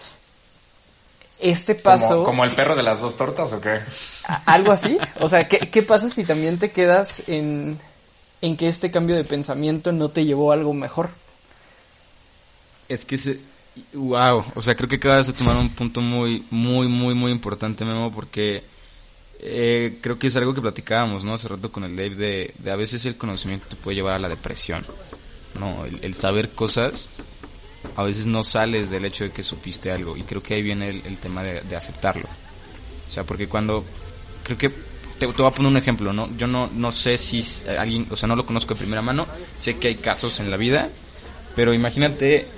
este 1.40 1.74
paso... 1.74 2.18
¿Como, 2.18 2.26
como 2.26 2.44
el 2.44 2.54
perro 2.54 2.76
de 2.76 2.84
las 2.84 3.00
dos 3.00 3.16
tortas 3.16 3.52
o 3.52 3.60
qué? 3.60 3.80
Algo 4.46 4.70
así. 4.70 4.96
O 5.18 5.28
sea, 5.28 5.48
¿qué, 5.48 5.58
qué 5.58 5.82
pasa 5.82 6.08
si 6.08 6.22
también 6.22 6.60
te 6.60 6.70
quedas 6.70 7.24
en, 7.26 7.76
en 8.40 8.56
que 8.56 8.68
este 8.68 8.92
cambio 8.92 9.16
de 9.16 9.24
pensamiento 9.24 9.90
no 9.90 10.10
te 10.10 10.24
llevó 10.24 10.52
a 10.52 10.54
algo 10.54 10.72
mejor? 10.72 11.10
Es 12.88 13.04
que 13.04 13.18
se... 13.18 13.40
Wow, 13.94 14.44
o 14.54 14.60
sea, 14.60 14.76
creo 14.76 14.88
que 14.88 14.94
acabas 14.94 15.26
de 15.26 15.32
tomar 15.32 15.56
un 15.56 15.70
punto 15.70 16.00
muy, 16.00 16.46
muy, 16.52 16.86
muy, 16.86 17.14
muy 17.14 17.32
importante, 17.32 17.84
Memo, 17.84 18.12
porque 18.12 18.62
eh, 19.46 19.98
creo 20.00 20.18
que 20.18 20.28
es 20.28 20.36
algo 20.36 20.54
que 20.54 20.62
platicábamos, 20.62 21.22
¿no? 21.22 21.34
Hace 21.34 21.48
rato 21.48 21.70
con 21.70 21.84
el 21.84 21.94
Dave 21.94 22.14
de, 22.14 22.70
a 22.70 22.76
veces 22.76 23.04
el 23.04 23.18
conocimiento 23.18 23.66
te 23.68 23.76
puede 23.76 23.96
llevar 23.96 24.14
a 24.14 24.18
la 24.18 24.30
depresión, 24.30 24.86
¿no? 25.60 25.84
El, 26.00 26.14
saber 26.14 26.50
cosas, 26.52 27.10
a 27.94 28.02
veces 28.02 28.26
no 28.26 28.42
sales 28.42 28.90
del 28.90 29.04
hecho 29.04 29.24
de 29.24 29.32
que 29.32 29.42
supiste 29.42 29.92
algo, 29.92 30.16
y 30.16 30.22
creo 30.22 30.42
que 30.42 30.54
ahí 30.54 30.62
viene 30.62 30.88
el, 30.88 31.18
tema 31.18 31.42
de, 31.42 31.76
aceptarlo. 31.76 32.26
O 33.06 33.10
sea, 33.10 33.24
porque 33.24 33.46
cuando, 33.46 33.84
creo 34.44 34.56
que, 34.56 34.70
te, 34.70 35.26
te 35.26 35.26
voy 35.26 35.46
a 35.46 35.50
poner 35.50 35.70
un 35.70 35.76
ejemplo, 35.76 36.14
¿no? 36.14 36.34
Yo 36.38 36.46
no, 36.46 36.70
no 36.74 36.90
sé 36.90 37.18
si 37.18 37.44
alguien, 37.78 38.06
o 38.10 38.16
sea, 38.16 38.26
no 38.26 38.36
lo 38.36 38.46
conozco 38.46 38.72
de 38.72 38.80
primera 38.80 39.02
mano, 39.02 39.26
sé 39.58 39.76
que 39.76 39.88
hay 39.88 39.96
casos 39.96 40.40
en 40.40 40.50
la 40.50 40.56
vida, 40.56 40.88
pero 41.54 41.74
imagínate 41.74 42.48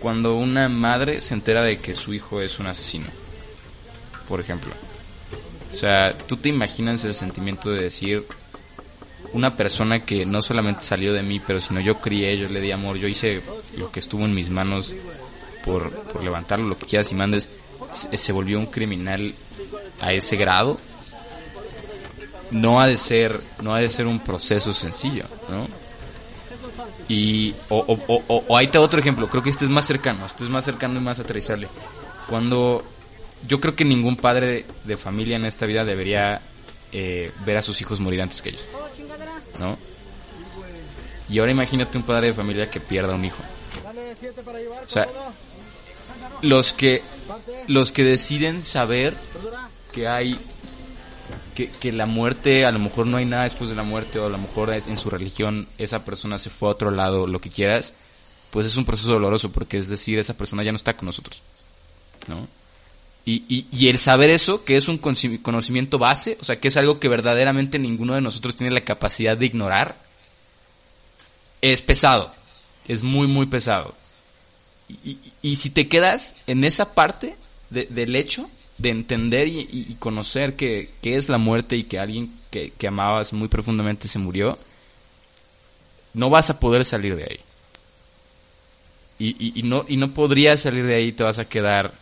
cuando 0.00 0.34
una 0.34 0.68
madre 0.68 1.20
se 1.20 1.34
entera 1.34 1.62
de 1.62 1.78
que 1.78 1.94
su 1.94 2.12
hijo 2.12 2.40
es 2.40 2.58
un 2.58 2.66
asesino, 2.66 3.06
por 4.26 4.40
ejemplo. 4.40 4.74
O 5.74 5.76
sea, 5.76 6.16
tú 6.16 6.36
te 6.36 6.50
imaginas 6.50 7.04
el 7.04 7.14
sentimiento 7.16 7.70
de 7.70 7.82
decir, 7.82 8.24
una 9.32 9.56
persona 9.56 9.98
que 10.04 10.24
no 10.24 10.40
solamente 10.40 10.82
salió 10.84 11.12
de 11.12 11.22
mí, 11.24 11.40
pero 11.44 11.60
sino 11.60 11.80
yo 11.80 11.96
crié, 12.00 12.38
yo 12.38 12.48
le 12.48 12.60
di 12.60 12.70
amor, 12.70 12.96
yo 12.96 13.08
hice 13.08 13.42
lo 13.76 13.90
que 13.90 13.98
estuvo 13.98 14.24
en 14.24 14.34
mis 14.34 14.50
manos 14.50 14.94
por, 15.64 15.90
por 15.90 16.22
levantarlo, 16.22 16.68
lo 16.68 16.78
que 16.78 16.86
quieras 16.86 17.10
y 17.10 17.16
mandes, 17.16 17.48
se, 17.92 18.16
se 18.16 18.32
volvió 18.32 18.58
un 18.60 18.66
criminal 18.66 19.34
a 20.00 20.12
ese 20.12 20.36
grado. 20.36 20.78
No 22.52 22.80
ha 22.80 22.86
de 22.86 22.96
ser, 22.96 23.40
no 23.62 23.74
ha 23.74 23.80
de 23.80 23.88
ser 23.88 24.06
un 24.06 24.20
proceso 24.20 24.72
sencillo, 24.72 25.24
¿no? 25.48 25.66
Y, 27.08 27.52
o, 27.68 27.78
o, 27.78 28.14
o- 28.14 28.44
o- 28.48 28.56
ahí 28.56 28.70
otro 28.78 29.00
ejemplo, 29.00 29.26
creo 29.28 29.42
que 29.42 29.50
este 29.50 29.64
es 29.64 29.70
más 29.70 29.86
cercano, 29.86 30.24
este 30.24 30.44
es 30.44 30.50
más 30.50 30.64
cercano 30.64 31.00
y 31.00 31.02
más 31.02 31.18
aterrizable. 31.18 31.66
Cuando 32.28 32.84
yo 33.46 33.60
creo 33.60 33.74
que 33.76 33.84
ningún 33.84 34.16
padre 34.16 34.46
de, 34.46 34.66
de 34.84 34.96
familia 34.96 35.36
en 35.36 35.44
esta 35.44 35.66
vida 35.66 35.84
debería 35.84 36.40
eh, 36.92 37.30
ver 37.44 37.56
a 37.56 37.62
sus 37.62 37.80
hijos 37.80 38.00
morir 38.00 38.22
antes 38.22 38.40
que 38.42 38.50
ellos. 38.50 38.64
¿No? 39.58 39.76
Y 41.28 41.38
ahora 41.38 41.52
imagínate 41.52 41.96
un 41.98 42.04
padre 42.04 42.28
de 42.28 42.34
familia 42.34 42.70
que 42.70 42.80
pierda 42.80 43.14
un 43.14 43.24
hijo. 43.24 43.42
O 44.84 44.88
sea, 44.88 45.08
los 46.42 46.72
que 46.72 47.02
los 47.68 47.92
que 47.92 48.04
deciden 48.04 48.62
saber 48.62 49.14
que 49.92 50.06
hay 50.08 50.38
que, 51.54 51.70
que 51.70 51.92
la 51.92 52.06
muerte, 52.06 52.66
a 52.66 52.72
lo 52.72 52.78
mejor 52.78 53.06
no 53.06 53.16
hay 53.16 53.24
nada 53.24 53.44
después 53.44 53.70
de 53.70 53.76
la 53.76 53.82
muerte, 53.84 54.18
o 54.18 54.26
a 54.26 54.28
lo 54.28 54.38
mejor 54.38 54.72
es- 54.74 54.86
en 54.88 54.98
su 54.98 55.08
religión 55.08 55.68
esa 55.78 56.04
persona 56.04 56.38
se 56.38 56.50
fue 56.50 56.68
a 56.68 56.72
otro 56.72 56.90
lado, 56.90 57.26
lo 57.26 57.40
que 57.40 57.48
quieras, 57.50 57.94
pues 58.50 58.66
es 58.66 58.76
un 58.76 58.84
proceso 58.84 59.12
doloroso, 59.12 59.50
porque 59.52 59.78
es 59.78 59.88
decir, 59.88 60.18
esa 60.18 60.34
persona 60.36 60.62
ya 60.64 60.72
no 60.72 60.76
está 60.76 60.96
con 60.96 61.06
nosotros, 61.06 61.42
¿no? 62.26 62.46
Y, 63.26 63.42
y, 63.48 63.66
y 63.72 63.88
el 63.88 63.98
saber 63.98 64.28
eso, 64.30 64.64
que 64.64 64.76
es 64.76 64.86
un 64.88 64.98
conocimiento 64.98 65.98
base, 65.98 66.36
o 66.40 66.44
sea, 66.44 66.60
que 66.60 66.68
es 66.68 66.76
algo 66.76 67.00
que 67.00 67.08
verdaderamente 67.08 67.78
ninguno 67.78 68.14
de 68.14 68.20
nosotros 68.20 68.54
tiene 68.54 68.74
la 68.74 68.82
capacidad 68.82 69.36
de 69.36 69.46
ignorar, 69.46 69.96
es 71.62 71.80
pesado, 71.80 72.32
es 72.86 73.02
muy, 73.02 73.26
muy 73.26 73.46
pesado. 73.46 73.94
Y, 75.04 75.16
y- 75.40 75.56
si 75.56 75.70
te 75.70 75.88
quedas 75.88 76.36
en 76.46 76.64
esa 76.64 76.92
parte 76.92 77.34
de- 77.70 77.86
del 77.86 78.14
hecho 78.16 78.46
de 78.76 78.90
entender 78.90 79.48
y 79.48 79.96
conocer 79.98 80.54
que, 80.56 80.90
que 81.00 81.16
es 81.16 81.30
la 81.30 81.38
muerte 81.38 81.76
y 81.76 81.84
que 81.84 81.98
alguien 81.98 82.30
que, 82.50 82.70
que 82.70 82.86
amabas 82.88 83.32
muy 83.32 83.48
profundamente 83.48 84.06
se 84.08 84.18
murió, 84.18 84.58
no 86.12 86.28
vas 86.28 86.50
a 86.50 86.60
poder 86.60 86.84
salir 86.84 87.16
de 87.16 87.24
ahí. 87.24 87.40
Y, 89.18 89.28
y- 89.46 89.60
y 89.60 89.62
no, 89.62 89.84
y 89.88 89.96
no 89.96 90.10
podrías 90.12 90.60
salir 90.60 90.84
de 90.84 90.96
ahí, 90.96 91.12
te 91.12 91.24
vas 91.24 91.38
a 91.38 91.48
quedar 91.48 91.92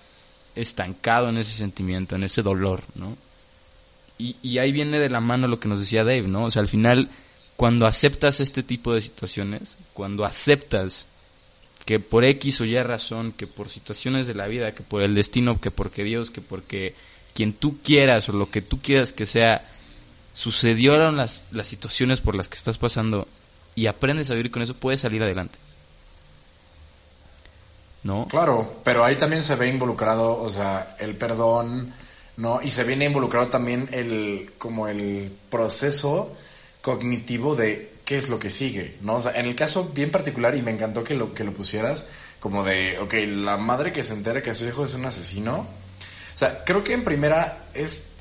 estancado 0.55 1.29
en 1.29 1.39
ese 1.39 1.57
sentimiento, 1.57 2.17
en 2.17 2.25
ese 2.25 2.43
dolor, 2.43 2.83
¿no? 2.95 3.17
Y, 4.19 4.59
ahí 4.59 4.71
viene 4.71 5.01
de 5.01 5.09
la 5.09 5.21
mano 5.21 5.49
lo 5.49 5.59
que 5.59 5.67
nos 5.67 5.81
decía 5.81 6.05
Dave, 6.05 6.29
¿no? 6.29 6.45
O 6.45 6.51
sea, 6.51 6.63
al 6.63 6.69
final, 6.69 7.09
cuando 7.57 7.87
aceptas 7.87 8.41
este 8.41 8.63
tipo 8.63 8.95
de 8.95 9.01
situaciones, 9.01 9.77
cuando 9.95 10.25
aceptas 10.25 11.07
que 11.85 11.99
por 11.99 12.23
X 12.23 12.61
o 12.61 12.65
Y 12.65 12.81
razón, 12.83 13.33
que 13.33 13.49
por 13.49 13.69
situaciones 13.69 14.29
de 14.29 14.35
la 14.35 14.47
vida, 14.47 14.73
que 14.77 14.85
por 14.85 15.03
el 15.03 15.17
destino, 15.17 15.61
que 15.61 15.73
porque 15.73 16.05
Dios, 16.05 16.31
que 16.31 16.41
porque 16.41 16.95
quien 17.35 17.53
tú 17.53 17.79
quieras 17.83 18.29
o 18.29 18.33
lo 18.33 18.49
que 18.49 18.63
tú 18.63 18.81
quieras 18.81 19.13
que 19.13 19.27
sea, 19.27 19.69
sucedieron 20.33 21.17
las, 21.17 21.47
las 21.51 21.67
situaciones 21.67 22.21
por 22.21 22.37
las 22.37 22.49
que 22.49 22.57
estás 22.57 22.79
pasando 22.79 23.27
y 23.75 23.87
aprendes 23.87 24.31
a 24.31 24.35
vivir 24.35 24.53
con 24.53 24.63
eso, 24.63 24.75
puedes 24.75 25.01
salir 25.01 25.23
adelante. 25.23 25.59
¿No? 28.05 28.27
Claro, 28.29 28.81
pero 28.83 29.05
ahí 29.05 29.17
también 29.17 29.43
se 29.43 29.55
ve 29.55 29.69
involucrado, 29.69 30.41
o 30.41 30.51
sea, 30.51 30.97
el 30.99 31.17
perdón, 31.17 31.93
¿no? 32.37 32.61
Y 32.63 32.71
se 32.71 32.85
viene 32.85 33.05
involucrado 33.05 33.49
también 33.49 33.89
el, 33.93 34.53
como 34.59 34.89
el 34.89 35.31
proceso 35.51 36.35
cognitivo 36.81 37.55
de 37.55 37.93
qué 38.05 38.17
es 38.17 38.29
lo 38.29 38.39
que 38.39 38.51
sigue, 38.51 38.97
¿no? 39.03 39.17
O 39.17 39.21
sea, 39.21 39.33
en 39.33 39.47
el 39.47 39.55
caso 39.55 39.91
bien 39.95 40.11
particular, 40.11 40.57
y 40.57 40.63
me 40.63 40.73
encantó 40.73 41.05
que 41.05 41.15
lo, 41.15 41.33
que 41.33 41.45
lo 41.45 41.53
pusieras, 41.53 42.09
como 42.41 42.65
de, 42.65 42.99
ok, 42.99 43.15
la 43.29 43.57
madre 43.57 43.93
que 43.93 44.03
se 44.03 44.15
entera 44.15 44.43
que 44.43 44.55
su 44.55 44.67
hijo 44.67 44.85
es 44.85 44.95
un 44.95 45.05
asesino, 45.05 45.59
o 46.35 46.39
sea, 46.39 46.65
creo 46.65 46.83
que 46.83 46.95
en 46.95 47.05
primera 47.05 47.59
es, 47.75 48.13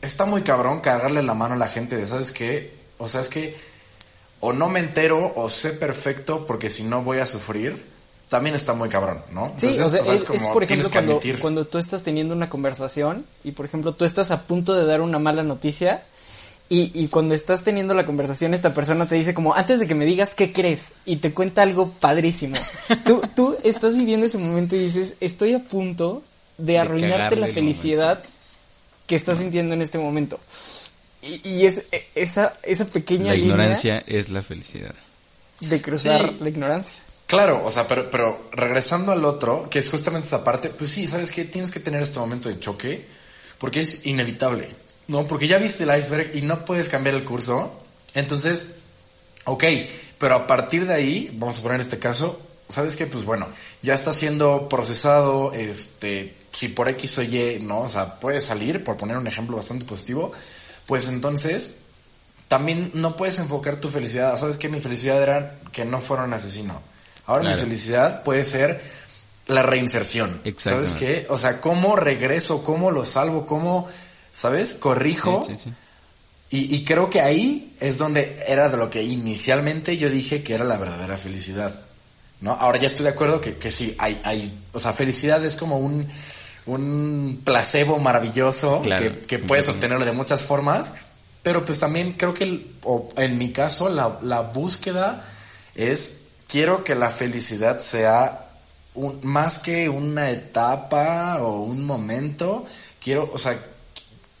está 0.00 0.26
muy 0.26 0.42
cabrón 0.42 0.80
cargarle 0.80 1.22
la 1.22 1.34
mano 1.34 1.54
a 1.54 1.58
la 1.58 1.66
gente 1.66 1.96
de, 1.96 2.06
¿sabes 2.06 2.30
qué? 2.30 2.72
O 2.98 3.08
sea, 3.08 3.20
es 3.20 3.28
que 3.28 3.56
o 4.40 4.52
no 4.52 4.68
me 4.68 4.80
entero 4.80 5.32
o 5.36 5.48
sé 5.48 5.70
perfecto 5.70 6.46
porque 6.46 6.68
si 6.68 6.84
no 6.84 7.02
voy 7.02 7.18
a 7.18 7.26
sufrir, 7.26 7.84
también 8.34 8.56
está 8.56 8.74
muy 8.74 8.88
cabrón, 8.88 9.18
¿no? 9.32 9.52
Sí, 9.56 9.68
o 9.68 9.72
sea, 9.74 9.86
o 9.86 9.88
sea, 9.90 10.00
es, 10.00 10.08
es 10.08 10.24
como 10.24 10.40
es, 10.40 10.46
por 10.48 10.64
ejemplo 10.64 10.90
cuando, 10.90 11.20
cuando 11.40 11.64
tú 11.64 11.78
estás 11.78 12.02
teniendo 12.02 12.34
una 12.34 12.48
conversación 12.50 13.24
y 13.44 13.52
por 13.52 13.64
ejemplo 13.64 13.92
tú 13.92 14.04
estás 14.04 14.32
a 14.32 14.42
punto 14.42 14.74
de 14.74 14.84
dar 14.84 15.00
una 15.02 15.20
mala 15.20 15.44
noticia 15.44 16.02
y, 16.68 16.90
y 16.98 17.06
cuando 17.06 17.32
estás 17.36 17.62
teniendo 17.62 17.94
la 17.94 18.04
conversación 18.04 18.52
esta 18.52 18.74
persona 18.74 19.06
te 19.06 19.14
dice 19.14 19.34
como 19.34 19.54
antes 19.54 19.78
de 19.78 19.86
que 19.86 19.94
me 19.94 20.04
digas 20.04 20.34
qué 20.34 20.52
crees 20.52 20.94
y 21.06 21.16
te 21.18 21.32
cuenta 21.32 21.62
algo 21.62 21.90
padrísimo. 21.92 22.56
tú, 23.06 23.22
tú 23.36 23.56
estás 23.62 23.96
viviendo 23.96 24.26
ese 24.26 24.38
momento 24.38 24.74
y 24.74 24.80
dices 24.80 25.14
estoy 25.20 25.54
a 25.54 25.60
punto 25.60 26.24
de 26.58 26.80
arruinarte 26.80 27.36
la 27.36 27.46
el 27.46 27.54
felicidad 27.54 28.20
que 29.06 29.14
estás 29.14 29.38
sintiendo 29.38 29.74
en 29.74 29.82
este 29.82 29.98
momento. 29.98 30.40
Y, 31.22 31.48
y 31.48 31.66
es 31.66 31.84
e- 31.92 32.04
esa, 32.16 32.52
esa 32.64 32.84
pequeña 32.86 33.26
La 33.26 33.34
línea 33.34 33.46
ignorancia 33.52 34.02
es 34.08 34.28
la 34.30 34.42
felicidad. 34.42 34.94
de 35.60 35.80
cruzar 35.80 36.20
Sí. 36.30 36.36
la 36.40 36.48
ignorancia. 36.48 37.03
Claro, 37.34 37.64
o 37.64 37.70
sea, 37.72 37.88
pero, 37.88 38.08
pero 38.12 38.38
regresando 38.52 39.10
al 39.10 39.24
otro, 39.24 39.68
que 39.68 39.80
es 39.80 39.90
justamente 39.90 40.28
esa 40.28 40.44
parte, 40.44 40.70
pues 40.70 40.88
sí, 40.88 41.04
¿sabes 41.04 41.32
qué? 41.32 41.44
Tienes 41.44 41.72
que 41.72 41.80
tener 41.80 42.00
este 42.00 42.20
momento 42.20 42.48
de 42.48 42.60
choque, 42.60 43.08
porque 43.58 43.80
es 43.80 44.06
inevitable, 44.06 44.68
¿no? 45.08 45.26
Porque 45.26 45.48
ya 45.48 45.58
viste 45.58 45.82
el 45.82 45.98
iceberg 45.98 46.30
y 46.36 46.42
no 46.42 46.64
puedes 46.64 46.88
cambiar 46.88 47.16
el 47.16 47.24
curso. 47.24 47.72
Entonces, 48.14 48.68
ok, 49.46 49.64
pero 50.16 50.36
a 50.36 50.46
partir 50.46 50.86
de 50.86 50.94
ahí, 50.94 51.28
vamos 51.34 51.58
a 51.58 51.62
poner 51.64 51.80
este 51.80 51.98
caso, 51.98 52.38
¿sabes 52.68 52.94
qué? 52.94 53.06
Pues 53.06 53.24
bueno, 53.24 53.48
ya 53.82 53.94
está 53.94 54.14
siendo 54.14 54.68
procesado, 54.68 55.52
este, 55.54 56.36
si 56.52 56.68
por 56.68 56.88
X 56.88 57.18
o 57.18 57.22
Y, 57.24 57.58
¿no? 57.62 57.80
O 57.80 57.88
sea, 57.88 58.20
puede 58.20 58.40
salir, 58.40 58.84
por 58.84 58.96
poner 58.96 59.16
un 59.16 59.26
ejemplo 59.26 59.56
bastante 59.56 59.84
positivo, 59.86 60.30
pues 60.86 61.08
entonces 61.08 61.78
también 62.46 62.92
no 62.94 63.16
puedes 63.16 63.40
enfocar 63.40 63.80
tu 63.80 63.88
felicidad. 63.88 64.38
¿Sabes 64.38 64.56
qué? 64.56 64.68
Mi 64.68 64.78
felicidad 64.78 65.20
era 65.20 65.58
que 65.72 65.84
no 65.84 66.00
fuera 66.00 66.22
un 66.22 66.32
asesino. 66.32 66.93
Ahora 67.26 67.42
Claro. 67.42 67.56
mi 67.56 67.62
felicidad 67.64 68.22
puede 68.22 68.44
ser 68.44 68.80
la 69.46 69.62
reinserción. 69.62 70.40
Exacto. 70.44 70.84
¿Sabes 70.84 70.92
qué? 70.98 71.26
O 71.30 71.38
sea, 71.38 71.60
cómo 71.60 71.96
regreso, 71.96 72.62
cómo 72.62 72.90
lo 72.90 73.04
salvo, 73.04 73.46
cómo, 73.46 73.86
¿sabes? 74.32 74.74
Corrijo. 74.74 75.42
Sí, 75.46 75.54
sí, 75.56 75.62
sí. 75.64 75.72
Y, 76.50 76.74
y 76.76 76.84
creo 76.84 77.10
que 77.10 77.20
ahí 77.20 77.74
es 77.80 77.98
donde 77.98 78.42
era 78.46 78.68
de 78.68 78.76
lo 78.76 78.88
que 78.90 79.02
inicialmente 79.02 79.96
yo 79.96 80.08
dije 80.08 80.42
que 80.42 80.54
era 80.54 80.64
la 80.64 80.76
verdadera 80.76 81.16
felicidad. 81.16 81.74
¿No? 82.40 82.52
Ahora 82.52 82.78
ya 82.78 82.86
estoy 82.86 83.04
de 83.04 83.10
acuerdo 83.10 83.40
que, 83.40 83.56
que 83.56 83.70
sí, 83.70 83.94
hay, 83.98 84.20
hay, 84.24 84.56
o 84.72 84.78
sea, 84.80 84.92
felicidad 84.92 85.42
es 85.44 85.56
como 85.56 85.78
un, 85.78 86.06
un 86.66 87.40
placebo 87.44 87.98
maravilloso 87.98 88.80
Claro, 88.82 89.02
que, 89.02 89.18
que 89.20 89.38
puedes 89.38 89.68
obtenerlo 89.68 90.04
de 90.04 90.12
muchas 90.12 90.42
formas, 90.42 90.92
pero 91.42 91.64
pues 91.64 91.78
también 91.78 92.12
creo 92.12 92.34
que, 92.34 92.44
el- 92.44 92.66
o 92.82 93.08
en 93.16 93.38
mi 93.38 93.50
caso, 93.52 93.88
la, 93.88 94.18
la 94.22 94.40
búsqueda 94.42 95.24
es, 95.74 96.20
quiero 96.54 96.84
que 96.84 96.94
la 96.94 97.10
felicidad 97.10 97.80
sea 97.80 98.40
un, 98.94 99.18
más 99.24 99.58
que 99.58 99.88
una 99.88 100.30
etapa 100.30 101.38
o 101.42 101.62
un 101.62 101.84
momento, 101.84 102.64
quiero, 103.02 103.28
o 103.34 103.38
sea, 103.38 103.58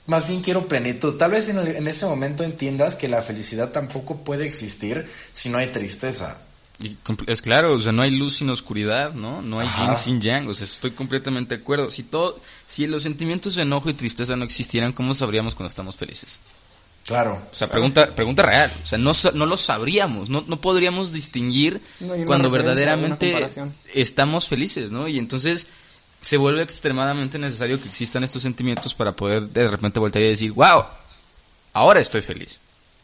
más 0.06 0.28
bien 0.28 0.40
quiero 0.40 0.68
plenitud. 0.68 1.16
Tal 1.16 1.32
vez 1.32 1.48
en, 1.48 1.58
el- 1.58 1.74
en 1.74 1.88
ese 1.88 2.06
momento 2.06 2.44
entiendas 2.44 2.94
que 2.94 3.08
la 3.08 3.20
felicidad 3.20 3.72
tampoco 3.72 4.18
puede 4.18 4.46
existir 4.46 5.10
si 5.32 5.48
no 5.48 5.58
hay 5.58 5.72
tristeza. 5.72 6.38
Y 6.78 6.96
Es 7.26 7.42
claro, 7.42 7.74
o 7.74 7.80
sea, 7.80 7.90
no 7.90 8.02
hay 8.02 8.12
luz 8.12 8.36
sin 8.36 8.48
oscuridad, 8.50 9.12
¿no? 9.14 9.42
No 9.42 9.58
hay 9.58 9.66
Ajá. 9.66 9.86
yin 9.86 9.96
sin 9.96 10.20
yang, 10.20 10.46
o 10.48 10.54
sea, 10.54 10.66
estoy 10.66 10.92
completamente 10.92 11.56
de 11.56 11.62
acuerdo. 11.62 11.90
Si 11.90 12.04
todo, 12.04 12.38
si 12.68 12.86
los 12.86 13.02
sentimientos 13.02 13.56
de 13.56 13.62
enojo 13.62 13.90
y 13.90 13.94
tristeza 13.94 14.36
no 14.36 14.44
existieran, 14.44 14.92
¿cómo 14.92 15.14
sabríamos 15.14 15.56
cuando 15.56 15.68
estamos 15.70 15.96
felices? 15.96 16.38
Claro. 17.04 17.38
O 17.50 17.54
sea, 17.54 17.68
pregunta, 17.68 18.06
pregunta 18.14 18.42
real, 18.42 18.72
o 18.82 18.86
sea, 18.86 18.98
no, 18.98 19.12
no 19.34 19.46
lo 19.46 19.56
sabríamos, 19.58 20.30
no, 20.30 20.42
no 20.46 20.60
podríamos 20.60 21.12
distinguir 21.12 21.80
No 22.00 22.14
cuando 22.24 22.50
verdaderamente 22.50 23.46
estamos 23.92 24.48
felices, 24.48 24.90
¿no? 24.90 25.06
Y 25.06 25.18
entonces 25.18 25.66
se 26.22 26.38
vuelve 26.38 26.62
extremadamente 26.62 27.38
necesario 27.38 27.78
que 27.78 27.88
existan 27.88 28.24
estos 28.24 28.42
sentimientos 28.42 28.94
para 28.94 29.12
poder 29.12 29.42
de 29.42 29.68
repente 29.68 30.00
voltear 30.00 30.24
y 30.24 30.28
decir, 30.28 30.52
wow, 30.52 30.84
ahora 31.74 32.00
estoy 32.00 32.22
feliz. 32.22 32.60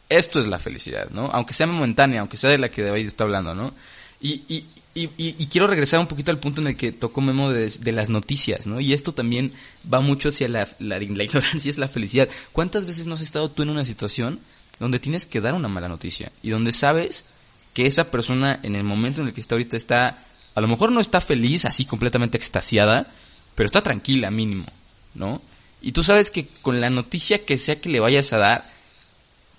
Esto 0.09 0.39
es 0.39 0.47
la 0.47 0.57
felicidad, 0.57 1.09
¿no? 1.11 1.29
Aunque 1.31 1.53
sea 1.53 1.67
momentánea, 1.67 2.21
aunque 2.21 2.37
sea 2.37 2.49
de 2.49 2.57
la 2.57 2.69
que 2.69 2.81
David 2.81 3.05
está 3.05 3.23
hablando, 3.23 3.53
¿no? 3.53 3.71
Y, 4.19 4.41
y, 4.49 4.65
y, 4.93 5.03
y- 5.17 5.35
y 5.37 5.47
quiero 5.47 5.67
regresar 5.67 5.99
un 5.99 6.07
poquito 6.07 6.31
al 6.31 6.39
punto 6.39 6.61
en 6.61 6.67
el 6.67 6.75
que 6.75 6.91
tocó 6.91 7.21
Memo 7.21 7.51
de, 7.51 7.69
de 7.69 7.91
las 7.91 8.09
noticias, 8.09 8.67
¿no? 8.67 8.79
Y 8.79 8.93
esto 8.93 9.13
también 9.13 9.53
va 9.91 10.01
mucho 10.01 10.29
hacia 10.29 10.47
la, 10.49 10.67
la, 10.79 10.99
la 10.99 11.23
ignorancia 11.23 11.69
es 11.69 11.77
la 11.77 11.87
felicidad. 11.87 12.27
¿Cuántas 12.51 12.85
veces 12.85 13.07
no 13.07 13.13
has 13.13 13.21
estado 13.21 13.49
tú 13.49 13.63
en 13.63 13.69
una 13.69 13.85
situación 13.85 14.39
donde 14.79 14.99
tienes 14.99 15.25
que 15.25 15.41
dar 15.41 15.53
una 15.53 15.67
mala 15.67 15.87
noticia 15.87 16.31
y 16.43 16.49
donde 16.49 16.71
sabes 16.73 17.25
que 17.73 17.85
esa 17.85 18.11
persona 18.11 18.59
en 18.63 18.75
el 18.75 18.83
momento 18.83 19.21
en 19.21 19.27
el 19.27 19.33
que 19.33 19.41
está 19.41 19.55
ahorita 19.55 19.77
está, 19.77 20.19
a 20.55 20.61
lo 20.61 20.67
mejor 20.67 20.91
no 20.91 20.99
está 20.99 21.21
feliz, 21.21 21.63
así 21.65 21.85
completamente 21.85 22.37
extasiada, 22.37 23.07
pero 23.55 23.65
está 23.67 23.81
tranquila 23.81 24.29
mínimo, 24.31 24.65
¿no? 25.13 25.41
Y 25.81 25.93
tú 25.93 26.03
sabes 26.03 26.31
que 26.31 26.47
con 26.61 26.81
la 26.81 26.89
noticia 26.89 27.45
que 27.45 27.57
sea 27.57 27.79
que 27.79 27.89
le 27.89 27.99
vayas 28.01 28.33
a 28.33 28.37
dar, 28.39 28.69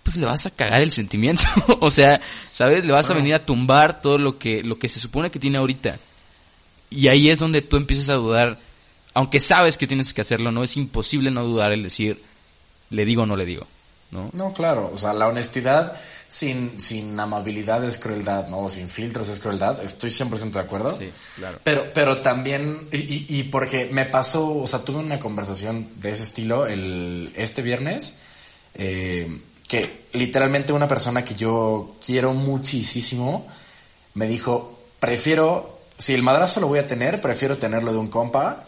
pues 0.03 0.17
le 0.17 0.27
vas 0.27 0.47
a 0.47 0.51
cagar 0.51 0.83
el 0.83 0.91
sentimiento. 0.93 1.43
o 1.81 1.91
sea, 1.91 2.21
¿sabes? 2.53 2.85
Le 2.85 2.93
vas 2.93 3.09
a 3.11 3.15
venir 3.15 3.35
a 3.35 3.45
tumbar 3.45 4.01
todo 4.03 4.19
lo 4.19 4.39
que, 4.39 4.63
lo 4.63 4.79
que 4.79 4.89
se 4.89 5.01
supone 5.01 5.31
que 5.31 5.39
tiene 5.39 5.59
ahorita. 5.59 5.99
Y 6.91 7.09
ahí 7.09 7.31
es 7.31 7.39
donde 7.39 7.63
tú 7.63 7.77
empiezas 7.77 8.09
a 8.11 8.15
dudar, 8.15 8.59
aunque 9.15 9.41
sabes 9.41 9.79
que 9.79 9.87
tienes 9.87 10.13
que 10.13 10.21
hacerlo, 10.21 10.53
no 10.53 10.63
es 10.65 10.77
imposible 10.77 11.31
no 11.31 11.45
dudar 11.45 11.73
el 11.73 11.83
decir, 11.83 12.21
le 12.91 13.05
digo 13.05 13.23
o 13.23 13.27
no 13.27 13.37
le 13.37 13.47
digo, 13.47 13.67
¿no? 14.11 14.29
No, 14.35 14.53
claro. 14.53 14.91
O 14.93 14.99
sea, 14.99 15.15
la 15.15 15.27
honestidad 15.29 15.97
sin, 16.29 16.79
sin 16.81 17.19
amabilidad 17.19 17.83
es 17.85 17.97
crueldad, 17.97 18.49
¿no? 18.49 18.69
Sin 18.69 18.89
filtros 18.89 19.29
es 19.29 19.41
crueldad. 19.41 19.83
Estoy 19.83 20.11
100% 20.11 20.51
de 20.51 20.61
acuerdo. 20.61 20.95
Sí, 20.99 21.09
claro. 21.37 21.59
Pero, 21.65 21.87
pero 21.95 22.19
también, 22.19 22.79
y, 22.93 22.99
y- 22.99 23.27
y 23.29 23.43
porque 23.45 23.89
me 23.93 24.05
pasó, 24.05 24.59
o 24.59 24.67
sea, 24.67 24.81
tuve 24.81 24.99
una 24.99 25.19
conversación 25.19 25.89
de 25.97 26.11
ese 26.11 26.25
estilo 26.25 26.67
el, 26.67 27.33
este 27.37 27.63
viernes, 27.63 28.19
eh, 28.75 29.41
que 29.73 30.05
literalmente 30.13 30.75
una 30.75 30.87
persona 30.87 31.25
que 31.25 31.35
yo 31.35 31.97
quiero 32.05 32.35
muchísimo 32.35 33.47
me 34.13 34.27
dijo, 34.27 34.79
prefiero, 35.01 35.79
si 35.97 36.13
el 36.13 36.23
madrazo 36.23 36.61
lo 36.61 36.67
voy 36.67 36.79
a 36.79 36.87
tener, 36.87 37.23
prefiero 37.23 37.57
tenerlo 37.57 37.91
de 37.91 37.97
un 37.99 38.09
compa, 38.09 38.65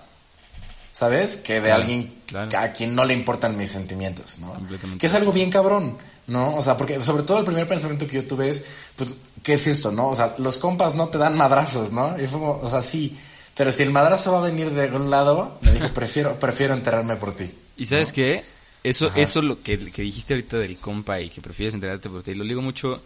¿sabes? 0.92 1.36
Que 1.36 1.60
de 1.60 1.66
Claro, 1.68 1.82
alguien 1.82 2.14
claro. 2.24 2.58
a 2.58 2.68
quien 2.68 2.94
no 2.94 3.04
le 3.04 3.12
importan 3.12 3.54
mis 3.54 3.70
sentimientos, 3.70 4.38
¿no? 4.38 4.54
Que 4.98 5.04
es 5.04 5.12
algo 5.14 5.30
bien 5.30 5.50
cabrón, 5.50 5.94
¿no? 6.26 6.56
O 6.56 6.62
sea, 6.62 6.78
porque 6.78 6.98
sobre 7.02 7.24
todo 7.24 7.36
el 7.40 7.44
primer 7.44 7.66
pensamiento 7.66 8.06
que 8.06 8.22
yo 8.22 8.26
tuve 8.26 8.48
es, 8.48 8.64
pues, 8.96 9.14
¿qué 9.42 9.52
es 9.52 9.66
esto, 9.66 9.92
no? 9.92 10.08
O 10.08 10.14
sea, 10.14 10.34
los 10.38 10.56
compas 10.56 10.94
no 10.94 11.08
te 11.08 11.18
dan 11.18 11.36
madrazos, 11.36 11.92
¿no? 11.92 12.18
Y 12.18 12.26
fue 12.26 12.40
como, 12.40 12.60
o 12.62 12.70
sea, 12.70 12.80
sí, 12.80 13.14
pero 13.54 13.70
si 13.72 13.82
el 13.82 13.90
madrazo 13.90 14.32
va 14.32 14.38
a 14.38 14.42
venir 14.44 14.70
de 14.70 14.84
algún 14.84 15.10
lado, 15.10 15.58
me 15.60 15.72
dije, 15.72 15.88
prefiero, 15.94 16.38
prefiero 16.40 16.72
enterarme 16.72 17.16
por 17.16 17.34
ti. 17.34 17.52
¿Y 17.76 17.84
sabes 17.84 18.10
qué? 18.10 18.42
Eso, 18.84 19.06
Ajá. 19.06 19.20
eso 19.20 19.42
lo 19.42 19.62
que, 19.62 19.90
que 19.90 20.02
dijiste 20.02 20.34
ahorita 20.34 20.58
del 20.58 20.78
compa 20.78 21.20
y 21.20 21.30
que 21.30 21.40
prefieres 21.40 21.74
enterarte 21.74 22.08
por 22.10 22.22
ti, 22.22 22.34
lo 22.34 22.44
ligo 22.44 22.60
mucho 22.62 23.02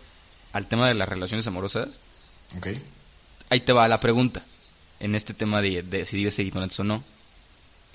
al 0.52 0.66
tema 0.66 0.88
de 0.88 0.94
las 0.94 1.08
relaciones 1.08 1.46
amorosas. 1.46 1.88
Ok. 2.56 2.68
Ahí 3.50 3.60
te 3.60 3.72
va 3.72 3.86
la 3.88 4.00
pregunta, 4.00 4.42
en 5.00 5.14
este 5.14 5.32
tema 5.34 5.62
de, 5.62 5.82
de 5.82 5.98
decidir 5.98 6.30
ser 6.32 6.46
ignorantes 6.46 6.80
o 6.80 6.84
no. 6.84 7.02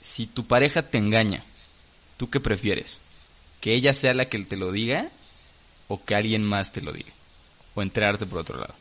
Si 0.01 0.25
tu 0.27 0.45
pareja 0.47 0.81
te 0.81 0.97
engaña, 0.97 1.43
¿tú 2.17 2.29
qué 2.29 2.39
prefieres? 2.39 2.99
¿Que 3.61 3.73
ella 3.75 3.93
sea 3.93 4.13
la 4.13 4.25
que 4.25 4.39
te 4.39 4.57
lo 4.57 4.71
diga 4.71 5.09
o 5.89 6.03
que 6.03 6.15
alguien 6.15 6.43
más 6.43 6.71
te 6.71 6.81
lo 6.81 6.91
diga? 6.93 7.11
O 7.75 7.81
enterarte 7.81 8.25
por 8.25 8.39
otro 8.39 8.57
lado. 8.59 8.73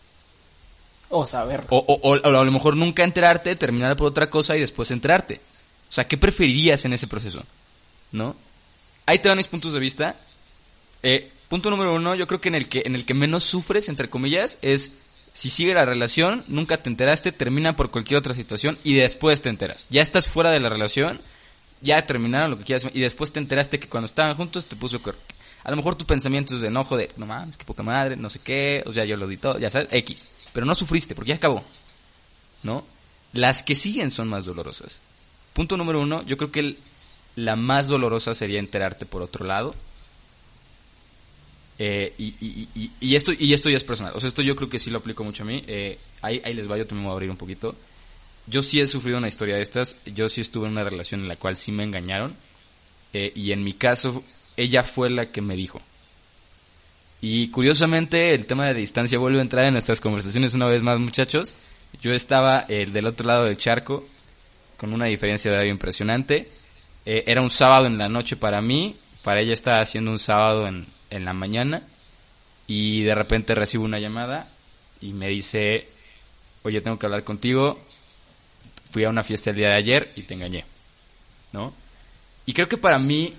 O 1.08 1.26
saber. 1.26 1.62
O, 1.70 1.78
o- 1.78 2.10
o- 2.10 2.16
o 2.20 2.26
a 2.40 2.44
lo 2.44 2.52
mejor 2.52 2.76
nunca 2.76 3.04
enterarte, 3.04 3.54
terminar 3.56 3.96
por 3.96 4.06
otra 4.06 4.30
cosa 4.30 4.56
y 4.56 4.60
después 4.60 4.90
enterarte. 4.90 5.40
O 5.88 5.92
sea, 5.92 6.06
¿qué 6.08 6.16
preferirías 6.16 6.84
en 6.84 6.92
ese 6.94 7.06
proceso? 7.06 7.42
¿No? 8.12 8.34
Ahí 9.06 9.18
te 9.18 9.28
van 9.28 9.38
mis 9.38 9.48
puntos 9.48 9.72
de 9.72 9.80
vista. 9.80 10.16
Eh, 11.02 11.30
punto 11.48 11.70
número 11.70 11.94
uno, 11.94 12.14
yo 12.14 12.26
creo 12.26 12.40
que 12.40 12.48
en 12.48 12.54
el 12.54 12.68
que 12.68 12.82
en 12.86 12.94
el 12.94 13.04
que 13.04 13.14
menos 13.14 13.44
sufres, 13.44 13.88
entre 13.88 14.08
comillas, 14.08 14.58
es 14.62 14.92
si 15.32 15.50
sigue 15.50 15.74
la 15.74 15.84
relación, 15.84 16.44
nunca 16.48 16.76
te 16.76 16.90
enteraste, 16.90 17.32
termina 17.32 17.74
por 17.74 17.90
cualquier 17.90 18.18
otra 18.18 18.34
situación 18.34 18.78
y 18.84 18.94
después 18.94 19.40
te 19.40 19.48
enteras. 19.48 19.86
Ya 19.90 20.02
estás 20.02 20.26
fuera 20.26 20.50
de 20.50 20.60
la 20.60 20.68
relación, 20.68 21.20
ya 21.80 22.04
terminaron 22.06 22.50
lo 22.50 22.58
que 22.58 22.64
quieras 22.64 22.86
y 22.92 23.00
después 23.00 23.32
te 23.32 23.40
enteraste 23.40 23.80
que 23.80 23.88
cuando 23.88 24.06
estaban 24.06 24.36
juntos 24.36 24.66
te 24.66 24.76
puso. 24.76 25.00
A 25.64 25.70
lo 25.70 25.76
mejor 25.76 25.94
tu 25.94 26.04
pensamiento 26.06 26.54
es 26.54 26.60
de 26.60 26.68
enojo, 26.68 26.96
de 26.96 27.10
no 27.16 27.26
mames, 27.26 27.56
qué 27.56 27.64
poca 27.64 27.82
madre, 27.82 28.16
no 28.16 28.28
sé 28.30 28.40
qué, 28.40 28.82
o 28.86 28.92
sea, 28.92 29.04
yo 29.04 29.16
lo 29.16 29.26
di 29.26 29.36
todo, 29.36 29.58
ya 29.58 29.70
sabes, 29.70 29.88
X. 29.90 30.26
Pero 30.52 30.66
no 30.66 30.74
sufriste 30.74 31.14
porque 31.14 31.30
ya 31.30 31.36
acabó. 31.36 31.64
¿No? 32.62 32.84
Las 33.32 33.62
que 33.62 33.74
siguen 33.74 34.10
son 34.10 34.28
más 34.28 34.44
dolorosas. 34.44 34.98
Punto 35.54 35.76
número 35.76 36.00
uno, 36.00 36.22
yo 36.26 36.36
creo 36.36 36.52
que 36.52 36.60
el- 36.60 36.78
la 37.36 37.56
más 37.56 37.88
dolorosa 37.88 38.34
sería 38.34 38.58
enterarte 38.58 39.06
por 39.06 39.22
otro 39.22 39.44
lado. 39.44 39.74
Eh, 41.78 42.12
y, 42.18 43.16
esto, 43.16 43.32
y 43.36 43.54
esto 43.54 43.70
ya 43.70 43.76
es 43.76 43.84
personal. 43.84 44.12
O 44.14 44.20
sea, 44.20 44.28
esto 44.28 44.42
yo 44.42 44.54
creo 44.54 44.68
que 44.68 44.78
sí 44.78 44.90
lo 44.90 44.98
aplico 44.98 45.24
mucho 45.24 45.42
a 45.42 45.46
mí. 45.46 45.64
Eh, 45.66 45.98
ahí, 46.20 46.40
ahí 46.44 46.54
les 46.54 46.70
va, 46.70 46.76
yo 46.76 46.86
también 46.86 47.04
voy 47.04 47.12
a 47.12 47.14
abrir 47.14 47.30
un 47.30 47.36
poquito. 47.36 47.74
Yo 48.46 48.62
sí 48.62 48.80
he 48.80 48.86
sufrido 48.86 49.18
una 49.18 49.28
historia 49.28 49.56
de 49.56 49.62
estas. 49.62 49.96
Yo 50.06 50.28
sí 50.28 50.40
estuve 50.40 50.66
en 50.66 50.72
una 50.72 50.84
relación 50.84 51.22
en 51.22 51.28
la 51.28 51.36
cual 51.36 51.56
sí 51.56 51.72
me 51.72 51.84
engañaron. 51.84 52.34
Eh, 53.12 53.32
y 53.34 53.52
en 53.52 53.64
mi 53.64 53.72
caso, 53.72 54.22
ella 54.56 54.82
fue 54.82 55.10
la 55.10 55.26
que 55.26 55.40
me 55.40 55.56
dijo. 55.56 55.80
Y 57.20 57.48
curiosamente, 57.48 58.34
el 58.34 58.46
tema 58.46 58.66
de 58.66 58.74
distancia 58.74 59.18
vuelve 59.18 59.38
a 59.38 59.42
entrar 59.42 59.64
en 59.64 59.72
nuestras 59.72 60.00
conversaciones 60.00 60.54
una 60.54 60.66
vez 60.66 60.82
más, 60.82 60.98
muchachos. 60.98 61.54
Yo 62.00 62.12
estaba 62.12 62.62
del 62.62 63.06
otro 63.06 63.26
lado 63.26 63.44
del 63.44 63.56
charco, 63.56 64.04
con 64.76 64.92
una 64.92 65.06
diferencia 65.06 65.50
de 65.50 65.56
horario 65.56 65.72
impresionante. 65.72 66.48
Eh, 67.04 67.24
era 67.26 67.42
un 67.42 67.50
sábado 67.50 67.86
en 67.86 67.98
la 67.98 68.08
noche 68.08 68.36
para 68.36 68.60
mí, 68.60 68.96
para 69.22 69.40
ella 69.40 69.52
estaba 69.52 69.80
haciendo 69.80 70.10
un 70.10 70.18
sábado 70.18 70.66
en, 70.66 70.86
en 71.10 71.24
la 71.24 71.32
mañana. 71.32 71.82
Y 72.66 73.02
de 73.02 73.14
repente 73.14 73.54
recibo 73.54 73.84
una 73.84 73.98
llamada 73.98 74.48
y 75.00 75.12
me 75.12 75.28
dice, 75.28 75.86
oye, 76.62 76.80
tengo 76.80 76.98
que 76.98 77.06
hablar 77.06 77.24
contigo. 77.24 77.78
Fui 78.90 79.04
a 79.04 79.10
una 79.10 79.24
fiesta 79.24 79.50
el 79.50 79.56
día 79.56 79.68
de 79.68 79.76
ayer 79.76 80.12
y 80.16 80.22
te 80.22 80.34
engañé. 80.34 80.64
¿No? 81.52 81.72
Y 82.46 82.52
creo 82.52 82.68
que 82.68 82.76
para 82.76 82.98
mí, 82.98 83.34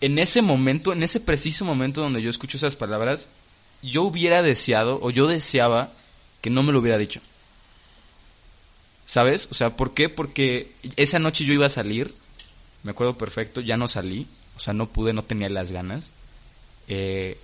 en 0.00 0.18
ese 0.18 0.42
momento, 0.42 0.92
en 0.92 1.02
ese 1.02 1.20
preciso 1.20 1.64
momento 1.64 2.00
donde 2.00 2.22
yo 2.22 2.30
escucho 2.30 2.56
esas 2.56 2.76
palabras, 2.76 3.28
yo 3.82 4.02
hubiera 4.02 4.42
deseado 4.42 4.98
o 5.02 5.10
yo 5.10 5.26
deseaba 5.26 5.90
que 6.40 6.50
no 6.50 6.62
me 6.62 6.72
lo 6.72 6.80
hubiera 6.80 6.98
dicho. 6.98 7.20
¿Sabes? 9.06 9.48
O 9.50 9.54
sea, 9.54 9.76
¿por 9.76 9.94
qué? 9.94 10.08
Porque 10.08 10.72
esa 10.96 11.18
noche 11.18 11.44
yo 11.44 11.52
iba 11.52 11.66
a 11.66 11.70
salir, 11.70 12.14
me 12.82 12.92
acuerdo 12.92 13.16
perfecto, 13.16 13.60
ya 13.60 13.76
no 13.76 13.88
salí, 13.88 14.26
o 14.56 14.60
sea, 14.60 14.74
no 14.74 14.86
pude, 14.86 15.12
no 15.12 15.22
tenía 15.22 15.48
las 15.48 15.70
ganas. 15.70 16.10
Eh, 16.88 17.38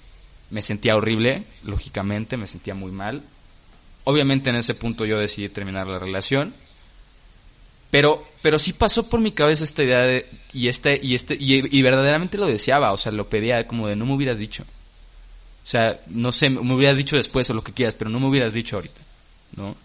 me 0.51 0.63
sentía 0.63 0.97
horrible, 0.97 1.45
lógicamente, 1.65 2.37
me 2.37 2.47
sentía 2.47 2.75
muy 2.75 2.93
mal. 2.93 3.23
Obviamente 4.05 4.51
en 4.51 4.57
ese 4.57 4.75
punto 4.75 5.05
yo 5.05 5.19
decidí 5.19 5.49
terminar 5.49 5.87
la 5.87 5.99
relación. 5.99 6.55
Pero, 7.91 8.25
pero 8.43 8.59
sí 8.59 8.73
pasó 8.73 9.09
por 9.09 9.21
mi 9.21 9.33
cabeza 9.33 9.65
esta 9.65 9.83
idea 9.83 10.03
de, 10.03 10.27
y 10.53 10.69
este, 10.69 11.01
y 11.03 11.15
este, 11.15 11.35
y, 11.35 11.79
y 11.79 11.83
verdaderamente 11.83 12.37
lo 12.37 12.47
deseaba, 12.47 12.93
o 12.93 12.99
sea, 12.99 13.13
lo 13.13 13.29
pedía 13.29 13.67
como 13.67 13.89
de 13.89 13.97
no 13.97 14.07
me 14.07 14.15
hubieras 14.15 14.39
dicho. 14.39 14.65
O 14.65 15.69
sea, 15.69 16.01
no 16.09 16.31
sé, 16.33 16.51
me 16.51 16.75
hubieras 16.75 16.97
dicho 16.97 17.17
después 17.17 17.49
o 17.51 17.55
lo 17.55 17.65
que 17.65 17.73
quieras, 17.73 17.95
pero 17.95 18.11
no 18.11 18.21
me 18.21 18.27
hubieras 18.27 18.53
dicho 18.53 18.77
ahorita, 18.77 19.01
¿no? 19.57 19.77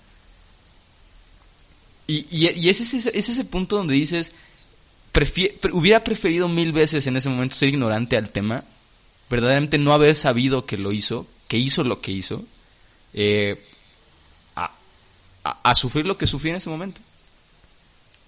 Y, 2.07 2.27
y, 2.29 2.69
es, 2.69 2.81
ese, 2.81 2.97
es 3.17 3.29
ese 3.29 3.45
punto 3.45 3.77
donde 3.77 3.93
dices, 3.93 4.33
hubiera 5.73 6.03
preferido 6.03 6.47
mil 6.47 6.71
veces 6.71 7.05
en 7.07 7.17
ese 7.17 7.29
momento 7.29 7.55
ser 7.55 7.69
ignorante 7.69 8.17
al 8.17 8.29
tema, 8.29 8.63
verdaderamente 9.29 9.77
no 9.77 9.93
haber 9.93 10.15
sabido 10.15 10.65
que 10.65 10.77
lo 10.77 10.91
hizo, 10.91 11.27
que 11.47 11.57
hizo 11.57 11.83
lo 11.83 12.01
que 12.01 12.11
hizo, 12.11 12.43
eh, 13.13 13.61
a, 14.55 14.71
a- 15.43 15.69
a 15.69 15.75
sufrir 15.75 16.05
lo 16.05 16.17
que 16.17 16.27
sufrí 16.27 16.49
en 16.49 16.57
ese 16.57 16.69
momento. 16.69 17.01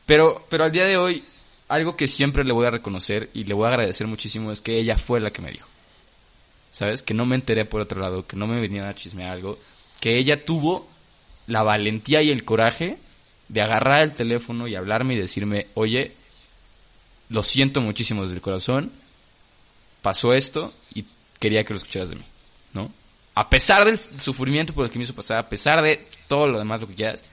Pero, 0.05 0.45
pero 0.49 0.65
al 0.65 0.71
día 0.71 0.85
de 0.85 0.97
hoy, 0.97 1.23
algo 1.69 1.95
que 1.95 2.07
siempre 2.07 2.43
le 2.43 2.51
voy 2.53 2.65
a 2.65 2.71
reconocer 2.71 3.29
y 3.33 3.45
le 3.45 3.53
voy 3.53 3.65
a 3.65 3.69
agradecer 3.69 4.05
muchísimo 4.07 4.51
es 4.51 4.61
que 4.61 4.77
ella 4.77 4.97
fue 4.97 5.19
la 5.21 5.31
que 5.31 5.41
me 5.41 5.51
dijo. 5.51 5.67
¿Sabes? 6.71 7.03
Que 7.03 7.13
no 7.13 7.25
me 7.25 7.35
enteré 7.35 7.65
por 7.65 7.81
otro 7.81 8.01
lado, 8.01 8.25
que 8.25 8.35
no 8.35 8.47
me 8.47 8.59
venían 8.59 8.85
a 8.85 8.95
chismear 8.95 9.29
algo, 9.31 9.57
que 9.99 10.17
ella 10.17 10.43
tuvo 10.43 10.87
la 11.47 11.61
valentía 11.63 12.21
y 12.21 12.31
el 12.31 12.43
coraje 12.43 12.97
de 13.47 13.61
agarrar 13.61 14.01
el 14.01 14.13
teléfono 14.13 14.67
y 14.67 14.75
hablarme 14.75 15.13
y 15.13 15.19
decirme, 15.19 15.67
oye, 15.75 16.11
lo 17.29 17.43
siento 17.43 17.81
muchísimo 17.81 18.23
desde 18.23 18.35
el 18.35 18.41
corazón, 18.41 18.91
pasó 20.01 20.33
esto 20.33 20.73
y 20.93 21.05
quería 21.39 21.63
que 21.63 21.73
lo 21.73 21.77
escucharas 21.77 22.09
de 22.09 22.15
mí, 22.15 22.23
¿no? 22.73 22.91
A 23.35 23.49
pesar 23.49 23.85
del 23.85 23.97
sufrimiento 23.97 24.73
por 24.73 24.85
el 24.85 24.91
que 24.91 24.99
me 24.99 25.05
hizo 25.05 25.15
pasar, 25.15 25.37
a 25.37 25.49
pesar 25.49 25.81
de 25.81 26.05
todo 26.27 26.47
lo 26.47 26.59
demás, 26.59 26.81
lo 26.81 26.87
que 26.87 26.95
quieras, 26.95 27.23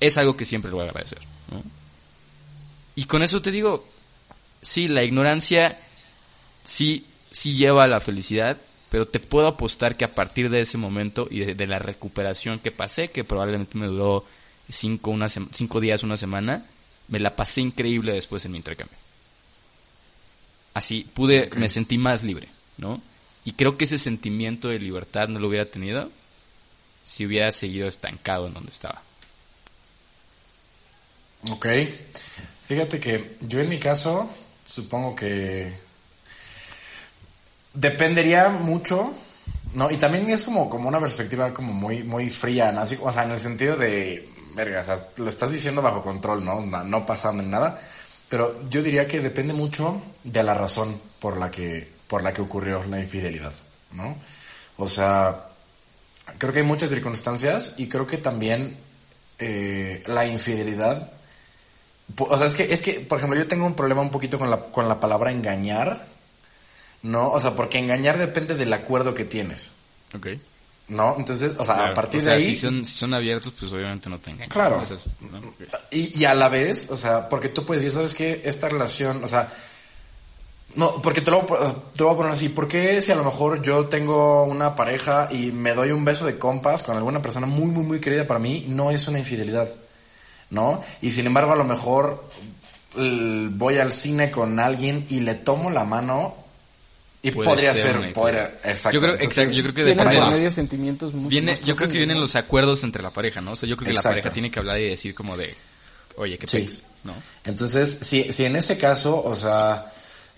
es 0.00 0.18
algo 0.18 0.36
que 0.36 0.44
siempre 0.44 0.70
le 0.70 0.74
voy 0.74 0.86
a 0.86 0.90
agradecer. 0.90 1.18
Y 2.94 3.04
con 3.04 3.22
eso 3.22 3.40
te 3.40 3.50
digo, 3.50 3.86
sí, 4.60 4.88
la 4.88 5.02
ignorancia 5.02 5.78
sí, 6.64 7.06
sí 7.30 7.54
lleva 7.54 7.84
a 7.84 7.88
la 7.88 8.00
felicidad, 8.00 8.58
pero 8.90 9.06
te 9.06 9.20
puedo 9.20 9.46
apostar 9.46 9.96
que 9.96 10.04
a 10.04 10.14
partir 10.14 10.50
de 10.50 10.60
ese 10.60 10.76
momento 10.76 11.28
y 11.30 11.40
de, 11.40 11.66
la 11.66 11.78
recuperación 11.78 12.58
que 12.58 12.72
pasé, 12.72 13.08
que 13.08 13.24
probablemente 13.24 13.78
me 13.78 13.86
duró 13.86 14.24
cinco, 14.68 15.10
una 15.10 15.28
cinco 15.28 15.80
días, 15.80 16.02
una 16.02 16.16
semana, 16.16 16.64
me 17.08 17.20
la 17.20 17.34
pasé 17.36 17.60
increíble 17.60 18.12
después 18.12 18.44
en 18.44 18.52
mi 18.52 18.58
intercambio. 18.58 18.98
Así, 20.74 21.08
pude, 21.14 21.50
me 21.56 21.68
sentí 21.68 21.98
más 21.98 22.22
libre, 22.22 22.48
¿no? 22.78 23.00
Y 23.44 23.52
creo 23.52 23.76
que 23.76 23.84
ese 23.84 23.98
sentimiento 23.98 24.68
de 24.68 24.78
libertad 24.78 25.28
no 25.28 25.38
lo 25.40 25.48
hubiera 25.48 25.64
tenido 25.64 26.10
si 27.04 27.26
hubiera 27.26 27.50
seguido 27.50 27.88
estancado 27.88 28.46
en 28.46 28.54
donde 28.54 28.70
estaba. 28.70 29.02
Ok. 31.50 31.66
Fíjate 32.64 33.00
que 33.00 33.36
yo 33.40 33.60
en 33.60 33.68
mi 33.68 33.78
caso, 33.78 34.30
supongo 34.66 35.16
que 35.16 35.72
dependería 37.74 38.48
mucho, 38.50 39.12
¿no? 39.74 39.90
Y 39.90 39.96
también 39.96 40.30
es 40.30 40.44
como, 40.44 40.68
como 40.68 40.88
una 40.88 41.00
perspectiva 41.00 41.52
como 41.52 41.72
muy, 41.72 42.04
muy 42.04 42.28
fría, 42.28 42.70
¿no? 42.72 42.82
Así, 42.82 42.96
o 43.00 43.10
sea, 43.10 43.24
en 43.24 43.32
el 43.32 43.38
sentido 43.38 43.76
de, 43.76 44.28
verga, 44.54 44.80
o 44.80 44.84
sea, 44.84 44.96
lo 45.16 45.28
estás 45.28 45.50
diciendo 45.50 45.82
bajo 45.82 46.02
control, 46.02 46.44
¿no? 46.44 46.60
No, 46.60 46.84
no 46.84 47.06
pasando 47.06 47.42
en 47.42 47.50
nada. 47.50 47.80
Pero 48.30 48.56
yo 48.70 48.80
diría 48.80 49.08
que 49.08 49.20
depende 49.20 49.52
mucho 49.52 50.00
de 50.22 50.42
la 50.44 50.54
razón 50.54 50.98
por 51.18 51.36
la 51.36 51.50
que, 51.50 51.86
por 52.06 52.22
la 52.22 52.32
que 52.32 52.40
ocurrió 52.40 52.82
la 52.84 53.00
infidelidad, 53.00 53.52
¿no? 53.92 54.16
O 54.78 54.88
sea, 54.88 55.48
creo 56.38 56.52
que 56.52 56.60
hay 56.60 56.64
muchas 56.64 56.90
circunstancias 56.90 57.74
y 57.76 57.88
creo 57.88 58.06
que 58.06 58.18
también 58.18 58.76
eh, 59.40 60.02
la 60.06 60.26
infidelidad 60.26 61.10
O 62.16 62.36
sea, 62.38 62.46
es 62.46 62.54
que, 62.54 62.72
es 62.72 62.82
que, 62.82 63.00
por 63.00 63.18
ejemplo, 63.18 63.38
yo 63.38 63.48
tengo 63.48 63.66
un 63.66 63.74
problema 63.74 64.00
un 64.00 64.10
poquito 64.10 64.38
con 64.38 64.48
la, 64.48 64.58
con 64.60 64.88
la 64.88 65.00
palabra 65.00 65.32
engañar, 65.32 66.06
¿no? 67.02 67.30
O 67.32 67.40
sea, 67.40 67.56
porque 67.56 67.78
engañar 67.78 68.16
depende 68.16 68.54
del 68.54 68.72
acuerdo 68.72 69.12
que 69.12 69.24
tienes, 69.24 69.72
Ok. 70.14 70.28
¿No? 70.90 71.14
Entonces, 71.18 71.52
o 71.58 71.64
sea, 71.64 71.74
Claro. 71.76 71.90
a 71.92 71.94
partir 71.94 72.20
O 72.20 72.24
sea, 72.24 72.32
de 72.34 72.38
ahí... 72.38 72.44
Si 72.54 72.56
son, 72.56 72.84
si 72.84 72.94
son 72.98 73.14
abiertos, 73.14 73.52
pues 73.58 73.72
obviamente 73.72 74.10
no 74.10 74.18
te 74.18 74.30
engañan. 74.30 74.48
Claro. 74.50 74.82
Es, 74.82 74.90
¿no? 75.20 75.40
Y, 75.90 76.18
y 76.20 76.24
a 76.26 76.34
la 76.34 76.48
vez, 76.48 76.88
o 76.90 76.96
sea, 76.96 77.28
porque 77.28 77.48
tú 77.48 77.64
puedes 77.64 77.82
decir, 77.82 77.96
¿sabes 77.96 78.14
qué? 78.14 78.42
Esta 78.44 78.68
relación, 78.68 79.22
o 79.24 79.28
sea, 79.28 79.48
no, 80.76 81.02
porque 81.02 81.20
te 81.20 81.30
lo, 81.32 81.42
voy 81.42 81.58
a- 81.60 81.72
te 81.72 82.00
lo 82.00 82.06
voy 82.06 82.14
a 82.14 82.16
poner 82.18 82.32
así, 82.32 82.48
¿por 82.48 82.68
qué 82.68 83.00
si 83.02 83.10
a 83.10 83.16
lo 83.16 83.24
mejor 83.24 83.60
yo 83.62 83.86
tengo 83.86 84.44
una 84.44 84.76
pareja 84.76 85.28
y 85.32 85.50
me 85.50 85.72
doy 85.74 85.90
un 85.90 86.04
beso 86.04 86.26
de 86.26 86.38
compas 86.38 86.82
con 86.84 86.96
alguna 86.96 87.20
persona 87.20 87.46
muy, 87.46 87.70
muy, 87.72 87.82
muy 87.84 88.00
querida 88.00 88.26
para 88.26 88.38
mí, 88.38 88.66
no 88.68 88.90
es 88.92 89.08
una 89.08 89.18
infidelidad, 89.18 89.68
¿no? 90.50 90.80
Y 91.02 91.10
sin 91.10 91.26
embargo, 91.26 91.52
a 91.52 91.56
lo 91.56 91.64
mejor 91.64 92.22
voy 92.96 93.78
al 93.78 93.92
cine 93.92 94.30
con 94.30 94.58
alguien 94.60 95.06
y 95.10 95.20
le 95.20 95.34
tomo 95.34 95.70
la 95.70 95.84
mano 95.84 96.34
y 97.22 97.30
Puede 97.32 97.48
podría 97.50 97.74
ser 97.74 97.92
ser, 97.92 98.12
podría, 98.14 98.44
exacto. 98.64 98.92
Yo 98.92 99.00
creo- 99.00 99.12
Entonces, 99.14 99.38
exacto, 99.38 99.52
yo 99.56 99.62
creo 99.62 99.74
que 99.74 99.84
Tiene 99.84 100.02
por 100.02 100.12
de 100.12 100.20
los- 100.20 100.30
medio 100.30 100.50
sentimientos 100.50 101.12
mucho 101.12 101.28
Viene, 101.28 101.58
yo 101.66 101.76
creo 101.76 101.88
que 101.90 101.98
vienen 101.98 102.18
los 102.20 102.34
acuerdos 102.36 102.82
entre 102.82 103.02
la 103.02 103.10
pareja, 103.10 103.40
¿no? 103.42 103.52
O 103.52 103.56
sea, 103.56 103.68
yo 103.68 103.76
creo 103.76 103.86
que 103.86 103.90
Exacto. 103.92 104.08
la 104.08 104.12
pareja 104.22 104.32
tiene 104.32 104.50
que 104.50 104.58
hablar 104.58 104.80
y 104.80 104.88
decir 104.88 105.14
como 105.14 105.36
de, 105.36 105.54
oye, 106.16 106.38
qué 106.38 106.46
Sí. 106.46 106.58
pex, 106.60 106.82
¿no? 107.04 107.14
Entonces, 107.44 107.98
si, 108.00 108.32
si 108.32 108.44
en 108.46 108.56
ese 108.56 108.78
caso, 108.78 109.22
o 109.22 109.34
sea, 109.34 109.84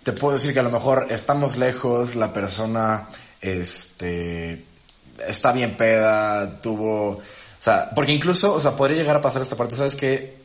te 0.02 0.10
puedo 0.12 0.34
decir 0.34 0.52
que 0.52 0.58
a 0.58 0.64
lo 0.64 0.70
mejor 0.72 1.06
estamos 1.10 1.56
lejos, 1.56 2.16
la 2.16 2.32
persona, 2.32 3.06
este, 3.40 4.64
está 5.28 5.52
bien 5.52 5.76
peda, 5.76 6.60
tuvo, 6.60 7.10
o 7.10 7.22
sea, 7.58 7.90
porque 7.94 8.12
incluso, 8.12 8.52
o 8.54 8.60
sea, 8.60 8.74
podría 8.74 8.98
llegar 8.98 9.16
a 9.16 9.20
pasar 9.20 9.42
esta 9.42 9.56
parte, 9.56 9.76
¿sabes 9.76 9.94
qué? 9.94 10.41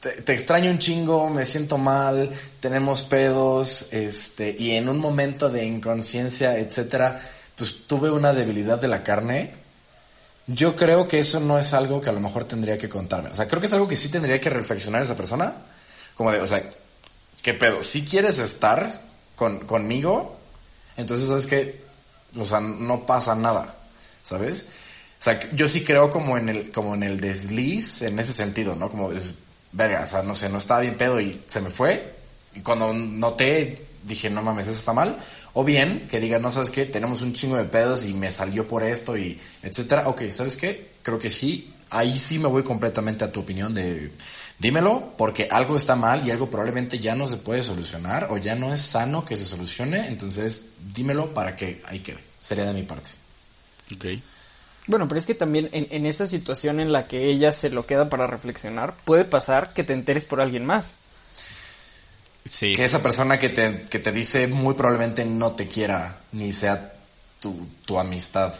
Te, 0.00 0.32
extraño 0.32 0.70
un 0.70 0.78
chingo, 0.78 1.28
me 1.28 1.44
siento 1.44 1.76
mal, 1.76 2.30
tenemos 2.60 3.04
pedos, 3.04 3.92
este, 3.92 4.56
y 4.58 4.72
en 4.72 4.88
un 4.88 4.98
momento 4.98 5.50
de 5.50 5.66
inconsciencia, 5.66 6.56
etcétera, 6.56 7.20
pues 7.54 7.86
tuve 7.86 8.10
una 8.10 8.32
debilidad 8.32 8.80
de 8.80 8.88
la 8.88 9.02
carne, 9.02 9.52
yo 10.46 10.74
creo 10.74 11.06
que 11.06 11.18
eso 11.18 11.38
no 11.38 11.58
es 11.58 11.74
algo 11.74 12.00
que 12.00 12.08
a 12.10 12.12
lo 12.12 12.20
mejor 12.20 12.44
tendría 12.44 12.78
que 12.78 12.88
contarme. 12.88 13.30
O 13.30 13.34
sea, 13.34 13.46
creo 13.46 13.60
que 13.60 13.66
es 13.66 13.72
algo 13.72 13.86
que 13.86 13.96
sí 13.96 14.08
tendría 14.08 14.40
que 14.40 14.50
reflexionar 14.50 15.02
esa 15.02 15.14
persona. 15.14 15.54
Como 16.14 16.32
de, 16.32 16.40
o 16.40 16.46
sea, 16.46 16.62
¿qué 17.42 17.54
pedo? 17.54 17.82
Si 17.82 18.04
quieres 18.04 18.38
estar 18.38 18.90
con, 19.36 19.60
conmigo, 19.60 20.38
entonces 20.96 21.28
sabes 21.28 21.46
que, 21.46 21.82
o 22.38 22.44
sea, 22.44 22.60
no 22.60 23.06
pasa 23.06 23.34
nada, 23.34 23.76
¿sabes? 24.22 24.66
O 25.18 25.22
sea, 25.22 25.38
yo 25.52 25.68
sí 25.68 25.84
creo 25.84 26.10
como 26.10 26.38
en 26.38 26.48
el, 26.48 26.72
como 26.72 26.94
en 26.94 27.02
el 27.02 27.20
desliz 27.20 28.02
en 28.02 28.18
ese 28.18 28.32
sentido, 28.32 28.74
¿no? 28.74 28.90
Como 28.90 29.12
es, 29.12 29.34
verga, 29.72 30.02
o 30.02 30.06
sea, 30.06 30.22
no 30.22 30.34
sé, 30.34 30.48
no 30.48 30.58
estaba 30.58 30.80
bien 30.80 30.96
pedo 30.96 31.20
y 31.20 31.40
se 31.46 31.60
me 31.60 31.70
fue. 31.70 32.14
Y 32.54 32.60
cuando 32.60 32.92
noté, 32.92 33.86
dije, 34.04 34.30
no 34.30 34.42
mames, 34.42 34.66
eso 34.66 34.78
está 34.78 34.92
mal. 34.92 35.16
O 35.52 35.64
bien, 35.64 36.06
que 36.08 36.20
digan, 36.20 36.42
no, 36.42 36.50
¿sabes 36.50 36.70
qué? 36.70 36.86
Tenemos 36.86 37.22
un 37.22 37.32
chingo 37.32 37.56
de 37.56 37.64
pedos 37.64 38.06
y 38.06 38.14
me 38.14 38.30
salió 38.30 38.66
por 38.66 38.84
esto 38.84 39.16
y 39.16 39.38
etcétera. 39.62 40.08
Ok, 40.08 40.30
¿sabes 40.30 40.56
qué? 40.56 40.90
Creo 41.02 41.18
que 41.18 41.30
sí. 41.30 41.74
Ahí 41.90 42.16
sí 42.16 42.38
me 42.38 42.46
voy 42.46 42.62
completamente 42.62 43.24
a 43.24 43.32
tu 43.32 43.40
opinión 43.40 43.74
de, 43.74 44.12
dímelo, 44.60 45.12
porque 45.18 45.48
algo 45.50 45.76
está 45.76 45.96
mal 45.96 46.24
y 46.24 46.30
algo 46.30 46.48
probablemente 46.48 47.00
ya 47.00 47.16
no 47.16 47.26
se 47.26 47.36
puede 47.36 47.62
solucionar 47.62 48.28
o 48.30 48.36
ya 48.38 48.54
no 48.54 48.72
es 48.72 48.80
sano 48.80 49.24
que 49.24 49.34
se 49.34 49.44
solucione. 49.44 50.06
Entonces, 50.06 50.66
dímelo 50.94 51.34
para 51.34 51.56
que 51.56 51.82
ahí 51.86 51.98
quede. 51.98 52.22
Sería 52.40 52.64
de 52.64 52.74
mi 52.74 52.84
parte. 52.84 53.10
Ok. 53.92 54.04
Bueno, 54.86 55.06
pero 55.06 55.18
es 55.20 55.26
que 55.26 55.34
también 55.34 55.68
en, 55.72 55.86
en 55.90 56.06
esa 56.06 56.26
situación 56.26 56.80
en 56.80 56.92
la 56.92 57.06
que 57.06 57.26
ella 57.26 57.52
se 57.52 57.70
lo 57.70 57.86
queda 57.86 58.08
para 58.08 58.26
reflexionar, 58.26 58.94
puede 59.04 59.24
pasar 59.24 59.72
que 59.72 59.84
te 59.84 59.92
enteres 59.92 60.24
por 60.24 60.40
alguien 60.40 60.64
más. 60.66 60.94
Sí. 62.48 62.72
Que 62.72 62.84
esa 62.84 63.02
persona 63.02 63.38
que 63.38 63.50
te, 63.50 63.82
que 63.82 63.98
te 63.98 64.10
dice 64.12 64.48
muy 64.48 64.74
probablemente 64.74 65.24
no 65.24 65.52
te 65.52 65.68
quiera 65.68 66.16
ni 66.32 66.52
sea 66.52 66.92
tu, 67.40 67.68
tu 67.86 67.98
amistad. 67.98 68.52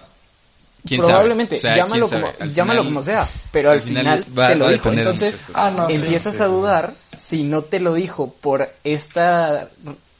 ¿Quién 0.86 1.00
sabe? 1.00 1.12
Probablemente, 1.12 1.56
O 1.56 1.58
sea, 1.58 1.76
llámalo, 1.76 2.08
¿quién 2.08 2.20
como, 2.20 2.32
sabe? 2.32 2.42
Al 2.44 2.54
llámalo 2.54 2.80
final- 2.80 2.92
como 2.92 3.02
sea, 3.02 3.28
pero 3.52 3.70
al 3.70 3.76
al 3.78 3.82
final 3.82 4.24
final, 4.24 4.38
va- 4.38 4.48
te 4.48 4.54
lo 4.54 4.68
dijo. 4.68 4.92
Entonces. 4.92 5.44
Ah, 5.54 5.70
no, 5.74 5.90
sí, 5.90 5.96
empiezas 5.96 6.36
sí, 6.36 6.42
a 6.42 6.44
sí, 6.44 6.50
sí. 6.50 6.56
dudar 6.56 6.94
si 7.18 7.42
no 7.42 7.62
te 7.62 7.80
lo 7.80 7.92
dijo 7.94 8.32
por 8.40 8.70
esta 8.84 9.68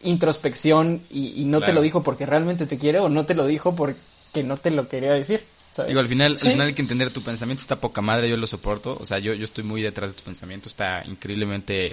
introspección 0.02 1.02
y, 1.10 1.40
y 1.40 1.44
no 1.44 1.60
te 1.60 1.72
lo 1.72 1.80
dijo 1.82 2.02
porque 2.02 2.26
realmente 2.26 2.66
te 2.66 2.78
quiere 2.78 2.98
o 3.00 3.08
no 3.08 3.24
te 3.26 3.34
lo 3.34 3.46
dijo 3.46 3.74
porque 3.76 4.42
no 4.44 4.56
te 4.56 4.70
lo 4.70 4.88
quería 4.88 5.12
decir. 5.12 5.44
¿Sabes? 5.72 5.88
Digo, 5.88 6.00
al 6.00 6.08
final, 6.08 6.38
Sí. 6.38 6.46
al 6.48 6.52
final 6.52 6.66
hay 6.68 6.74
que 6.74 6.82
entender 6.82 7.10
tu 7.10 7.22
pensamiento 7.22 7.60
está 7.62 7.76
poca 7.80 8.00
madre, 8.00 8.28
yo 8.28 8.36
lo 8.36 8.46
soporto. 8.46 8.96
O 9.00 9.06
sea, 9.06 9.18
yo, 9.18 9.34
yo 9.34 9.44
estoy 9.44 9.64
muy 9.64 9.82
detrás 9.82 10.10
de 10.12 10.16
tu 10.16 10.22
pensamiento, 10.24 10.68
está 10.68 11.02
increíblemente. 11.06 11.86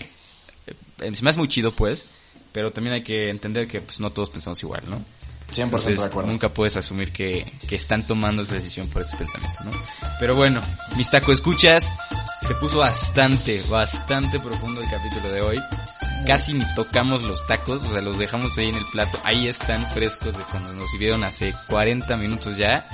Eh, 0.68 1.14
se 1.16 1.24
me 1.24 1.30
hace 1.30 1.40
muy 1.40 1.48
chido, 1.48 1.72
pues. 1.74 2.06
Pero 2.52 2.72
también 2.72 2.94
hay 2.96 3.02
que 3.04 3.30
entender 3.30 3.68
que 3.68 3.82
pues, 3.82 4.00
no 4.00 4.10
todos 4.12 4.30
pensamos 4.30 4.62
igual, 4.64 4.82
¿no? 4.90 4.98
100% 5.52 5.64
Entonces, 5.64 6.00
de 6.00 6.06
acuerdo. 6.06 6.30
nunca 6.32 6.50
puedes 6.50 6.76
asumir 6.76 7.12
que, 7.14 7.50
que 7.70 7.76
están 7.76 8.06
tomando 8.06 8.42
esa 8.42 8.56
decisión 8.56 8.90
por 8.90 9.02
ese 9.04 9.16
pensamiento, 9.16 9.64
¿no? 9.64 9.72
Pero 10.20 10.36
bueno, 10.36 10.60
mis 10.98 11.10
taco 11.10 11.32
escuchas, 11.32 11.90
se 12.46 12.54
puso 12.56 12.80
bastante, 12.80 13.62
bastante 13.70 14.40
profundo 14.40 14.82
el 14.82 14.90
capítulo 14.90 15.32
de 15.32 15.42
hoy. 15.42 15.60
Casi 16.26 16.52
ni 16.54 16.66
tocamos 16.76 17.24
los 17.24 17.46
tacos, 17.48 17.82
o 17.84 17.92
sea, 17.92 18.02
los 18.02 18.18
dejamos 18.18 18.58
ahí 18.58 18.68
en 18.70 18.76
el 18.76 18.86
plato. 18.92 19.20
Ahí 19.24 19.48
están 19.48 19.86
frescos 19.94 20.36
de 20.38 20.44
cuando 20.46 20.74
nos 20.74 20.90
sirvieron 20.92 21.24
hace 21.24 21.54
40 21.70 22.18
minutos 22.18 22.58
ya. 22.58 22.86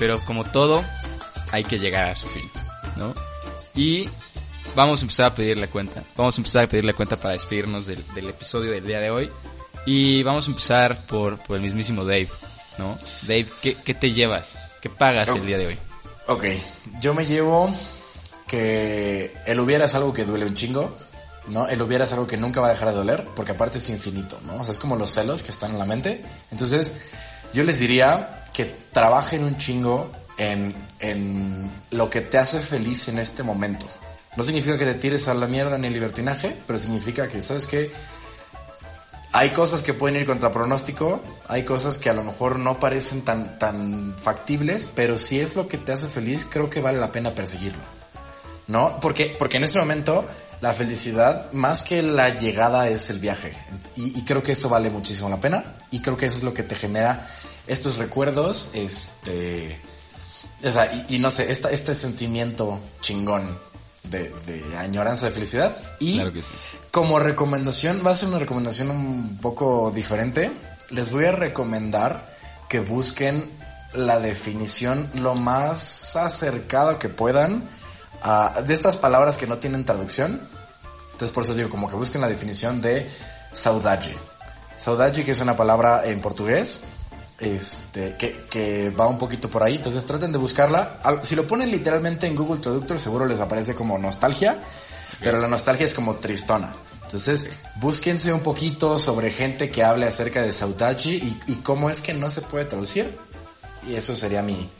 Pero 0.00 0.18
como 0.24 0.44
todo, 0.44 0.82
hay 1.52 1.62
que 1.62 1.78
llegar 1.78 2.08
a 2.08 2.14
su 2.16 2.26
fin, 2.26 2.50
¿no? 2.96 3.12
Y 3.74 4.08
vamos 4.74 5.00
a 5.00 5.02
empezar 5.02 5.26
a 5.26 5.34
pedir 5.34 5.58
la 5.58 5.66
cuenta. 5.66 6.02
Vamos 6.16 6.38
a 6.38 6.40
empezar 6.40 6.64
a 6.64 6.66
pedir 6.66 6.86
la 6.86 6.94
cuenta 6.94 7.20
para 7.20 7.34
despedirnos 7.34 7.86
del, 7.86 8.02
del 8.14 8.30
episodio 8.30 8.70
del 8.70 8.86
día 8.86 8.98
de 8.98 9.10
hoy. 9.10 9.30
Y 9.84 10.22
vamos 10.22 10.48
a 10.48 10.50
empezar 10.52 10.96
por, 11.06 11.38
por 11.40 11.56
el 11.56 11.62
mismísimo 11.62 12.06
Dave, 12.06 12.30
¿no? 12.78 12.98
Dave, 13.22 13.46
¿qué, 13.60 13.74
qué 13.74 13.92
te 13.92 14.10
llevas? 14.10 14.58
¿Qué 14.80 14.88
pagas 14.88 15.28
el 15.28 15.44
día 15.44 15.58
de 15.58 15.66
hoy? 15.66 15.78
Ok, 16.28 16.44
yo 17.02 17.12
me 17.12 17.26
llevo 17.26 17.70
que 18.46 19.30
el 19.46 19.60
hubiera 19.60 19.84
es 19.84 19.94
algo 19.94 20.14
que 20.14 20.24
duele 20.24 20.46
un 20.46 20.54
chingo, 20.54 20.96
¿no? 21.48 21.68
El 21.68 21.82
hubiera 21.82 22.04
es 22.04 22.12
algo 22.14 22.26
que 22.26 22.38
nunca 22.38 22.62
va 22.62 22.68
a 22.68 22.70
dejar 22.70 22.88
de 22.88 22.94
doler, 22.94 23.26
porque 23.36 23.52
aparte 23.52 23.76
es 23.76 23.90
infinito, 23.90 24.40
¿no? 24.46 24.56
O 24.56 24.64
sea, 24.64 24.72
es 24.72 24.78
como 24.78 24.96
los 24.96 25.10
celos 25.10 25.42
que 25.42 25.50
están 25.50 25.72
en 25.72 25.78
la 25.78 25.84
mente. 25.84 26.24
Entonces, 26.50 26.96
yo 27.52 27.64
les 27.64 27.80
diría 27.80 28.39
que 28.52 28.64
trabajen 28.92 29.44
un 29.44 29.56
chingo 29.56 30.10
en, 30.38 30.72
en 31.00 31.70
lo 31.90 32.10
que 32.10 32.20
te 32.20 32.38
hace 32.38 32.60
feliz 32.60 33.08
en 33.08 33.18
este 33.18 33.42
momento. 33.42 33.86
No 34.36 34.42
significa 34.42 34.78
que 34.78 34.84
te 34.84 34.94
tires 34.94 35.28
a 35.28 35.34
la 35.34 35.46
mierda 35.46 35.76
ni 35.76 35.88
el 35.88 35.92
libertinaje, 35.92 36.56
pero 36.66 36.78
significa 36.78 37.28
que, 37.28 37.42
¿sabes 37.42 37.66
qué? 37.66 37.90
Hay 39.32 39.50
cosas 39.50 39.82
que 39.82 39.94
pueden 39.94 40.20
ir 40.20 40.26
contra 40.26 40.50
pronóstico, 40.50 41.20
hay 41.48 41.64
cosas 41.64 41.98
que 41.98 42.10
a 42.10 42.12
lo 42.12 42.24
mejor 42.24 42.58
no 42.58 42.80
parecen 42.80 43.22
tan, 43.22 43.58
tan 43.58 44.14
factibles, 44.16 44.88
pero 44.94 45.16
si 45.16 45.40
es 45.40 45.56
lo 45.56 45.68
que 45.68 45.78
te 45.78 45.92
hace 45.92 46.08
feliz, 46.08 46.46
creo 46.50 46.68
que 46.68 46.80
vale 46.80 46.98
la 46.98 47.12
pena 47.12 47.34
perseguirlo. 47.34 47.82
¿No? 48.66 48.98
Porque, 49.00 49.34
porque 49.38 49.56
en 49.56 49.64
ese 49.64 49.78
momento 49.78 50.24
la 50.60 50.72
felicidad, 50.72 51.50
más 51.52 51.82
que 51.82 52.02
la 52.02 52.28
llegada, 52.34 52.88
es 52.88 53.10
el 53.10 53.18
viaje. 53.18 53.52
Y 53.96 54.22
creo 54.24 54.42
que 54.42 54.52
eso 54.52 54.68
vale 54.68 54.90
muchísimo 54.90 55.28
la 55.28 55.40
pena. 55.40 55.76
Y 55.90 56.00
creo 56.00 56.16
que 56.16 56.26
eso 56.26 56.38
es 56.38 56.44
lo 56.44 56.54
que 56.54 56.62
te 56.62 56.74
genera 56.76 57.26
estos 57.72 57.98
recuerdos, 57.98 58.70
este... 58.74 59.80
O 60.62 60.70
sea, 60.70 60.92
y, 60.92 61.16
y 61.16 61.18
no 61.18 61.30
sé, 61.30 61.50
esta, 61.50 61.70
este 61.70 61.94
sentimiento 61.94 62.78
chingón 63.00 63.58
de, 64.04 64.28
de 64.46 64.76
añoranza 64.78 65.26
de 65.26 65.32
felicidad. 65.32 65.74
Y 65.98 66.14
Claro 66.16 66.32
que 66.32 66.42
sí. 66.42 66.52
como 66.90 67.18
recomendación, 67.18 68.02
va 68.06 68.10
a 68.10 68.14
ser 68.14 68.28
una 68.28 68.38
recomendación 68.38 68.90
un 68.90 69.38
poco 69.40 69.90
diferente. 69.94 70.52
Les 70.90 71.10
voy 71.12 71.24
a 71.24 71.32
recomendar 71.32 72.28
que 72.68 72.80
busquen 72.80 73.50
la 73.94 74.18
definición 74.20 75.08
lo 75.14 75.34
más 75.34 76.14
acercado 76.16 76.98
que 76.98 77.08
puedan 77.08 77.66
a- 78.22 78.60
de 78.66 78.74
estas 78.74 78.96
palabras 78.98 79.36
que 79.38 79.46
no 79.46 79.58
tienen 79.58 79.84
traducción. 79.86 80.40
Entonces 81.12 81.32
por 81.32 81.44
eso 81.44 81.54
digo, 81.54 81.70
como 81.70 81.88
que 81.88 81.96
busquen 81.96 82.20
la 82.20 82.28
definición 82.28 82.82
de 82.82 83.08
saudade. 83.52 84.14
Saudade, 84.76 85.24
que 85.24 85.30
es 85.30 85.40
una 85.40 85.56
palabra 85.56 86.02
en 86.04 86.20
portugués, 86.20 86.84
este, 87.40 88.16
que, 88.16 88.44
que 88.50 88.90
va 88.90 89.06
un 89.08 89.18
poquito 89.18 89.48
por 89.50 89.62
ahí. 89.62 89.76
Entonces 89.76 90.04
traten 90.04 90.32
de 90.32 90.38
buscarla. 90.38 91.00
Si 91.22 91.34
lo 91.34 91.46
ponen 91.46 91.70
literalmente 91.70 92.26
en 92.26 92.36
Google 92.36 92.60
Traductor, 92.60 92.98
seguro 92.98 93.26
les 93.26 93.40
aparece 93.40 93.74
como 93.74 93.98
nostalgia, 93.98 94.58
pero 95.20 95.40
la 95.40 95.48
nostalgia 95.48 95.84
es 95.84 95.94
como 95.94 96.16
tristona. 96.16 96.74
Entonces, 97.02 97.50
búsquense 97.80 98.32
un 98.32 98.40
poquito 98.40 98.96
sobre 98.96 99.32
gente 99.32 99.68
que 99.70 99.82
hable 99.82 100.06
acerca 100.06 100.42
de 100.42 100.52
saudade 100.52 101.10
y, 101.10 101.36
y 101.48 101.56
cómo 101.56 101.90
es 101.90 102.02
que 102.02 102.14
no 102.14 102.30
se 102.30 102.42
puede 102.42 102.66
traducir. 102.66 103.12
Y 103.88 103.96
eso 103.96 104.16
sería 104.16 104.42
mi, 104.42 104.70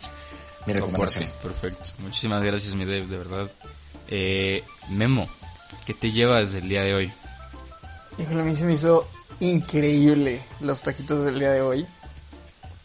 mi 0.67 0.73
recomendación. 0.73 1.29
Perfecto. 1.43 1.91
Muchísimas 1.99 2.43
gracias, 2.43 2.75
mi 2.75 2.85
Dave, 2.85 3.07
de 3.07 3.19
verdad. 3.19 3.51
Eh, 4.09 4.63
Memo, 4.91 5.29
¿qué 5.87 5.95
te 5.95 6.13
llevas 6.13 6.53
del 6.53 6.69
día 6.69 6.83
de 6.83 6.95
hoy? 6.95 7.13
Híjole, 8.19 8.43
a 8.43 8.45
mí 8.45 8.55
se 8.55 8.65
me 8.65 8.75
hizo 8.75 9.09
increíble 9.41 10.41
los 10.61 10.83
taquitos 10.83 11.25
del 11.25 11.39
día 11.39 11.51
de 11.51 11.63
hoy. 11.63 11.87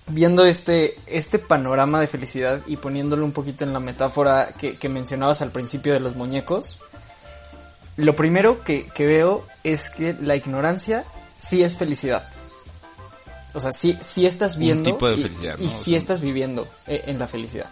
Viendo 0.07 0.45
este, 0.45 0.95
este 1.07 1.39
panorama 1.39 1.99
de 1.99 2.05
felicidad 2.07 2.61
y 2.67 2.77
poniéndolo 2.77 3.25
un 3.25 3.31
poquito 3.31 3.63
en 3.63 3.73
la 3.73 3.79
metáfora 3.79 4.53
que, 4.57 4.77
que 4.77 4.87
mencionabas 4.87 5.41
al 5.41 5.51
principio 5.51 5.93
de 5.93 5.99
los 5.99 6.15
muñecos, 6.15 6.77
lo 7.97 8.15
primero 8.15 8.63
que, 8.63 8.85
que 8.93 9.05
veo 9.07 9.43
es 9.63 9.89
que 9.89 10.15
la 10.21 10.35
ignorancia 10.35 11.03
sí 11.37 11.63
es 11.63 11.75
felicidad. 11.77 12.27
O 13.55 13.59
sea, 13.59 13.71
sí, 13.71 13.97
sí 14.01 14.25
estás 14.27 14.57
viendo 14.57 14.83
tipo 14.91 15.07
de 15.07 15.15
y- 15.15 15.23
felicidad, 15.23 15.57
y, 15.57 15.69
sí 15.69 15.95
estás 15.95 16.21
viviendo 16.21 16.67
eh, 16.87 17.03
en 17.07 17.17
la 17.17 17.27
felicidad. 17.27 17.71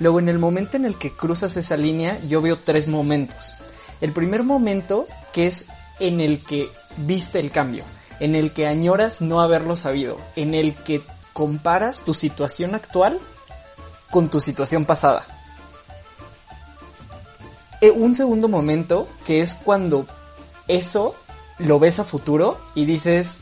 Luego, 0.00 0.18
en 0.18 0.30
el 0.30 0.38
momento 0.38 0.76
en 0.76 0.86
el 0.86 0.96
que 0.96 1.12
cruzas 1.14 1.56
esa 1.58 1.76
línea, 1.76 2.18
yo 2.26 2.40
veo 2.40 2.56
tres 2.58 2.88
momentos. 2.88 3.54
El 4.00 4.12
primer 4.12 4.42
momento, 4.44 5.06
que 5.32 5.46
es 5.46 5.66
en 6.00 6.20
el 6.20 6.42
que 6.42 6.70
viste 6.96 7.38
el 7.38 7.50
cambio, 7.50 7.84
en 8.18 8.34
el 8.34 8.52
que 8.54 8.66
añoras 8.66 9.20
no 9.20 9.42
haberlo 9.42 9.76
sabido, 9.76 10.18
en 10.36 10.54
el 10.54 10.74
que 10.74 11.02
comparas 11.40 12.04
tu 12.04 12.12
situación 12.12 12.74
actual 12.74 13.18
con 14.10 14.28
tu 14.28 14.40
situación 14.40 14.84
pasada. 14.84 15.24
Eh, 17.80 17.90
un 17.90 18.14
segundo 18.14 18.46
momento, 18.46 19.08
que 19.24 19.40
es 19.40 19.54
cuando 19.54 20.06
eso 20.68 21.14
lo 21.56 21.78
ves 21.78 21.98
a 21.98 22.04
futuro 22.04 22.60
y 22.74 22.84
dices, 22.84 23.38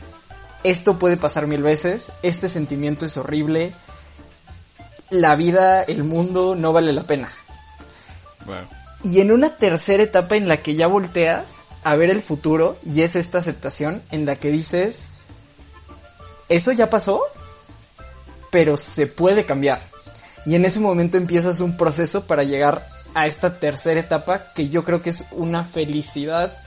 esto 0.63 0.97
puede 0.97 1.17
pasar 1.17 1.45
mil 1.45 1.61
veces, 1.61 2.13
este 2.23 2.47
sentimiento 2.47 3.05
es 3.05 3.17
horrible, 3.17 3.73
la 5.09 5.35
vida, 5.35 5.83
el 5.83 6.05
mundo 6.05 6.55
no 6.55 6.71
vale 6.71 6.93
la 6.93 7.03
pena. 7.03 7.29
Y 9.03 9.19
en 9.19 9.33
una 9.33 9.57
tercera 9.57 10.03
etapa 10.03 10.37
en 10.37 10.47
la 10.47 10.55
que 10.55 10.75
ya 10.75 10.87
volteas 10.87 11.63
a 11.83 11.97
ver 11.97 12.11
el 12.11 12.21
futuro 12.21 12.77
y 12.85 13.01
es 13.01 13.17
esta 13.17 13.39
aceptación 13.39 14.01
en 14.11 14.25
la 14.25 14.37
que 14.37 14.51
dices, 14.51 15.07
eso 16.47 16.71
ya 16.71 16.89
pasó, 16.89 17.21
pero 18.49 18.77
se 18.77 19.07
puede 19.07 19.45
cambiar. 19.45 19.81
Y 20.45 20.55
en 20.55 20.65
ese 20.65 20.79
momento 20.79 21.17
empiezas 21.17 21.59
un 21.59 21.77
proceso 21.77 22.25
para 22.25 22.43
llegar 22.43 22.87
a 23.13 23.27
esta 23.27 23.59
tercera 23.59 23.99
etapa 23.99 24.53
que 24.53 24.69
yo 24.69 24.83
creo 24.83 25.01
que 25.01 25.09
es 25.09 25.25
una 25.31 25.63
felicidad 25.63 26.57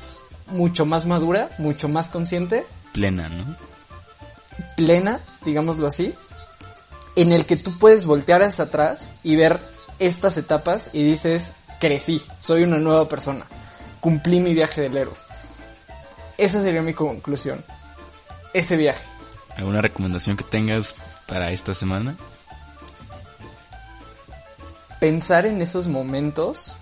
mucho 0.48 0.86
más 0.86 1.06
madura, 1.06 1.50
mucho 1.58 1.88
más 1.88 2.10
consciente 2.10 2.64
Plena, 2.92 3.28
¿no? 3.28 3.56
plena, 4.76 5.20
digámoslo 5.44 5.86
así, 5.86 6.14
en 7.16 7.32
el 7.32 7.46
que 7.46 7.56
tú 7.56 7.78
puedes 7.78 8.06
voltear 8.06 8.42
hacia 8.42 8.64
atrás 8.64 9.14
y 9.22 9.36
ver 9.36 9.58
estas 9.98 10.36
etapas 10.36 10.90
y 10.92 11.02
dices, 11.02 11.54
crecí, 11.80 12.22
soy 12.40 12.64
una 12.64 12.78
nueva 12.78 13.08
persona, 13.08 13.44
cumplí 14.00 14.40
mi 14.40 14.54
viaje 14.54 14.82
del 14.82 14.96
héroe. 14.96 15.14
Esa 16.38 16.62
sería 16.62 16.82
mi 16.82 16.94
conclusión. 16.94 17.64
Ese 18.52 18.76
viaje. 18.76 19.04
¿Alguna 19.56 19.80
recomendación 19.82 20.36
que 20.36 20.44
tengas 20.44 20.94
para 21.32 21.50
esta 21.50 21.72
semana? 21.72 22.14
Pensar 25.00 25.46
en 25.46 25.62
esos 25.62 25.88
momentos 25.88 26.76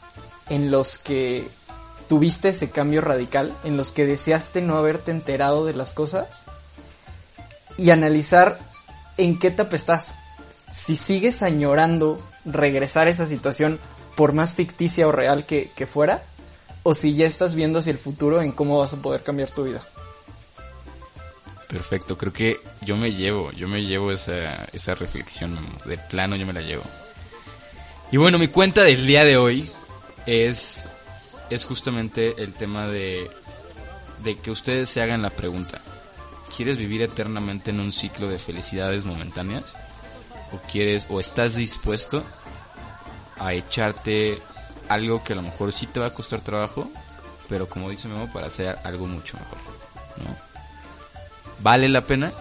en 0.49 0.73
los 0.73 0.99
que 0.99 1.49
tuviste 2.09 2.49
ese 2.49 2.71
cambio 2.71 3.01
radical, 3.01 3.57
en 3.63 3.77
los 3.77 3.93
que 3.93 4.07
deseaste 4.07 4.61
no 4.61 4.77
haberte 4.77 5.13
enterado 5.13 5.67
de 5.67 5.75
las 5.75 5.95
cosas 5.95 6.47
y 7.77 7.91
analizar 7.91 8.59
en 9.19 9.39
qué 9.39 9.47
etapa 9.47 9.77
estás. 9.77 10.17
Si 10.69 10.97
sigues 10.97 11.45
añorando 11.45 12.21
regresar 12.45 13.07
a 13.07 13.11
esa 13.11 13.27
situación, 13.27 13.79
por 14.17 14.33
más 14.33 14.55
ficticia 14.55 15.07
o 15.07 15.13
real 15.13 15.47
que, 15.47 15.71
que 15.77 15.87
fuera, 15.87 16.25
o 16.83 16.93
si 16.93 17.15
ya 17.15 17.27
estás 17.27 17.55
viendo 17.55 17.79
hacia 17.79 17.93
el 17.93 17.99
futuro 17.99 18.43
en 18.43 18.51
cómo 18.51 18.81
vas 18.81 18.95
a 18.95 19.01
poder 19.01 19.23
cambiar 19.23 19.49
tu 19.51 19.63
vida. 19.63 19.81
Perfecto, 21.71 22.19
creo 22.19 22.33
que 22.33 22.61
yo 22.81 22.97
me 22.97 23.13
llevo, 23.13 23.53
yo 23.53 23.69
me 23.69 23.85
llevo 23.85 24.11
esa, 24.11 24.65
esa 24.73 24.97
reflexión, 24.97 25.57
de 25.85 25.99
plano 25.99 26.35
yo 26.35 26.45
me 26.45 26.53
la 26.53 26.63
llevo. 26.63 26.83
Y 28.11 28.17
bueno, 28.17 28.39
mi 28.39 28.49
cuenta 28.49 28.83
del 28.83 29.07
día 29.07 29.25
de 29.25 29.37
hoy 29.37 29.71
es, 30.27 30.89
es 31.49 31.65
justamente 31.65 32.43
el 32.43 32.55
tema 32.55 32.89
de, 32.89 33.31
de 34.25 34.37
que 34.37 34.51
ustedes 34.51 34.89
se 34.89 35.01
hagan 35.01 35.23
la 35.23 35.31
pregunta. 35.31 35.81
¿Quieres 36.57 36.77
vivir 36.77 37.03
eternamente 37.03 37.71
en 37.71 37.79
un 37.79 37.93
ciclo 37.93 38.29
de 38.29 38.41
felicidades 38.41 39.05
momentáneas? 39.05 39.77
¿O 40.53 40.59
quieres, 40.73 41.07
o 41.09 41.21
estás 41.21 41.55
dispuesto 41.55 42.25
a 43.39 43.55
echarte 43.55 44.43
algo 44.89 45.23
que 45.23 45.35
a 45.35 45.37
lo 45.37 45.43
mejor 45.43 45.71
sí 45.71 45.87
te 45.87 46.01
va 46.01 46.07
a 46.07 46.15
costar 46.15 46.41
trabajo, 46.41 46.91
pero 47.49 47.69
como 47.69 47.91
dice 47.91 48.09
Memo, 48.09 48.33
para 48.33 48.49
hacer 48.49 48.77
algo 48.83 49.07
mucho 49.07 49.39
mejor, 49.39 49.59
¿no? 50.25 50.50
¿Vale 51.63 51.89
la 51.89 52.03
pena? 52.07 52.33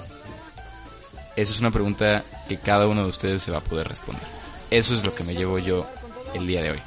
Esa 1.35 1.51
es 1.53 1.59
una 1.59 1.71
pregunta 1.71 2.23
que 2.47 2.57
cada 2.57 2.87
uno 2.87 3.03
de 3.03 3.09
ustedes 3.09 3.41
se 3.41 3.51
va 3.51 3.59
a 3.59 3.63
poder 3.63 3.87
responder. 3.87 4.23
Eso 4.71 4.93
es 4.93 5.05
lo 5.05 5.13
que 5.15 5.23
me 5.23 5.35
llevo 5.35 5.57
yo 5.59 5.85
el 6.33 6.47
día 6.47 6.61
de 6.61 6.71
hoy. 6.71 6.79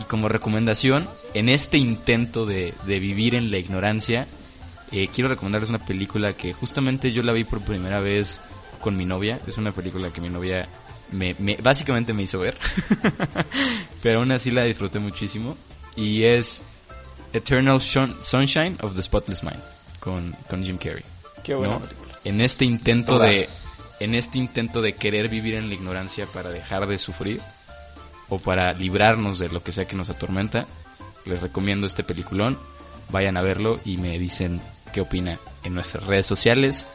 Y 0.00 0.04
como 0.04 0.28
recomendación, 0.28 1.08
en 1.34 1.48
este 1.48 1.78
intento 1.78 2.46
de, 2.46 2.74
de 2.86 2.98
vivir 2.98 3.34
en 3.34 3.50
la 3.50 3.58
ignorancia, 3.58 4.26
eh, 4.92 5.08
quiero 5.12 5.28
recomendarles 5.28 5.70
una 5.70 5.84
película 5.84 6.32
que 6.32 6.52
justamente 6.52 7.12
yo 7.12 7.22
la 7.22 7.32
vi 7.32 7.44
por 7.44 7.60
primera 7.60 8.00
vez 8.00 8.40
con 8.80 8.96
mi 8.96 9.04
novia. 9.06 9.40
Es 9.46 9.56
una 9.58 9.72
película 9.72 10.10
que 10.10 10.20
mi 10.20 10.28
novia 10.28 10.68
me, 11.12 11.34
me- 11.38 11.56
básicamente 11.62 12.12
me 12.12 12.24
hizo 12.24 12.40
ver. 12.40 12.56
Pero 14.02 14.18
aún 14.20 14.32
así 14.32 14.50
la 14.50 14.64
disfruté 14.64 14.98
muchísimo. 14.98 15.56
Y 15.96 16.24
es 16.24 16.62
Eternal 17.32 17.80
Sunshine 17.80 18.76
of 18.82 18.94
the 18.94 19.02
Spotless 19.02 19.42
Mind 19.44 19.62
con, 20.00 20.34
con 20.48 20.62
Jim 20.64 20.76
Carrey. 20.76 21.04
Qué 21.44 21.54
buena 21.54 21.74
¿no? 21.74 21.80
película. 21.80 22.18
En 22.24 22.40
este 22.40 22.64
intento 22.64 23.12
Toda. 23.12 23.26
de 23.26 23.48
en 24.00 24.14
este 24.14 24.38
intento 24.38 24.82
de 24.82 24.94
querer 24.94 25.28
vivir 25.28 25.54
en 25.54 25.68
la 25.68 25.74
ignorancia 25.74 26.26
para 26.26 26.50
dejar 26.50 26.86
de 26.88 26.98
sufrir 26.98 27.40
o 28.28 28.38
para 28.38 28.72
librarnos 28.72 29.38
de 29.38 29.48
lo 29.48 29.62
que 29.62 29.70
sea 29.72 29.86
que 29.86 29.94
nos 29.96 30.08
atormenta, 30.10 30.66
les 31.24 31.40
recomiendo 31.40 31.86
este 31.86 32.02
peliculón. 32.02 32.58
Vayan 33.10 33.36
a 33.36 33.42
verlo 33.42 33.80
y 33.84 33.96
me 33.98 34.18
dicen 34.18 34.60
qué 34.92 35.00
opina 35.00 35.38
en 35.62 35.74
nuestras 35.74 36.04
redes 36.06 36.26
sociales, 36.26 36.88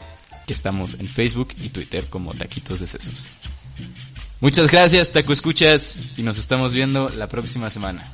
que 0.46 0.54
estamos 0.54 0.96
en 0.96 1.08
Facebook 1.08 1.50
y 1.62 1.70
Twitter 1.70 2.08
como 2.10 2.34
Taquitos 2.34 2.80
de 2.82 2.88
Sesos. 2.88 3.28
Muchas 4.42 4.70
gracias, 4.72 5.10
Taco 5.12 5.34
Escuchas, 5.34 5.98
y 6.18 6.24
nos 6.24 6.38
estamos 6.38 6.74
viendo 6.74 7.10
la 7.10 7.28
próxima 7.28 7.70
semana. 7.70 8.12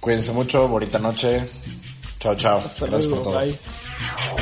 Cuídense 0.00 0.32
mucho, 0.32 0.68
bonita 0.68 0.98
noche. 0.98 1.40
Chao, 2.18 2.34
chao. 2.34 2.58
Hasta 2.58 2.86
Gracias 2.86 3.06
luego, 3.10 3.24
por 3.24 3.32
todo. 3.32 3.44
bye. 3.44 3.85
Hey! 3.98 4.36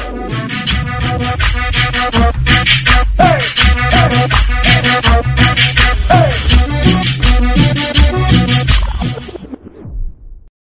Hey! 3.16 3.40
Hey! 6.08 7.93